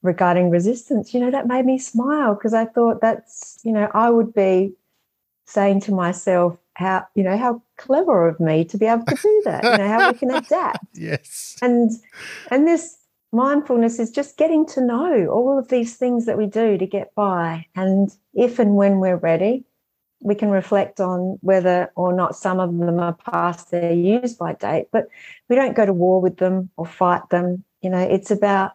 regarding 0.02 0.50
resistance, 0.50 1.14
you 1.14 1.20
know, 1.20 1.30
that 1.30 1.46
made 1.46 1.64
me 1.64 1.78
smile 1.78 2.34
because 2.34 2.54
I 2.54 2.64
thought 2.64 3.00
that's, 3.00 3.58
you 3.62 3.72
know, 3.72 3.88
I 3.94 4.10
would 4.10 4.34
be 4.34 4.72
saying 5.46 5.80
to 5.82 5.92
myself, 5.92 6.56
how, 6.74 7.06
you 7.14 7.22
know, 7.22 7.36
how 7.36 7.62
clever 7.76 8.26
of 8.26 8.40
me 8.40 8.64
to 8.64 8.78
be 8.78 8.86
able 8.86 9.04
to 9.04 9.14
do 9.14 9.42
that, 9.44 9.62
you 9.62 9.76
know, 9.76 9.88
how 9.88 10.10
we 10.10 10.18
can 10.18 10.30
adapt. 10.34 10.84
yes. 10.94 11.56
And, 11.60 11.90
and 12.50 12.66
this, 12.66 12.96
mindfulness 13.32 13.98
is 13.98 14.10
just 14.10 14.36
getting 14.36 14.66
to 14.66 14.80
know 14.80 15.26
all 15.28 15.58
of 15.58 15.68
these 15.68 15.96
things 15.96 16.26
that 16.26 16.38
we 16.38 16.46
do 16.46 16.76
to 16.78 16.86
get 16.86 17.14
by. 17.14 17.66
And 17.76 18.10
if 18.34 18.58
and 18.58 18.76
when 18.76 18.98
we're 18.98 19.16
ready, 19.16 19.64
we 20.22 20.34
can 20.34 20.50
reflect 20.50 21.00
on 21.00 21.38
whether 21.40 21.90
or 21.96 22.12
not 22.12 22.36
some 22.36 22.60
of 22.60 22.76
them 22.76 22.98
are 22.98 23.14
past 23.14 23.70
their 23.70 23.92
use 23.92 24.34
by 24.34 24.52
date, 24.54 24.88
but 24.92 25.06
we 25.48 25.56
don't 25.56 25.76
go 25.76 25.86
to 25.86 25.92
war 25.92 26.20
with 26.20 26.36
them 26.36 26.70
or 26.76 26.84
fight 26.84 27.28
them. 27.30 27.64
You 27.80 27.90
know, 27.90 28.00
it's 28.00 28.30
about 28.30 28.72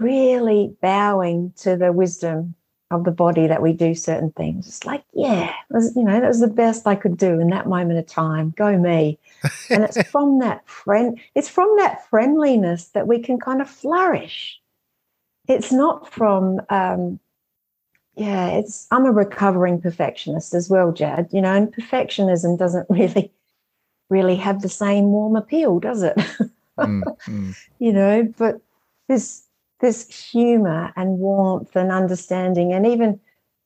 really 0.00 0.74
bowing 0.82 1.52
to 1.58 1.76
the 1.76 1.92
wisdom 1.92 2.56
of 2.94 3.04
the 3.04 3.10
body 3.10 3.46
that 3.46 3.62
we 3.62 3.72
do 3.72 3.94
certain 3.94 4.30
things. 4.32 4.66
It's 4.66 4.84
like, 4.84 5.04
yeah, 5.12 5.52
was, 5.70 5.94
you 5.96 6.02
know, 6.02 6.20
that 6.20 6.28
was 6.28 6.40
the 6.40 6.48
best 6.48 6.86
I 6.86 6.94
could 6.94 7.16
do 7.16 7.40
in 7.40 7.48
that 7.48 7.68
moment 7.68 7.98
of 7.98 8.06
time. 8.06 8.54
Go 8.56 8.78
me. 8.78 9.18
and 9.70 9.84
it's 9.84 10.02
from 10.10 10.38
that 10.38 10.66
friend, 10.68 11.20
it's 11.34 11.48
from 11.48 11.74
that 11.78 12.08
friendliness 12.08 12.88
that 12.88 13.06
we 13.06 13.18
can 13.18 13.38
kind 13.38 13.60
of 13.60 13.68
flourish. 13.68 14.60
It's 15.48 15.72
not 15.72 16.10
from 16.12 16.60
um, 16.70 17.20
yeah, 18.16 18.48
it's 18.50 18.86
I'm 18.90 19.04
a 19.04 19.12
recovering 19.12 19.80
perfectionist 19.80 20.54
as 20.54 20.70
well, 20.70 20.92
Jad. 20.92 21.28
You 21.32 21.40
know, 21.40 21.52
and 21.52 21.74
perfectionism 21.74 22.58
doesn't 22.58 22.86
really 22.90 23.32
really 24.10 24.36
have 24.36 24.62
the 24.62 24.68
same 24.68 25.06
warm 25.06 25.36
appeal, 25.36 25.80
does 25.80 26.02
it? 26.02 26.16
mm, 26.78 27.02
mm. 27.26 27.56
You 27.78 27.92
know, 27.92 28.32
but 28.38 28.60
this 29.08 29.42
this 29.80 30.08
humor 30.30 30.92
and 30.96 31.18
warmth 31.18 31.74
and 31.76 31.90
understanding, 31.92 32.72
and 32.72 32.86
even 32.86 33.20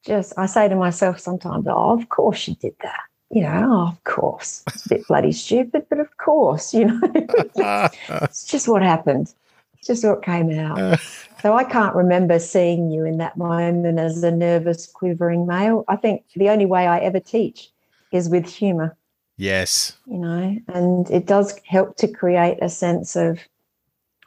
just 0.04 0.32
I 0.36 0.46
say 0.46 0.68
to 0.68 0.76
myself 0.76 1.18
sometimes, 1.18 1.66
oh, 1.68 1.98
of 1.98 2.08
course 2.08 2.48
you 2.48 2.54
did 2.54 2.74
that. 2.82 3.02
You 3.30 3.42
know, 3.42 3.68
oh, 3.70 3.88
of 3.88 4.04
course. 4.04 4.64
It's 4.68 4.86
a 4.86 4.88
bit 4.88 5.06
bloody 5.06 5.32
stupid, 5.32 5.86
but 5.90 6.00
of 6.00 6.16
course, 6.16 6.72
you 6.78 6.86
know. 6.86 7.00
it's 8.22 8.44
just 8.44 8.68
what 8.68 8.82
happened. 8.82 9.34
It's 9.74 9.86
just 9.86 10.04
what 10.04 10.22
came 10.22 10.50
out. 10.58 10.80
Uh. 10.80 10.96
So 11.42 11.54
I 11.54 11.64
can't 11.64 11.94
remember 11.94 12.38
seeing 12.38 12.90
you 12.90 13.04
in 13.04 13.18
that 13.18 13.36
moment 13.36 13.98
as 13.98 14.22
a 14.24 14.30
nervous, 14.30 14.86
quivering 14.86 15.46
male. 15.46 15.84
I 15.88 15.96
think 15.96 16.24
the 16.34 16.48
only 16.48 16.66
way 16.66 16.86
I 16.86 16.98
ever 17.00 17.20
teach 17.20 17.70
is 18.12 18.28
with 18.28 18.46
humor. 18.46 18.96
Yes. 19.36 19.96
You 20.06 20.18
know, 20.18 20.58
and 20.68 21.08
it 21.10 21.26
does 21.26 21.60
help 21.64 21.96
to 21.98 22.08
create 22.08 22.58
a 22.60 22.68
sense 22.68 23.14
of 23.14 23.38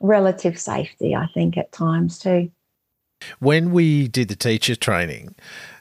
relative 0.01 0.59
safety, 0.59 1.15
I 1.15 1.27
think, 1.33 1.57
at 1.57 1.71
times 1.71 2.19
too. 2.19 2.51
When 3.39 3.71
we 3.71 4.07
did 4.07 4.29
the 4.29 4.35
teacher 4.35 4.75
training, 4.75 5.35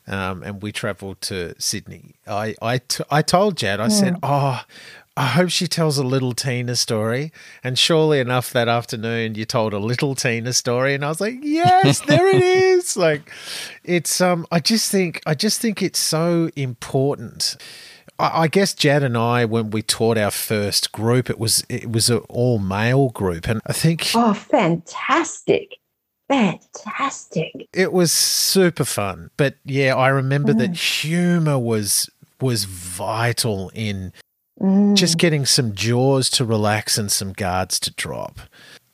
um, 0.06 0.42
and 0.42 0.62
we 0.62 0.72
travelled 0.72 1.20
to 1.22 1.54
Sydney. 1.58 2.16
I 2.26 2.54
I, 2.60 2.78
t- 2.78 3.04
I 3.10 3.22
told 3.22 3.56
Jad, 3.56 3.80
I 3.80 3.88
said, 3.88 4.14
hmm. 4.14 4.20
"Oh, 4.24 4.64
I 5.16 5.26
hope 5.26 5.50
she 5.50 5.66
tells 5.66 5.98
a 5.98 6.02
little 6.02 6.32
Tina 6.32 6.76
story. 6.76 7.30
And 7.62 7.78
surely 7.78 8.20
enough, 8.20 8.52
that 8.52 8.68
afternoon 8.68 9.34
you 9.34 9.44
told 9.44 9.74
a 9.74 9.78
little 9.78 10.14
Tina 10.14 10.52
story, 10.52 10.94
and 10.94 11.04
I 11.04 11.08
was 11.08 11.20
like, 11.20 11.38
yes, 11.42 12.00
there 12.00 12.28
it 12.28 12.42
is. 12.42 12.96
Like, 12.96 13.30
it's 13.84 14.20
um, 14.20 14.46
I 14.50 14.60
just 14.60 14.90
think 14.90 15.20
I 15.26 15.34
just 15.34 15.60
think 15.60 15.82
it's 15.82 15.98
so 15.98 16.50
important. 16.56 17.56
I, 18.20 18.48
guess 18.48 18.74
Jad 18.74 19.02
and 19.02 19.16
I, 19.16 19.44
when 19.44 19.70
we 19.70 19.82
taught 19.82 20.18
our 20.18 20.30
first 20.30 20.92
group, 20.92 21.30
it 21.30 21.38
was 21.38 21.64
it 21.68 21.90
was 21.90 22.10
an 22.10 22.18
all 22.28 22.58
male 22.58 23.10
group, 23.10 23.48
and 23.48 23.60
I 23.66 23.72
think 23.72 24.10
oh, 24.14 24.34
fantastic. 24.34 25.76
Fantastic. 26.28 27.68
It 27.72 27.92
was 27.92 28.12
super 28.12 28.84
fun. 28.84 29.30
But 29.36 29.56
yeah, 29.64 29.96
I 29.96 30.08
remember 30.08 30.52
mm. 30.52 30.58
that 30.58 30.76
humor 30.76 31.58
was 31.58 32.08
was 32.40 32.64
vital 32.64 33.72
in 33.74 34.12
Mm. 34.60 34.94
Just 34.94 35.18
getting 35.18 35.46
some 35.46 35.74
jaws 35.74 36.28
to 36.30 36.44
relax 36.44 36.98
and 36.98 37.10
some 37.10 37.32
guards 37.32 37.80
to 37.80 37.92
drop. 37.94 38.40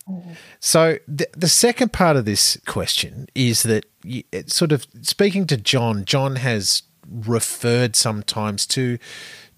Mm. 0.09 0.37
So 0.61 0.99
the, 1.09 1.29
the 1.37 1.49
second 1.49 1.93
part 1.93 2.16
of 2.16 2.24
this 2.24 2.57
question 2.66 3.27
is 3.35 3.64
that 3.64 3.85
you, 4.05 4.22
sort 4.47 4.70
of 4.70 4.87
speaking 5.03 5.47
to 5.49 5.57
John, 5.57 6.05
John 6.05 6.37
has 6.37 6.83
referred 7.11 7.97
sometimes 7.97 8.67
to 8.67 8.99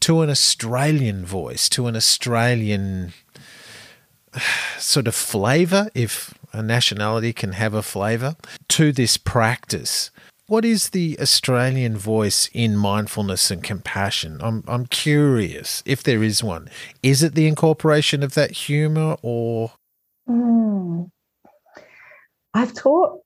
to 0.00 0.20
an 0.20 0.30
Australian 0.30 1.26
voice, 1.26 1.68
to 1.70 1.86
an 1.86 1.96
Australian 1.96 3.12
sort 4.78 5.08
of 5.08 5.14
flavor, 5.14 5.88
if 5.94 6.34
a 6.52 6.62
nationality 6.62 7.32
can 7.32 7.52
have 7.52 7.74
a 7.74 7.82
flavor, 7.82 8.36
to 8.68 8.92
this 8.92 9.16
practice. 9.16 10.10
What 10.46 10.64
is 10.64 10.90
the 10.90 11.18
Australian 11.20 11.96
voice 11.98 12.48
in 12.54 12.76
mindfulness 12.76 13.50
and 13.50 13.62
compassion? 13.62 14.38
I'm 14.40 14.64
I'm 14.66 14.86
curious 14.86 15.82
if 15.84 16.02
there 16.02 16.22
is 16.22 16.42
one. 16.42 16.70
Is 17.02 17.22
it 17.22 17.34
the 17.34 17.46
incorporation 17.46 18.22
of 18.22 18.34
that 18.34 18.52
humor 18.52 19.16
or? 19.20 19.72
Mm. 20.26 21.10
I've 22.54 22.72
taught 22.72 23.20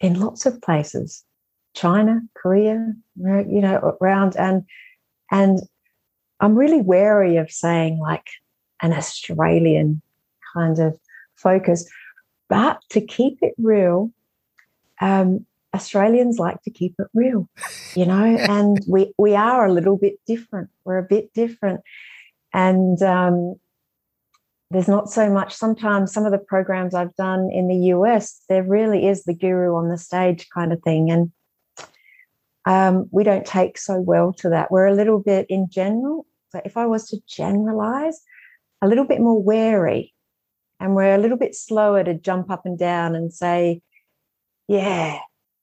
in 0.00 0.18
lots 0.18 0.44
of 0.44 0.60
places, 0.60 1.24
China, 1.76 2.22
Korea, 2.34 2.92
you 3.16 3.60
know, 3.60 3.96
around 4.00 4.34
and 4.36 4.64
and 5.30 5.60
I'm 6.40 6.56
really 6.56 6.80
wary 6.80 7.36
of 7.36 7.50
saying 7.50 7.98
like 7.98 8.28
an 8.82 8.92
Australian 8.92 10.02
kind 10.54 10.78
of 10.78 10.98
focus, 11.36 11.88
but 12.48 12.80
to 12.90 13.00
keep 13.00 13.38
it 13.42 13.54
real, 13.58 14.10
um, 15.00 15.46
Australians 15.74 16.38
like 16.38 16.62
to 16.62 16.70
keep 16.70 16.94
it 16.98 17.08
real, 17.14 17.48
you 17.94 18.06
know, 18.06 18.24
and 18.48 18.78
we 18.88 19.12
we 19.18 19.36
are 19.36 19.66
a 19.66 19.72
little 19.72 19.96
bit 19.98 20.14
different. 20.26 20.70
We're 20.84 20.98
a 20.98 21.02
bit 21.02 21.32
different, 21.34 21.82
and 22.54 23.00
um, 23.02 23.56
there's 24.70 24.88
not 24.88 25.10
so 25.10 25.30
much. 25.30 25.54
Sometimes 25.54 26.12
some 26.12 26.24
of 26.24 26.32
the 26.32 26.38
programs 26.38 26.94
I've 26.94 27.14
done 27.16 27.50
in 27.52 27.68
the 27.68 27.92
US, 27.94 28.40
there 28.48 28.62
really 28.62 29.06
is 29.06 29.24
the 29.24 29.34
guru 29.34 29.76
on 29.76 29.90
the 29.90 29.98
stage 29.98 30.48
kind 30.54 30.72
of 30.72 30.82
thing, 30.82 31.10
and 31.10 31.32
um, 32.66 33.08
we 33.12 33.24
don't 33.24 33.46
take 33.46 33.78
so 33.78 34.00
well 34.00 34.32
to 34.34 34.50
that. 34.50 34.70
We're 34.70 34.86
a 34.86 34.94
little 34.94 35.20
bit 35.20 35.46
in 35.48 35.68
general. 35.70 36.26
So 36.50 36.60
if 36.64 36.76
I 36.76 36.86
was 36.86 37.08
to 37.08 37.18
generalize, 37.26 38.20
a 38.82 38.88
little 38.88 39.06
bit 39.06 39.20
more 39.20 39.40
wary, 39.40 40.12
and 40.78 40.94
we're 40.94 41.14
a 41.14 41.18
little 41.18 41.38
bit 41.38 41.54
slower 41.54 42.04
to 42.04 42.14
jump 42.14 42.50
up 42.50 42.66
and 42.66 42.78
down 42.78 43.14
and 43.14 43.32
say, 43.32 43.80
yeah, 44.68 45.18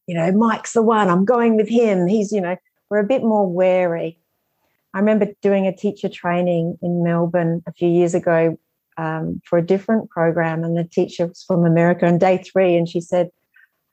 you 0.08 0.16
know, 0.16 0.32
Mike's 0.32 0.74
the 0.74 0.82
one, 0.82 1.10
I'm 1.10 1.26
going 1.26 1.56
with 1.56 1.70
him. 1.70 2.08
He's, 2.08 2.32
you 2.32 2.42
know, 2.42 2.56
we're 2.90 3.00
a 3.00 3.06
bit 3.06 3.22
more 3.22 3.48
wary. 3.48 4.20
I 4.94 5.00
remember 5.00 5.28
doing 5.42 5.68
a 5.68 5.76
teacher 5.76 6.10
training 6.10 6.78
in 6.82 7.04
Melbourne 7.04 7.64
a 7.68 7.74
few 7.74 7.90
years 7.90 8.14
ago 8.14 8.58
um, 8.98 9.42
for 9.44 9.58
a 9.58 9.66
different 9.66 10.10
program, 10.10 10.64
and 10.64 10.78
the 10.78 10.84
teacher 10.84 11.28
was 11.28 11.44
from 11.44 11.66
America 11.66 12.06
on 12.08 12.18
day 12.18 12.38
three, 12.38 12.76
and 12.76 12.88
she 12.88 13.02
said, 13.02 13.30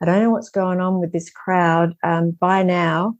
I 0.01 0.05
don't 0.05 0.23
know 0.23 0.31
what's 0.31 0.49
going 0.49 0.79
on 0.79 0.99
with 0.99 1.11
this 1.11 1.29
crowd. 1.29 1.95
Um, 2.03 2.31
by 2.31 2.63
now, 2.63 3.17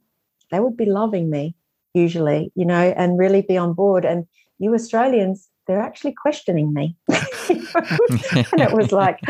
they 0.50 0.58
would 0.58 0.76
be 0.76 0.86
loving 0.86 1.30
me, 1.30 1.54
usually, 1.94 2.50
you 2.54 2.64
know, 2.64 2.92
and 2.96 3.18
really 3.18 3.42
be 3.42 3.56
on 3.56 3.72
board. 3.72 4.04
And 4.04 4.26
you 4.58 4.74
Australians, 4.74 5.48
they're 5.66 5.80
actually 5.80 6.12
questioning 6.12 6.72
me. 6.72 6.96
and 7.08 8.60
it 8.60 8.72
was 8.72 8.90
like, 8.90 9.20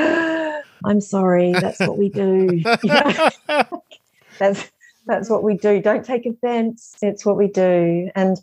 I'm 0.84 1.00
sorry, 1.00 1.52
that's 1.52 1.80
what 1.80 1.98
we 1.98 2.08
do. 2.08 2.62
that's 4.38 4.70
that's 5.06 5.28
what 5.28 5.42
we 5.42 5.56
do. 5.56 5.80
Don't 5.82 6.04
take 6.04 6.26
offense. 6.26 6.96
It's 7.02 7.26
what 7.26 7.36
we 7.36 7.48
do. 7.48 8.10
And 8.14 8.38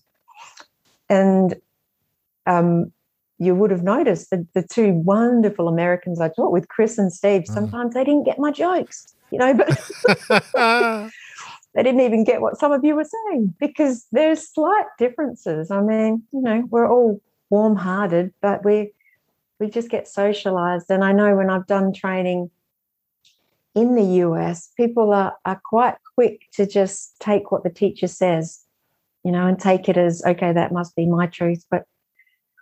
and 1.09 1.55
um, 2.45 2.91
you 3.39 3.55
would 3.55 3.71
have 3.71 3.83
noticed 3.83 4.29
that 4.29 4.45
the 4.53 4.61
two 4.61 4.91
wonderful 4.93 5.67
Americans 5.69 6.19
I 6.19 6.27
taught 6.27 6.51
with, 6.51 6.67
Chris 6.67 6.97
and 6.97 7.11
Steve, 7.11 7.43
mm. 7.43 7.53
sometimes 7.53 7.91
mm. 7.91 7.93
they 7.95 8.03
didn't 8.03 8.25
get 8.25 8.37
my 8.37 8.51
jokes, 8.51 9.15
you 9.31 9.39
know, 9.39 9.53
but 9.53 9.69
they 11.73 11.83
didn't 11.83 12.01
even 12.01 12.25
get 12.25 12.41
what 12.41 12.59
some 12.59 12.73
of 12.73 12.83
you 12.83 12.95
were 12.95 13.05
saying 13.05 13.53
because 13.59 14.05
there's 14.11 14.47
slight 14.47 14.85
differences. 14.97 15.71
I 15.71 15.81
mean, 15.81 16.23
you 16.33 16.41
know, 16.41 16.67
we're 16.69 16.91
all 16.91 17.21
warm-hearted, 17.49 18.33
but 18.41 18.63
we 18.65 18.91
we 19.59 19.69
just 19.69 19.89
get 19.89 20.07
socialized. 20.07 20.89
And 20.89 21.03
I 21.03 21.11
know 21.11 21.35
when 21.35 21.49
I've 21.49 21.67
done 21.67 21.93
training 21.93 22.49
in 23.75 23.95
the 23.95 24.03
US, 24.23 24.71
people 24.77 25.13
are, 25.13 25.35
are 25.45 25.61
quite 25.63 25.95
quick 26.15 26.41
to 26.53 26.65
just 26.65 27.19
take 27.19 27.51
what 27.51 27.63
the 27.63 27.69
teacher 27.69 28.07
says, 28.07 28.61
you 29.23 29.31
know, 29.31 29.47
and 29.47 29.59
take 29.59 29.89
it 29.89 29.97
as, 29.97 30.23
okay, 30.25 30.53
that 30.53 30.71
must 30.71 30.95
be 30.95 31.05
my 31.05 31.27
truth. 31.27 31.65
But 31.69 31.83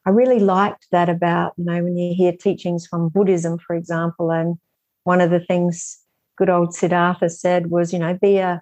I 0.08 0.12
really 0.12 0.40
liked 0.40 0.88
that 0.92 1.10
about, 1.10 1.52
you 1.58 1.66
know, 1.66 1.84
when 1.84 1.98
you 1.98 2.16
hear 2.16 2.32
teachings 2.32 2.88
from 2.88 3.10
Buddhism, 3.10 3.58
for 3.58 3.76
example, 3.76 4.32
and 4.32 4.58
one 5.04 5.20
of 5.20 5.32
the 5.32 5.42
things 5.42 6.00
good 6.38 6.50
old 6.50 6.74
Siddhartha 6.74 7.30
said 7.30 7.70
was, 7.70 7.92
you 7.92 8.00
know, 8.00 8.14
be 8.14 8.38
a, 8.38 8.62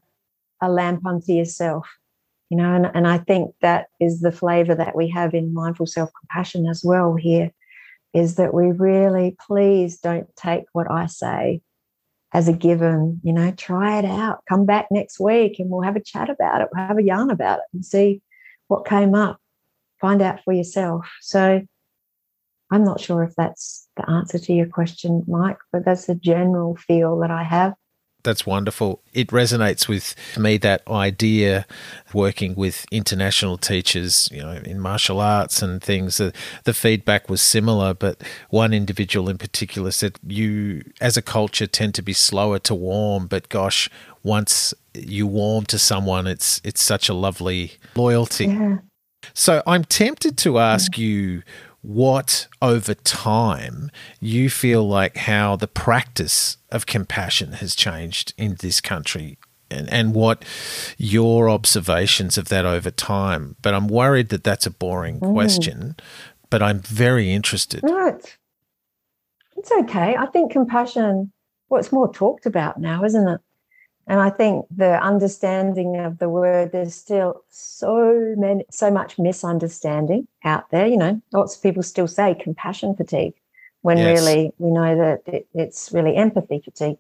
a 0.60 0.70
lamp 0.72 1.06
unto 1.06 1.34
yourself, 1.34 1.88
you 2.50 2.58
know, 2.58 2.74
and, 2.74 2.90
and 2.96 3.08
I 3.08 3.20
think 3.20 3.54
that 3.62 3.90
is 4.00 4.22
the 4.22 4.32
flavor 4.32 4.74
that 4.74 4.96
we 4.96 5.08
have 5.10 5.36
in 5.36 5.54
mindful 5.54 5.86
self 5.86 6.10
compassion 6.20 6.66
as 6.68 6.84
well 6.84 7.14
here 7.14 7.52
is 8.12 8.38
that 8.38 8.56
we 8.56 8.72
really 8.72 9.38
please 9.46 10.00
don't 10.00 10.36
take 10.36 10.64
what 10.74 10.90
I 10.90 11.06
say 11.06 11.62
as 12.34 12.48
a 12.48 12.54
given. 12.54 13.22
You 13.24 13.34
know, 13.34 13.52
try 13.52 14.00
it 14.00 14.06
out. 14.06 14.40
Come 14.50 14.66
back 14.66 14.88
next 14.90 15.20
week 15.20 15.60
and 15.60 15.70
we'll 15.70 15.84
have 15.84 15.96
a 15.96 16.04
chat 16.04 16.32
about 16.32 16.62
it. 16.62 16.70
We'll 16.74 16.88
have 16.88 16.98
a 16.98 17.04
yarn 17.04 17.30
about 17.30 17.60
it 17.60 17.66
and 17.72 17.86
see 17.86 18.24
what 18.68 18.88
came 18.88 19.14
up. 19.14 19.40
Find 20.02 20.22
out 20.22 20.44
for 20.44 20.54
yourself. 20.54 21.08
So 21.22 21.62
I'm 22.72 22.84
not 22.84 23.00
sure 23.00 23.24
if 23.24 23.36
that's 23.36 23.88
the 23.96 24.10
answer 24.10 24.40
to 24.40 24.54
your 24.54 24.68
question, 24.68 25.24
Mike, 25.28 25.58
but 25.72 25.86
that's 25.86 26.06
the 26.06 26.16
general 26.16 26.76
feel 26.76 27.20
that 27.20 27.32
I 27.32 27.44
have. 27.44 27.74
That's 28.24 28.44
wonderful. 28.44 29.04
It 29.14 29.28
resonates 29.28 29.88
with 29.88 30.16
me 30.36 30.58
that 30.58 30.82
idea 30.88 31.68
working 32.12 32.56
with 32.56 32.88
international 32.92 33.60
teachers, 33.60 34.28
you 34.32 34.42
know, 34.42 34.60
in 34.66 34.80
martial 34.80 35.20
arts 35.20 35.62
and 35.62 35.80
things. 35.82 36.18
The, 36.18 36.34
the 36.64 36.74
feedback 36.74 37.30
was 37.30 37.44
similar, 37.44 37.94
but 37.94 38.24
one 38.50 38.74
individual 38.74 39.30
in 39.30 39.38
particular 39.38 39.92
said, 39.92 40.18
You, 40.26 40.82
as 41.00 41.18
a 41.18 41.22
culture, 41.22 41.68
tend 41.68 41.94
to 41.96 42.02
be 42.02 42.14
slower 42.14 42.58
to 42.60 42.74
warm, 42.74 43.28
but 43.28 43.48
gosh, 43.48 43.92
once 44.24 44.74
you 44.96 45.28
warm 45.28 45.66
to 45.66 45.78
someone, 45.78 46.26
it's 46.26 46.60
it's 46.64 46.82
such 46.82 47.08
a 47.08 47.14
lovely 47.14 47.74
loyalty. 47.96 48.48
Yeah. 48.48 48.78
So 49.34 49.62
I'm 49.66 49.84
tempted 49.84 50.38
to 50.40 50.60
ask 50.60 50.98
you 50.98 51.44
what 51.82 52.48
over 52.62 52.96
time 52.96 53.92
you 54.20 54.50
feel 54.50 54.88
like 54.88 55.18
how 55.18 55.56
the 55.56 55.68
practice 55.68 56.58
of 56.72 56.86
compassion 56.86 57.54
has 57.54 57.76
changed 57.76 58.34
in 58.38 58.56
this 58.60 58.82
country 58.82 59.38
and, 59.70 59.92
and 59.92 60.14
what 60.16 60.44
your 60.98 61.50
observations 61.50 62.38
of 62.38 62.50
that 62.50 62.66
over 62.66 62.90
time. 62.90 63.56
But 63.62 63.74
I'm 63.74 63.88
worried 63.88 64.30
that 64.30 64.44
that's 64.44 64.66
a 64.66 64.72
boring 64.72 65.20
Mm. 65.20 65.34
question, 65.34 65.96
but 66.50 66.62
I'm 66.64 66.80
very 66.80 67.32
interested. 67.32 67.84
No, 67.84 68.08
it's, 68.08 68.38
it's 69.58 69.72
okay. 69.72 70.16
I 70.16 70.26
think 70.28 70.52
compassion, 70.52 71.32
well, 71.70 71.80
it's 71.80 71.92
more 71.92 72.12
talked 72.12 72.46
about 72.46 72.80
now, 72.80 73.04
isn't 73.04 73.28
it? 73.28 73.42
And 74.08 74.20
I 74.20 74.30
think 74.30 74.66
the 74.76 75.02
understanding 75.02 75.98
of 75.98 76.20
the 76.20 76.30
word, 76.30 76.72
there's 76.72 76.94
still 76.94 77.44
so 77.50 78.36
many, 78.38 78.66
so 78.70 78.92
much 78.92 79.18
misunderstanding 79.18 80.28
out 80.44 80.70
there. 80.70 80.86
You 80.88 80.98
know, 80.98 81.22
lots 81.32 81.56
of 81.56 81.64
people 81.64 81.82
still 81.84 82.08
say 82.08 82.36
compassion 82.36 82.96
fatigue 82.96 83.34
when 83.82 84.00
Yes. 84.00 84.24
really 84.24 84.52
we 84.60 84.72
know 84.72 84.96
that 84.98 85.22
it, 85.34 85.48
it's 85.54 85.92
really 85.92 86.16
empathy 86.16 86.60
fatigue. 86.60 86.98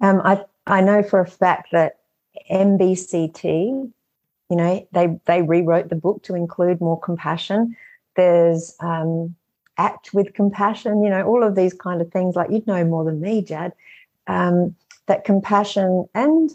Um, 0.00 0.20
I 0.24 0.44
I 0.66 0.80
know 0.80 1.02
for 1.02 1.20
a 1.20 1.26
fact 1.26 1.70
that 1.72 1.98
MBCT, 2.50 3.92
you 4.50 4.56
know, 4.56 4.88
they 4.92 5.18
they 5.26 5.42
rewrote 5.42 5.88
the 5.88 5.96
book 5.96 6.22
to 6.24 6.34
include 6.34 6.80
more 6.80 6.98
compassion. 6.98 7.76
There's 8.16 8.74
um, 8.80 9.36
act 9.78 10.14
with 10.14 10.34
compassion, 10.34 11.02
you 11.02 11.10
know, 11.10 11.22
all 11.24 11.42
of 11.44 11.54
these 11.54 11.74
kind 11.74 12.00
of 12.00 12.10
things. 12.12 12.34
Like 12.34 12.50
you'd 12.50 12.66
know 12.66 12.84
more 12.84 13.04
than 13.04 13.20
me, 13.20 13.42
Jad. 13.42 13.72
Um, 14.26 14.74
that 15.06 15.24
compassion 15.24 16.06
and 16.14 16.50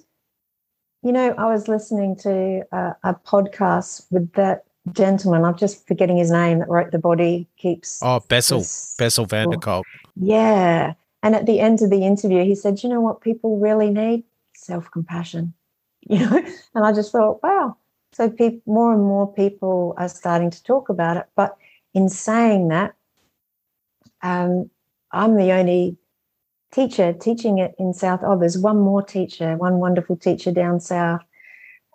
you 1.01 1.13
know, 1.13 1.33
I 1.37 1.45
was 1.45 1.67
listening 1.67 2.17
to 2.17 2.63
a, 2.71 2.95
a 3.03 3.13
podcast 3.13 4.05
with 4.11 4.33
that 4.33 4.65
gentleman. 4.91 5.45
I'm 5.45 5.55
just 5.55 5.87
forgetting 5.87 6.17
his 6.17 6.29
name 6.31 6.59
that 6.59 6.67
wrote 6.67 6.91
the 6.91 6.99
body 6.99 7.47
keeps. 7.57 8.01
Oh, 8.03 8.19
Bessel, 8.27 8.59
this- 8.59 8.95
Bessel 8.97 9.25
van 9.25 9.49
der 9.49 9.57
Kolk. 9.57 9.85
yeah. 10.15 10.93
And 11.21 11.35
at 11.35 11.45
the 11.45 11.59
end 11.59 11.81
of 11.81 11.89
the 11.89 12.05
interview, 12.05 12.45
he 12.45 12.55
said, 12.55 12.81
you 12.81 12.87
know 12.89 13.01
what 13.01 13.19
people 13.19 13.59
really 13.59 13.89
need? 13.89 14.23
Self 14.55 14.89
compassion. 14.91 15.53
You 16.09 16.19
know, 16.19 16.43
and 16.73 16.85
I 16.85 16.93
just 16.93 17.11
thought, 17.11 17.43
wow. 17.43 17.75
So 18.13 18.29
peop 18.29 18.63
more 18.65 18.93
and 18.93 19.03
more 19.03 19.31
people 19.31 19.93
are 19.97 20.09
starting 20.09 20.49
to 20.49 20.63
talk 20.63 20.89
about 20.89 21.17
it. 21.17 21.25
But 21.35 21.55
in 21.93 22.09
saying 22.09 22.69
that, 22.69 22.95
um, 24.23 24.71
I'm 25.11 25.35
the 25.35 25.51
only 25.51 25.97
teacher 26.71 27.13
teaching 27.13 27.57
it 27.59 27.75
in 27.79 27.93
South. 27.93 28.21
Oh, 28.23 28.37
there's 28.37 28.57
one 28.57 28.79
more 28.79 29.03
teacher, 29.03 29.55
one 29.57 29.79
wonderful 29.79 30.15
teacher 30.15 30.51
down 30.51 30.79
south. 30.79 31.21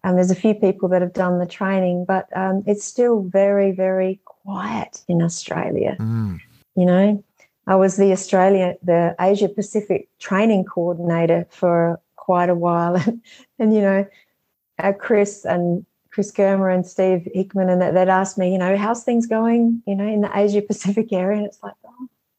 And 0.02 0.18
there's 0.18 0.30
a 0.30 0.34
few 0.34 0.54
people 0.54 0.88
that 0.90 1.00
have 1.00 1.14
done 1.14 1.38
the 1.38 1.46
training, 1.46 2.04
but 2.06 2.28
um, 2.36 2.62
it's 2.66 2.84
still 2.84 3.22
very, 3.22 3.72
very 3.72 4.20
quiet 4.24 5.02
in 5.08 5.22
Australia 5.22 5.96
Mm. 5.98 6.40
you 6.76 6.84
know 6.86 7.24
i 7.66 7.74
was 7.74 7.96
the 7.96 8.12
australia 8.12 8.74
the 8.82 9.14
asia 9.20 9.48
pacific 9.48 10.08
training 10.18 10.64
coordinator 10.64 11.46
for 11.50 12.00
quite 12.16 12.50
a 12.50 12.54
while 12.54 12.96
and, 13.06 13.22
and 13.58 13.74
you 13.74 13.80
know 13.80 14.06
uh, 14.78 14.92
chris 14.92 15.44
and 15.44 15.86
chris 16.10 16.30
germer 16.32 16.72
and 16.74 16.86
steve 16.86 17.26
hickman 17.32 17.70
and 17.70 17.80
that 17.80 17.94
they'd 17.94 18.08
ask 18.08 18.36
me 18.36 18.52
you 18.52 18.58
know 18.58 18.76
how's 18.76 19.02
things 19.04 19.26
going 19.26 19.82
you 19.86 19.94
know 19.94 20.06
in 20.06 20.20
the 20.20 20.38
asia 20.38 20.60
pacific 20.60 21.12
area 21.12 21.38
and 21.38 21.46
it's 21.46 21.62
like 21.62 21.74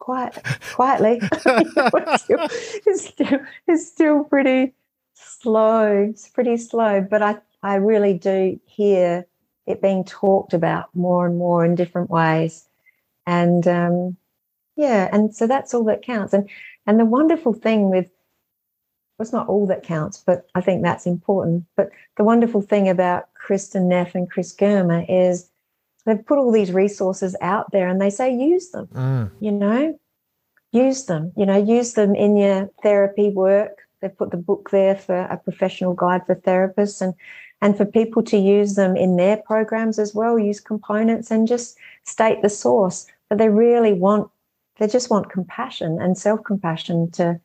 quiet 0.06 0.39
quietly. 0.74 1.20
It's, 1.47 2.24
still, 2.24 2.47
it's 2.86 3.06
still 3.08 3.39
it's 3.68 3.88
still 3.88 4.24
pretty 4.24 4.74
slow. 5.16 6.08
It's 6.10 6.30
pretty 6.30 6.58
slow 6.58 7.01
but 7.01 7.22
i 7.22 7.38
i 7.64 7.76
really 7.76 8.14
do 8.14 8.60
hear 8.66 9.26
it 9.66 9.82
being 9.82 10.03
talked 10.06 10.53
about 10.53 10.86
more 10.93 11.26
and 11.26 11.38
more 11.38 11.66
in 11.66 11.74
different 11.74 12.10
ways. 12.12 12.68
And 13.26 13.68
um, 13.68 14.18
yeah 14.76 15.10
and 15.12 15.36
so 15.36 15.47
that's 15.47 15.74
all 15.74 15.86
that 15.86 16.03
counts. 16.03 16.34
And 16.34 16.47
and 16.86 16.99
the 16.99 17.06
wonderful 17.06 17.53
thing 17.53 17.89
with 17.89 18.08
well, 19.18 19.24
it's 19.24 19.34
not 19.34 19.47
all 19.47 19.66
that 19.66 19.82
counts 19.82 20.22
but 20.28 20.45
i 20.53 20.62
think 20.62 20.84
that's 20.84 21.08
important. 21.08 21.66
But 21.76 21.89
the 22.18 22.24
wonderful 22.24 22.62
thing 22.62 22.88
about 22.89 23.30
kristin 23.41 23.88
neff 23.88 24.14
and 24.14 24.30
chris 24.30 24.56
germer 24.56 25.03
is 25.10 25.49
they've 26.06 26.26
put 26.26 26.38
all 26.38 26.51
these 26.51 26.72
resources 26.72 27.36
out 27.41 27.72
there 27.72 27.88
and 27.88 27.99
they 28.01 28.10
say 28.10 28.34
use 28.34 28.70
them 28.72 28.88
Mm. 28.93 29.32
you 29.39 29.51
know? 29.51 29.99
Use 30.72 31.06
them 31.06 31.32
you 31.38 31.45
know 31.45 31.58
use 31.58 31.93
them 31.93 32.16
in 32.16 32.36
your 32.36 32.70
therapy 32.84 33.30
work. 33.30 33.80
They've 34.01 34.18
put 34.18 34.32
the 34.32 34.38
book 34.38 34.70
there 34.72 34.95
for 34.95 35.22
a 35.22 35.38
professional 35.38 35.93
guide 35.93 36.26
for 36.26 36.36
therapists 36.36 37.01
and 37.01 37.14
and 37.62 37.78
for 37.78 37.86
people 37.86 38.22
to 38.24 38.38
use 38.38 38.76
them 38.76 38.97
in 38.97 39.16
their 39.16 39.38
programs 39.38 39.97
as 39.99 40.14
well. 40.14 40.38
Use 40.38 40.60
components 40.60 41.32
and 41.32 41.47
just 41.47 41.78
state 42.03 42.41
the 42.41 42.49
source. 42.49 43.08
But 43.30 43.38
they 43.38 43.49
really 43.49 43.93
want 43.93 44.30
they 44.78 44.88
just 44.88 45.10
want 45.10 45.30
compassion 45.32 46.01
and 46.01 46.18
self-compassion 46.18 47.12
to 47.12 47.39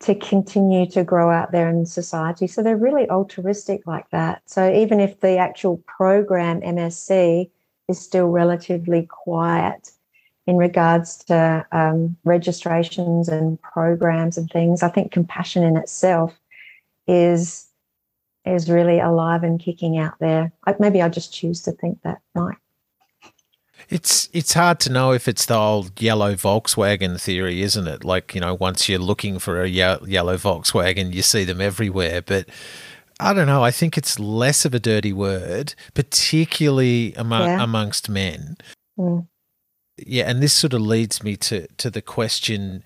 to 0.00 0.14
continue 0.14 0.86
to 0.90 1.04
grow 1.04 1.30
out 1.30 1.52
there 1.52 1.68
in 1.68 1.86
society. 1.86 2.46
So 2.46 2.62
they're 2.62 2.76
really 2.76 3.08
altruistic 3.08 3.86
like 3.86 4.08
that. 4.10 4.42
So 4.46 4.72
even 4.72 4.98
if 4.98 5.20
the 5.20 5.36
actual 5.36 5.76
program 5.86 6.60
msc 6.62 7.48
is 7.90 8.00
still 8.00 8.28
relatively 8.28 9.06
quiet 9.06 9.90
in 10.46 10.56
regards 10.56 11.18
to 11.24 11.66
um, 11.72 12.16
registrations 12.24 13.28
and 13.28 13.60
programs 13.60 14.38
and 14.38 14.50
things 14.50 14.82
i 14.82 14.88
think 14.88 15.12
compassion 15.12 15.62
in 15.62 15.76
itself 15.76 16.38
is 17.06 17.66
is 18.46 18.70
really 18.70 18.98
alive 19.00 19.42
and 19.42 19.60
kicking 19.60 19.98
out 19.98 20.14
there 20.20 20.50
I, 20.66 20.74
maybe 20.78 21.02
i 21.02 21.08
just 21.08 21.34
choose 21.34 21.60
to 21.62 21.72
think 21.72 22.00
that 22.02 22.20
mike 22.34 22.56
It's 23.88 24.28
it's 24.32 24.54
hard 24.54 24.78
to 24.80 24.92
know 24.92 25.12
if 25.12 25.26
it's 25.26 25.46
the 25.46 25.56
old 25.56 26.00
yellow 26.00 26.34
Volkswagen 26.34 27.20
theory, 27.20 27.62
isn't 27.62 27.88
it? 27.88 28.04
Like 28.04 28.34
you 28.34 28.40
know, 28.40 28.54
once 28.54 28.88
you're 28.88 28.98
looking 29.00 29.38
for 29.40 29.62
a 29.62 29.68
ye- 29.68 30.06
yellow 30.06 30.36
Volkswagen, 30.36 31.12
you 31.12 31.22
see 31.22 31.44
them 31.44 31.60
everywhere. 31.60 32.22
But 32.22 32.48
I 33.20 33.34
don't 33.34 33.46
know. 33.46 33.62
I 33.62 33.70
think 33.70 33.98
it's 33.98 34.18
less 34.18 34.64
of 34.64 34.74
a 34.74 34.80
dirty 34.80 35.12
word, 35.12 35.74
particularly 35.94 37.14
among, 37.14 37.46
Yeah. 37.46 37.62
amongst 37.62 38.08
men. 38.08 38.56
Mm. 38.98 39.26
Yeah, 39.98 40.24
and 40.30 40.42
this 40.42 40.54
sort 40.54 40.72
of 40.72 40.80
leads 40.80 41.22
me 41.22 41.36
to 41.36 41.66
to 41.76 41.90
the 41.90 42.00
question. 42.02 42.82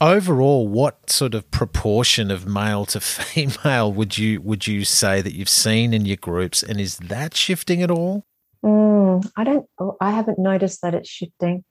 Overall, 0.00 0.66
what 0.68 1.10
sort 1.10 1.34
of 1.34 1.50
proportion 1.50 2.30
of 2.30 2.46
male 2.46 2.86
to 2.86 3.00
female 3.34 3.92
would 3.92 4.16
you 4.16 4.40
would 4.40 4.66
you 4.66 4.84
say 4.84 5.20
that 5.20 5.34
you've 5.34 5.48
seen 5.48 5.92
in 5.92 6.06
your 6.06 6.16
groups, 6.16 6.62
and 6.62 6.80
is 6.80 6.96
that 6.98 7.36
shifting 7.36 7.82
at 7.82 7.90
all? 7.90 8.24
Mm, 8.64 9.30
I 9.36 9.44
don't. 9.44 9.66
I 10.00 10.10
haven't 10.10 10.38
noticed 10.38 10.80
that 10.82 10.94
it's 10.94 11.08
shifting. 11.10 11.64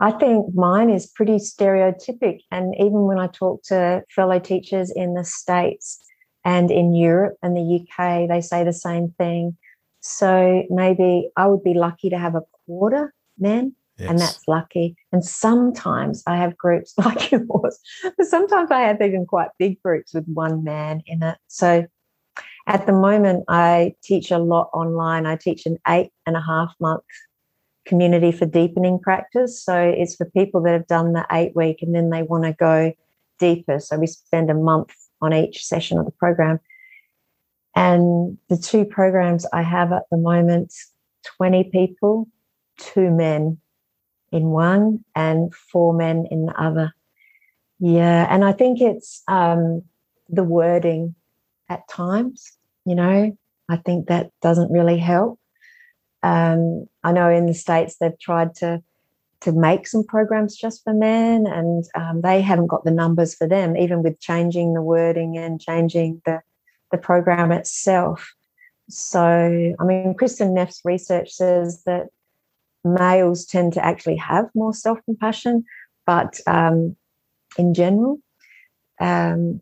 I 0.00 0.10
think 0.12 0.54
mine 0.54 0.90
is 0.90 1.06
pretty 1.06 1.36
stereotypic, 1.36 2.40
and 2.50 2.74
even 2.76 3.02
when 3.02 3.18
I 3.18 3.28
talk 3.28 3.62
to 3.64 4.02
fellow 4.14 4.38
teachers 4.38 4.90
in 4.94 5.14
the 5.14 5.24
states 5.24 6.00
and 6.48 6.70
in 6.70 6.94
Europe 6.94 7.36
and 7.42 7.54
the 7.54 7.80
UK, 7.80 8.26
they 8.26 8.40
say 8.40 8.64
the 8.64 8.72
same 8.72 9.10
thing. 9.18 9.54
So 10.00 10.64
maybe 10.70 11.28
I 11.36 11.46
would 11.46 11.62
be 11.62 11.74
lucky 11.74 12.08
to 12.08 12.18
have 12.18 12.34
a 12.34 12.42
quarter 12.64 13.12
men, 13.38 13.74
and 13.98 14.18
that's 14.18 14.48
lucky. 14.48 14.96
And 15.12 15.22
sometimes 15.22 16.22
I 16.26 16.36
have 16.38 16.56
groups 16.56 16.94
like 17.04 17.30
yours, 17.30 17.78
but 18.02 18.26
sometimes 18.26 18.70
I 18.70 18.80
have 18.80 19.02
even 19.02 19.26
quite 19.26 19.50
big 19.58 19.82
groups 19.82 20.14
with 20.14 20.24
one 20.26 20.64
man 20.64 21.02
in 21.04 21.22
it. 21.22 21.36
So 21.48 21.86
at 22.66 22.86
the 22.86 22.92
moment, 22.92 23.44
I 23.48 23.94
teach 24.02 24.30
a 24.30 24.38
lot 24.38 24.70
online. 24.72 25.26
I 25.26 25.36
teach 25.36 25.66
an 25.66 25.76
eight 25.86 26.12
and 26.24 26.34
a 26.34 26.40
half 26.40 26.74
month 26.80 27.04
community 27.84 28.32
for 28.32 28.46
deepening 28.46 28.98
practice. 29.00 29.62
So 29.62 29.78
it's 29.78 30.16
for 30.16 30.24
people 30.30 30.62
that 30.62 30.72
have 30.72 30.86
done 30.86 31.12
the 31.12 31.26
eight 31.30 31.54
week 31.54 31.82
and 31.82 31.94
then 31.94 32.08
they 32.08 32.22
want 32.22 32.44
to 32.44 32.54
go 32.54 32.94
deeper. 33.38 33.80
So 33.80 33.98
we 33.98 34.06
spend 34.06 34.50
a 34.50 34.54
month 34.54 34.94
on 35.20 35.34
each 35.34 35.64
session 35.64 35.98
of 35.98 36.04
the 36.04 36.12
program. 36.12 36.60
And 37.74 38.38
the 38.48 38.56
two 38.56 38.84
programs 38.84 39.46
I 39.52 39.62
have 39.62 39.92
at 39.92 40.04
the 40.10 40.16
moment 40.16 40.74
20 41.36 41.64
people, 41.64 42.28
two 42.78 43.10
men 43.10 43.58
in 44.32 44.48
one, 44.48 45.04
and 45.14 45.54
four 45.54 45.92
men 45.92 46.26
in 46.30 46.46
the 46.46 46.60
other. 46.60 46.92
Yeah. 47.78 48.26
And 48.28 48.44
I 48.44 48.52
think 48.52 48.80
it's 48.80 49.22
um, 49.28 49.82
the 50.28 50.44
wording 50.44 51.14
at 51.68 51.86
times, 51.88 52.56
you 52.84 52.94
know, 52.94 53.36
I 53.68 53.76
think 53.76 54.08
that 54.08 54.32
doesn't 54.40 54.72
really 54.72 54.98
help. 54.98 55.38
Um, 56.22 56.86
I 57.04 57.12
know 57.12 57.30
in 57.30 57.46
the 57.46 57.54
States 57.54 57.96
they've 57.96 58.18
tried 58.18 58.54
to 58.56 58.82
to 59.40 59.52
make 59.52 59.86
some 59.86 60.04
programs 60.04 60.56
just 60.56 60.82
for 60.82 60.92
men, 60.92 61.46
and 61.46 61.84
um, 61.94 62.20
they 62.22 62.40
haven't 62.40 62.66
got 62.66 62.84
the 62.84 62.90
numbers 62.90 63.34
for 63.34 63.46
them, 63.46 63.76
even 63.76 64.02
with 64.02 64.20
changing 64.20 64.74
the 64.74 64.82
wording 64.82 65.36
and 65.36 65.60
changing 65.60 66.20
the 66.24 66.40
the 66.90 66.98
program 66.98 67.52
itself. 67.52 68.34
So, 68.88 69.20
I 69.78 69.84
mean, 69.84 70.14
Kristin 70.14 70.54
Neff's 70.54 70.80
research 70.84 71.30
says 71.30 71.82
that 71.84 72.08
males 72.84 73.44
tend 73.44 73.74
to 73.74 73.84
actually 73.84 74.16
have 74.16 74.46
more 74.54 74.72
self 74.72 74.98
compassion, 75.04 75.64
but 76.06 76.40
um, 76.46 76.96
in 77.56 77.74
general, 77.74 78.18
um, 79.00 79.60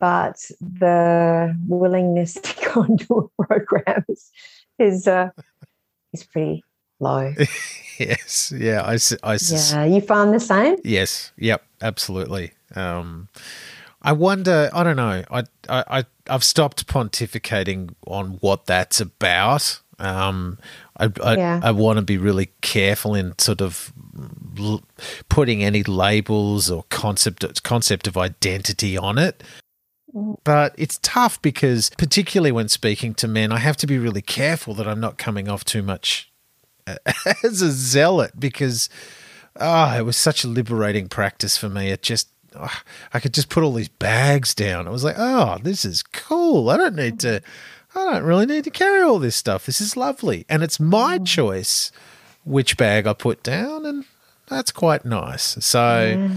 but 0.00 0.38
the 0.60 1.56
willingness 1.68 2.34
to 2.42 2.72
go 2.74 2.82
into 2.82 3.30
a 3.38 3.44
program 3.44 4.04
is 4.08 4.30
is, 4.78 5.06
uh, 5.06 5.28
is 6.12 6.24
pretty 6.24 6.64
low. 7.00 7.34
yes, 7.98 8.52
yeah, 8.56 8.82
I, 8.82 8.98
I, 9.22 9.38
yeah, 9.40 9.84
you 9.84 10.00
find 10.00 10.32
the 10.32 10.40
same? 10.40 10.76
Yes, 10.84 11.32
yep, 11.36 11.64
absolutely. 11.82 12.52
Um, 12.74 13.28
I 14.02 14.12
wonder. 14.12 14.70
I 14.72 14.82
don't 14.82 14.96
know. 14.96 15.24
I 15.30 15.44
I 15.68 16.04
I've 16.28 16.44
stopped 16.44 16.86
pontificating 16.86 17.94
on 18.06 18.38
what 18.40 18.66
that's 18.66 19.00
about. 19.00 19.80
Um, 19.98 20.58
I 20.98 21.10
I, 21.22 21.36
yeah. 21.36 21.60
I 21.62 21.70
want 21.72 21.98
to 21.98 22.02
be 22.02 22.16
really 22.16 22.50
careful 22.62 23.14
in 23.14 23.38
sort 23.38 23.60
of 23.60 23.92
l- 24.58 24.82
putting 25.28 25.62
any 25.62 25.82
labels 25.82 26.70
or 26.70 26.84
concept 26.84 27.62
concept 27.62 28.06
of 28.06 28.16
identity 28.16 28.96
on 28.96 29.18
it. 29.18 29.42
Mm. 30.14 30.38
But 30.44 30.74
it's 30.78 30.98
tough 31.02 31.40
because, 31.42 31.90
particularly 31.98 32.52
when 32.52 32.68
speaking 32.68 33.14
to 33.14 33.28
men, 33.28 33.52
I 33.52 33.58
have 33.58 33.76
to 33.78 33.86
be 33.86 33.98
really 33.98 34.22
careful 34.22 34.74
that 34.74 34.88
I'm 34.88 35.00
not 35.00 35.18
coming 35.18 35.48
off 35.48 35.64
too 35.64 35.82
much 35.82 36.29
as 37.44 37.62
a 37.62 37.70
zealot 37.70 38.38
because, 38.38 38.88
ah, 39.58 39.94
oh, 39.94 39.98
it 39.98 40.02
was 40.02 40.16
such 40.16 40.44
a 40.44 40.48
liberating 40.48 41.08
practice 41.08 41.56
for 41.56 41.68
me. 41.68 41.90
It 41.90 42.02
just 42.02 42.28
oh, 42.56 42.80
I 43.12 43.20
could 43.20 43.34
just 43.34 43.48
put 43.48 43.62
all 43.62 43.72
these 43.72 43.88
bags 43.88 44.54
down. 44.54 44.86
I 44.86 44.90
was 44.90 45.04
like, 45.04 45.16
oh, 45.18 45.58
this 45.62 45.84
is 45.84 46.02
cool. 46.02 46.70
I 46.70 46.76
don't 46.76 46.96
need 46.96 47.20
to, 47.20 47.42
I 47.94 48.12
don't 48.12 48.24
really 48.24 48.46
need 48.46 48.64
to 48.64 48.70
carry 48.70 49.02
all 49.02 49.18
this 49.18 49.36
stuff. 49.36 49.66
This 49.66 49.80
is 49.80 49.96
lovely. 49.96 50.46
And 50.48 50.62
it's 50.62 50.80
my 50.80 51.18
mm. 51.18 51.26
choice 51.26 51.92
which 52.44 52.76
bag 52.76 53.06
I 53.06 53.12
put 53.12 53.42
down. 53.42 53.86
And 53.86 54.04
that's 54.48 54.72
quite 54.72 55.04
nice. 55.04 55.56
So, 55.64 56.28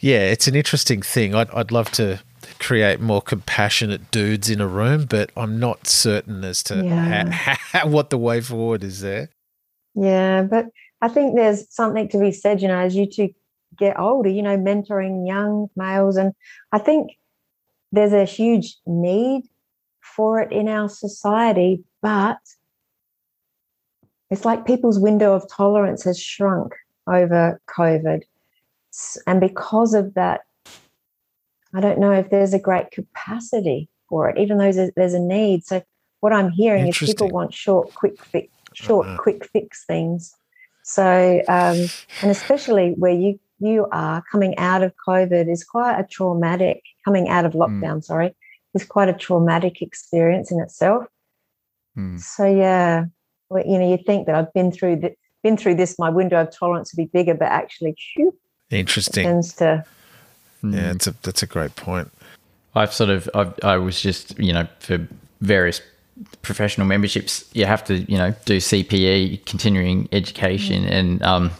yeah, 0.00 0.30
it's 0.30 0.48
an 0.48 0.54
interesting 0.54 1.02
thing. 1.02 1.34
I'd, 1.34 1.50
I'd 1.50 1.72
love 1.72 1.90
to 1.92 2.20
create 2.58 3.00
more 3.00 3.22
compassionate 3.22 4.10
dudes 4.10 4.48
in 4.48 4.60
a 4.60 4.66
room, 4.66 5.06
but 5.08 5.30
I'm 5.36 5.58
not 5.58 5.86
certain 5.86 6.44
as 6.44 6.62
to 6.64 6.84
yeah. 6.84 7.30
how, 7.30 7.54
how, 7.78 7.88
what 7.88 8.10
the 8.10 8.18
way 8.18 8.40
forward 8.40 8.82
is 8.82 9.00
there. 9.00 9.30
Yeah, 9.94 10.42
but 10.42 10.66
I 11.00 11.08
think 11.08 11.34
there's 11.34 11.72
something 11.72 12.08
to 12.10 12.18
be 12.18 12.32
said, 12.32 12.62
you 12.62 12.68
know, 12.68 12.78
as 12.78 12.94
you 12.94 13.06
two 13.06 13.34
get 13.76 13.98
older, 13.98 14.28
you 14.28 14.42
know, 14.42 14.56
mentoring 14.56 15.26
young 15.26 15.68
males. 15.76 16.16
And 16.16 16.32
I 16.72 16.78
think 16.78 17.18
there's 17.92 18.12
a 18.12 18.24
huge 18.24 18.76
need 18.86 19.44
for 20.00 20.40
it 20.40 20.52
in 20.52 20.68
our 20.68 20.88
society, 20.88 21.84
but 22.02 22.38
it's 24.30 24.44
like 24.44 24.66
people's 24.66 24.98
window 24.98 25.34
of 25.34 25.48
tolerance 25.48 26.04
has 26.04 26.20
shrunk 26.20 26.74
over 27.06 27.60
COVID. 27.68 28.22
And 29.26 29.40
because 29.40 29.94
of 29.94 30.14
that, 30.14 30.42
I 31.74 31.80
don't 31.80 31.98
know 31.98 32.12
if 32.12 32.30
there's 32.30 32.54
a 32.54 32.58
great 32.58 32.90
capacity 32.90 33.88
for 34.08 34.28
it, 34.28 34.38
even 34.38 34.58
though 34.58 34.72
there's, 34.72 34.90
there's 34.96 35.14
a 35.14 35.20
need. 35.20 35.64
So 35.64 35.82
what 36.20 36.32
I'm 36.32 36.50
hearing 36.50 36.88
is 36.88 36.98
people 36.98 37.28
want 37.28 37.54
short, 37.54 37.94
quick 37.94 38.22
fix, 38.24 38.48
short, 38.84 39.06
uh-huh. 39.06 39.16
quick 39.18 39.44
fix 39.46 39.84
things. 39.84 40.34
So, 40.84 41.42
um, 41.48 41.76
and 42.22 42.30
especially 42.30 42.94
where 42.96 43.12
you 43.12 43.38
you 43.60 43.88
are 43.90 44.22
coming 44.30 44.56
out 44.56 44.82
of 44.82 44.94
COVID 45.06 45.50
is 45.50 45.64
quite 45.64 45.98
a 45.98 46.04
traumatic, 46.04 46.82
coming 47.04 47.28
out 47.28 47.44
of 47.44 47.52
hmm. 47.52 47.60
lockdown, 47.60 47.96
mm. 47.96 48.04
sorry, 48.04 48.36
is 48.72 48.84
quite 48.84 49.08
a 49.08 49.12
traumatic 49.12 49.82
experience 49.82 50.52
in 50.52 50.60
itself. 50.60 51.06
Mm. 51.96 52.20
So 52.20 52.46
yeah, 52.46 53.06
well, 53.48 53.64
you 53.66 53.78
know, 53.78 53.90
you 53.90 53.98
think 53.98 54.26
that 54.26 54.36
I've 54.36 54.52
been 54.52 54.70
through 54.70 54.96
the, 54.96 55.14
been 55.42 55.56
through 55.56 55.74
this, 55.74 55.98
my 55.98 56.08
window 56.08 56.40
of 56.40 56.56
tolerance 56.56 56.92
would 56.92 57.02
be 57.02 57.10
bigger, 57.12 57.34
but 57.34 57.48
actually, 57.48 57.96
whew, 58.14 58.34
interesting. 58.70 59.24
tends 59.24 59.54
to. 59.54 59.84
Yeah, 60.62 60.92
that's 60.92 61.06
a 61.06 61.14
that's 61.22 61.42
a 61.42 61.46
great 61.46 61.76
point. 61.76 62.10
I've 62.74 62.92
sort 62.92 63.10
of 63.10 63.28
I've, 63.34 63.54
I 63.62 63.76
was 63.76 64.00
just 64.00 64.38
you 64.38 64.52
know 64.52 64.68
for 64.80 65.06
various 65.40 65.80
professional 66.42 66.86
memberships 66.86 67.48
you 67.52 67.64
have 67.64 67.84
to 67.84 67.98
you 68.10 68.18
know 68.18 68.34
do 68.44 68.56
CPE 68.58 69.44
continuing 69.44 70.08
education 70.12 70.84
mm. 70.84 70.90
and 70.90 71.22
um, 71.22 71.50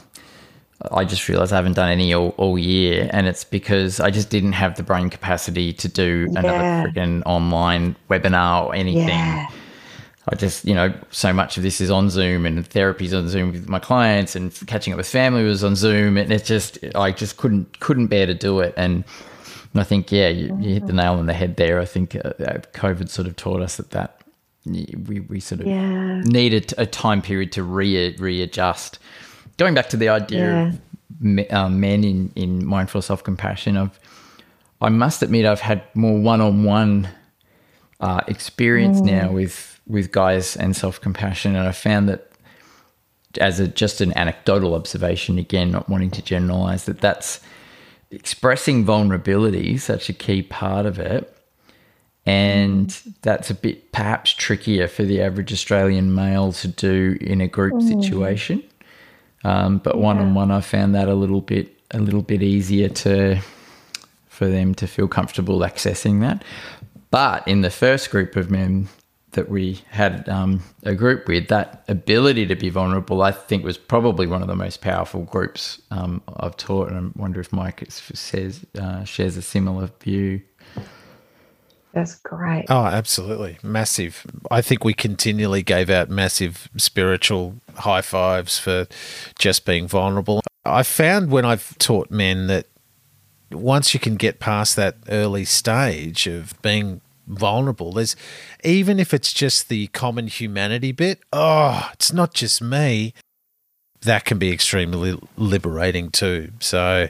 I 0.92 1.04
just 1.04 1.28
realized 1.28 1.52
I 1.52 1.56
haven't 1.56 1.72
done 1.72 1.90
any 1.90 2.14
all, 2.14 2.34
all 2.36 2.56
year, 2.56 3.10
and 3.12 3.26
it's 3.26 3.42
because 3.42 3.98
I 3.98 4.10
just 4.10 4.30
didn't 4.30 4.52
have 4.52 4.76
the 4.76 4.84
brain 4.84 5.10
capacity 5.10 5.72
to 5.72 5.88
do 5.88 6.28
yeah. 6.30 6.38
another 6.38 6.90
freaking 6.90 7.22
online 7.26 7.96
webinar 8.08 8.66
or 8.66 8.74
anything. 8.74 9.08
Yeah. 9.08 9.48
I 10.30 10.36
just, 10.36 10.64
you 10.64 10.74
know, 10.74 10.92
so 11.10 11.32
much 11.32 11.56
of 11.56 11.62
this 11.62 11.80
is 11.80 11.90
on 11.90 12.10
Zoom 12.10 12.44
and 12.44 12.64
therapy's 12.66 13.14
on 13.14 13.28
Zoom 13.28 13.50
with 13.50 13.68
my 13.68 13.78
clients 13.78 14.36
and 14.36 14.54
catching 14.66 14.92
up 14.92 14.98
with 14.98 15.08
family 15.08 15.42
was 15.42 15.64
on 15.64 15.74
Zoom, 15.74 16.16
and 16.16 16.30
it 16.30 16.44
just, 16.44 16.78
I 16.94 17.10
just 17.10 17.38
couldn't 17.38 17.80
couldn't 17.80 18.06
bear 18.06 18.26
to 18.26 18.34
do 18.34 18.60
it. 18.60 18.74
And 18.76 19.04
I 19.74 19.84
think, 19.84 20.12
yeah, 20.12 20.28
you, 20.28 20.56
you 20.60 20.74
hit 20.74 20.86
the 20.86 20.92
nail 20.92 21.14
on 21.14 21.26
the 21.26 21.32
head 21.32 21.56
there. 21.56 21.80
I 21.80 21.86
think 21.86 22.14
uh, 22.14 22.18
uh 22.18 22.58
COVID 22.72 23.08
sort 23.08 23.26
of 23.26 23.36
taught 23.36 23.62
us 23.62 23.78
that 23.78 23.90
that 23.90 24.17
we 25.06 25.20
we 25.20 25.40
sort 25.40 25.60
of 25.60 25.66
yeah. 25.66 26.20
needed 26.22 26.74
a 26.78 26.86
time 26.86 27.22
period 27.22 27.52
to 27.52 27.62
re 27.62 28.14
readjust 28.18 28.98
going 29.58 29.74
back 29.74 29.90
to 29.90 29.96
the 29.98 30.08
idea 30.08 30.72
yeah. 31.20 31.42
of 31.42 31.52
um, 31.52 31.80
men 31.80 32.04
in, 32.04 32.32
in 32.34 32.64
mindful 32.64 33.02
self 33.02 33.22
compassion, 33.22 33.76
I've 33.76 34.00
I 34.80 34.88
must 34.88 35.22
admit 35.22 35.44
I've 35.44 35.60
had 35.60 35.82
more 35.94 36.18
one 36.18 36.40
on 36.40 36.64
one 36.64 37.08
experience 38.26 39.00
mm. 39.00 39.06
now 39.06 39.32
with 39.32 39.80
with 39.86 40.12
guys 40.12 40.56
and 40.56 40.74
self 40.74 41.00
compassion, 41.00 41.54
and 41.54 41.68
I 41.68 41.72
found 41.72 42.08
that 42.08 42.30
as 43.38 43.60
a 43.60 43.68
just 43.68 44.00
an 44.00 44.16
anecdotal 44.16 44.74
observation, 44.74 45.38
again, 45.38 45.70
not 45.70 45.88
wanting 45.88 46.10
to 46.12 46.22
generalize, 46.22 46.86
that 46.86 47.00
that's 47.00 47.40
expressing 48.10 48.84
vulnerability, 48.84 49.76
such 49.76 50.08
a 50.08 50.14
key 50.14 50.42
part 50.42 50.86
of 50.86 50.98
it. 50.98 51.34
And 52.28 52.90
that's 53.22 53.48
a 53.48 53.54
bit 53.54 53.90
perhaps 53.90 54.32
trickier 54.32 54.86
for 54.86 55.02
the 55.02 55.22
average 55.22 55.50
Australian 55.50 56.14
male 56.14 56.52
to 56.52 56.68
do 56.68 57.16
in 57.22 57.40
a 57.40 57.48
group 57.48 57.74
mm. 57.74 57.88
situation. 57.88 58.62
Um, 59.44 59.78
but 59.78 59.96
one 59.96 60.18
on 60.18 60.34
one, 60.34 60.50
I 60.50 60.60
found 60.60 60.94
that 60.94 61.08
a 61.08 61.14
little 61.14 61.40
bit 61.40 61.74
a 61.92 61.98
little 61.98 62.20
bit 62.20 62.42
easier 62.42 62.90
to 62.90 63.40
for 64.28 64.46
them 64.46 64.74
to 64.74 64.86
feel 64.86 65.08
comfortable 65.08 65.60
accessing 65.60 66.20
that. 66.20 66.44
But 67.10 67.48
in 67.48 67.62
the 67.62 67.70
first 67.70 68.10
group 68.10 68.36
of 68.36 68.50
men 68.50 68.88
that 69.32 69.48
we 69.48 69.80
had 69.88 70.28
um, 70.28 70.62
a 70.82 70.94
group 70.94 71.28
with, 71.28 71.48
that 71.48 71.82
ability 71.88 72.46
to 72.46 72.54
be 72.54 72.68
vulnerable, 72.68 73.22
I 73.22 73.30
think, 73.32 73.64
was 73.64 73.78
probably 73.78 74.26
one 74.26 74.42
of 74.42 74.48
the 74.48 74.56
most 74.56 74.82
powerful 74.82 75.22
groups 75.22 75.80
um, 75.90 76.22
I've 76.36 76.56
taught. 76.56 76.90
And 76.90 77.12
I 77.16 77.20
wonder 77.20 77.40
if 77.40 77.52
Mike 77.52 77.84
says 77.88 78.66
uh, 78.78 79.04
shares 79.04 79.36
a 79.36 79.42
similar 79.42 79.90
view. 80.02 80.42
That's 81.98 82.14
great. 82.20 82.66
Oh, 82.68 82.84
absolutely. 82.84 83.58
Massive. 83.60 84.24
I 84.52 84.62
think 84.62 84.84
we 84.84 84.94
continually 84.94 85.64
gave 85.64 85.90
out 85.90 86.08
massive 86.08 86.68
spiritual 86.76 87.56
high 87.74 88.02
fives 88.02 88.56
for 88.56 88.86
just 89.36 89.66
being 89.66 89.88
vulnerable. 89.88 90.40
I 90.64 90.84
found 90.84 91.32
when 91.32 91.44
I've 91.44 91.76
taught 91.78 92.08
men 92.08 92.46
that 92.46 92.66
once 93.50 93.94
you 93.94 93.98
can 93.98 94.14
get 94.14 94.38
past 94.38 94.76
that 94.76 94.96
early 95.08 95.44
stage 95.44 96.28
of 96.28 96.54
being 96.62 97.00
vulnerable, 97.26 97.90
there's 97.90 98.14
even 98.62 99.00
if 99.00 99.12
it's 99.12 99.32
just 99.32 99.68
the 99.68 99.88
common 99.88 100.28
humanity 100.28 100.92
bit, 100.92 101.18
oh, 101.32 101.90
it's 101.94 102.12
not 102.12 102.32
just 102.32 102.62
me. 102.62 103.12
That 104.02 104.24
can 104.24 104.38
be 104.38 104.52
extremely 104.52 105.18
liberating 105.36 106.10
too. 106.10 106.52
So, 106.60 107.08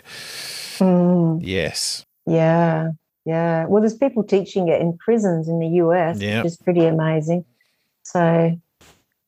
mm. 0.78 1.40
yes. 1.42 2.06
Yeah. 2.24 2.92
Yeah. 3.24 3.66
Well, 3.66 3.82
there's 3.82 3.96
people 3.96 4.24
teaching 4.24 4.68
it 4.68 4.80
in 4.80 4.96
prisons 4.96 5.48
in 5.48 5.58
the 5.58 5.68
US, 5.82 6.20
yep. 6.20 6.44
which 6.44 6.52
is 6.52 6.56
pretty 6.56 6.86
amazing. 6.86 7.44
So, 8.02 8.58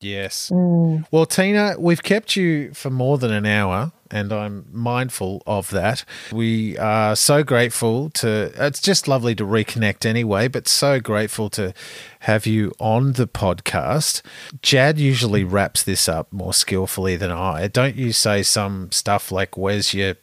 yes. 0.01 0.51
Mm. 0.51 1.07
Well, 1.11 1.26
Tina, 1.26 1.74
we've 1.78 2.03
kept 2.03 2.34
you 2.34 2.72
for 2.72 2.88
more 2.88 3.18
than 3.18 3.30
an 3.30 3.45
hour, 3.45 3.93
and 4.11 4.32
I'm 4.32 4.64
mindful 4.72 5.43
of 5.47 5.70
that. 5.70 6.05
We 6.32 6.78
are 6.78 7.14
so 7.14 7.45
grateful 7.45 8.11
to, 8.11 8.53
it's 8.57 8.80
just 8.80 9.07
lovely 9.07 9.34
to 9.34 9.45
reconnect 9.45 10.07
anyway, 10.07 10.49
but 10.49 10.66
so 10.66 10.99
grateful 10.99 11.51
to 11.51 11.74
have 12.20 12.47
you 12.47 12.72
on 12.80 13.12
the 13.12 13.28
podcast. 13.28 14.22
Jad 14.62 14.99
usually 14.99 15.45
wraps 15.45 15.82
this 15.82 16.09
up 16.09 16.32
more 16.32 16.55
skillfully 16.55 17.16
than 17.16 17.30
I. 17.30 17.68
Don't 17.68 17.97
you 17.97 18.12
say 18.12 18.43
some 18.43 18.91
stuff 18.93 19.30
like, 19.30 19.59
Where's 19.59 19.93
your 19.93 20.14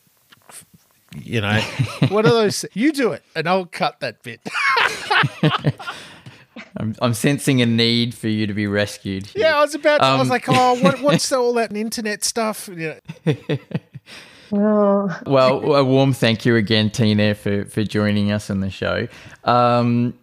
you 1.15 1.41
know, 1.41 1.59
what 2.09 2.25
are 2.25 2.31
those? 2.31 2.65
You 2.73 2.91
do 2.91 3.11
it, 3.13 3.23
and 3.35 3.47
I'll 3.47 3.65
cut 3.65 3.99
that 4.01 4.21
bit. 4.23 4.41
I'm, 6.79 6.95
I'm 7.01 7.13
sensing 7.13 7.61
a 7.61 7.65
need 7.65 8.13
for 8.13 8.27
you 8.27 8.45
to 8.47 8.53
be 8.53 8.67
rescued. 8.67 9.27
here. 9.27 9.45
Yeah, 9.45 9.57
I 9.57 9.61
was 9.61 9.75
about. 9.75 9.99
To, 9.99 10.03
I 10.05 10.13
was 10.17 10.23
Um, 10.27 10.29
like, 10.29 10.45
oh, 10.47 10.79
what, 10.81 11.01
what's 11.01 11.31
all 11.31 11.53
that 11.53 11.75
internet 11.75 12.23
stuff? 12.23 12.69
Yeah. 12.75 12.99
Oh, 14.51 15.09
Well, 15.25 15.75
a 15.75 15.83
warm 15.83 16.13
thank 16.13 16.45
you 16.45 16.55
again, 16.55 16.89
Tina, 16.89 17.35
for, 17.35 17.65
for 17.65 17.83
joining 17.83 18.31
us 18.31 18.49
on 18.49 18.61
the 18.61 18.69
show. 18.69 19.07
Um, 19.43 20.13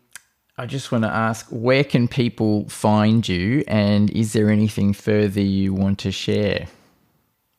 I 0.57 0.64
just 0.66 0.91
want 0.93 1.05
to 1.05 1.11
ask, 1.11 1.47
where 1.51 1.85
can 1.85 2.09
people 2.09 2.68
find 2.68 3.28
you, 3.28 3.64
and 3.68 4.11
is 4.11 4.32
there 4.32 4.49
anything 4.51 4.93
further 4.93 5.41
you 5.43 5.74
want 5.74 5.99
to 6.01 6.11
share? 6.12 6.66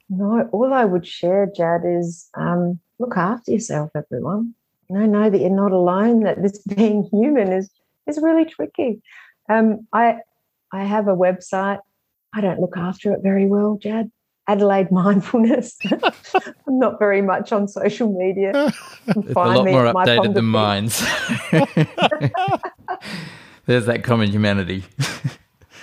no, 0.10 0.48
all 0.52 0.72
I 0.74 0.86
would 0.86 1.06
share, 1.06 1.48
Jad, 1.56 1.82
is 1.86 2.30
um, 2.36 2.80
look 3.00 3.18
after 3.18 3.52
yourself, 3.52 3.92
everyone. 3.96 4.54
You 4.90 4.98
know, 4.98 5.06
know 5.06 5.30
that 5.30 5.40
you're 5.40 5.50
not 5.50 5.72
alone. 5.72 6.24
That 6.24 6.42
this 6.42 6.60
being 6.76 7.04
human 7.12 7.52
is 7.52 7.70
is 8.08 8.20
really 8.22 8.46
tricky. 8.46 9.02
Um, 9.50 9.88
I 9.94 10.20
I 10.72 10.84
have 10.84 11.08
a 11.08 11.16
website. 11.16 11.80
I 12.34 12.42
don't 12.42 12.60
look 12.60 12.78
after 12.78 13.14
it 13.14 13.22
very 13.22 13.46
well, 13.46 13.78
Jad. 13.82 14.12
Adelaide 14.48 14.92
Mindfulness. 14.92 15.78
I'm 16.68 16.80
not 16.80 17.00
very 17.00 17.22
much 17.22 17.52
on 17.52 17.68
social 17.68 18.12
media. 18.12 18.72
It's 19.08 19.30
a 19.30 19.34
lot 19.34 19.66
more 19.66 19.86
updated 19.86 20.34
than 20.34 20.46
mine. 20.46 20.90
There's 23.66 23.88
that 23.88 24.04
common 24.04 24.30
humanity. 24.30 24.84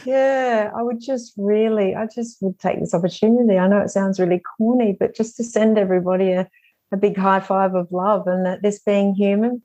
Yeah, 0.04 0.70
I 0.74 0.82
would 0.82 1.00
just 1.00 1.32
really, 1.36 1.94
I 1.94 2.06
just 2.06 2.40
would 2.42 2.58
take 2.58 2.80
this 2.80 2.94
opportunity. 2.94 3.58
I 3.58 3.68
know 3.68 3.78
it 3.78 3.90
sounds 3.90 4.18
really 4.20 4.40
corny, 4.56 4.96
but 4.98 5.14
just 5.14 5.36
to 5.36 5.44
send 5.44 5.78
everybody 5.78 6.32
a, 6.32 6.48
a 6.92 6.96
big 6.96 7.16
high 7.16 7.40
five 7.40 7.74
of 7.74 7.90
love 7.90 8.26
and 8.26 8.46
that 8.46 8.62
this 8.62 8.78
being 8.78 9.14
human, 9.14 9.62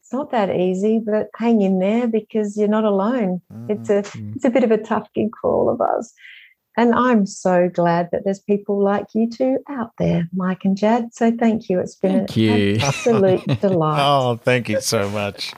it's 0.00 0.12
not 0.12 0.30
that 0.30 0.54
easy, 0.54 1.00
but 1.04 1.28
hang 1.36 1.62
in 1.62 1.78
there 1.78 2.06
because 2.06 2.56
you're 2.56 2.68
not 2.68 2.84
alone. 2.84 3.40
It's 3.68 3.90
a 3.90 4.02
mm-hmm. 4.02 4.32
it's 4.36 4.44
a 4.44 4.50
bit 4.50 4.64
of 4.64 4.70
a 4.70 4.78
tough 4.78 5.12
gig 5.14 5.30
for 5.40 5.52
all 5.52 5.68
of 5.68 5.80
us. 5.80 6.12
And 6.76 6.94
I'm 6.94 7.24
so 7.24 7.70
glad 7.70 8.10
that 8.12 8.24
there's 8.24 8.38
people 8.38 8.82
like 8.82 9.06
you 9.14 9.30
two 9.30 9.58
out 9.68 9.92
there, 9.98 10.28
Mike 10.34 10.64
and 10.64 10.76
Jad. 10.76 11.14
So 11.14 11.32
thank 11.32 11.70
you. 11.70 11.80
It's 11.80 11.94
been 11.94 12.26
Thank 12.26 12.36
an 12.36 12.42
you. 12.42 12.78
absolute 12.82 13.46
delight. 13.60 14.00
Oh, 14.00 14.36
thank 14.36 14.68
you 14.68 14.80
so 14.82 15.08
much. 15.08 15.54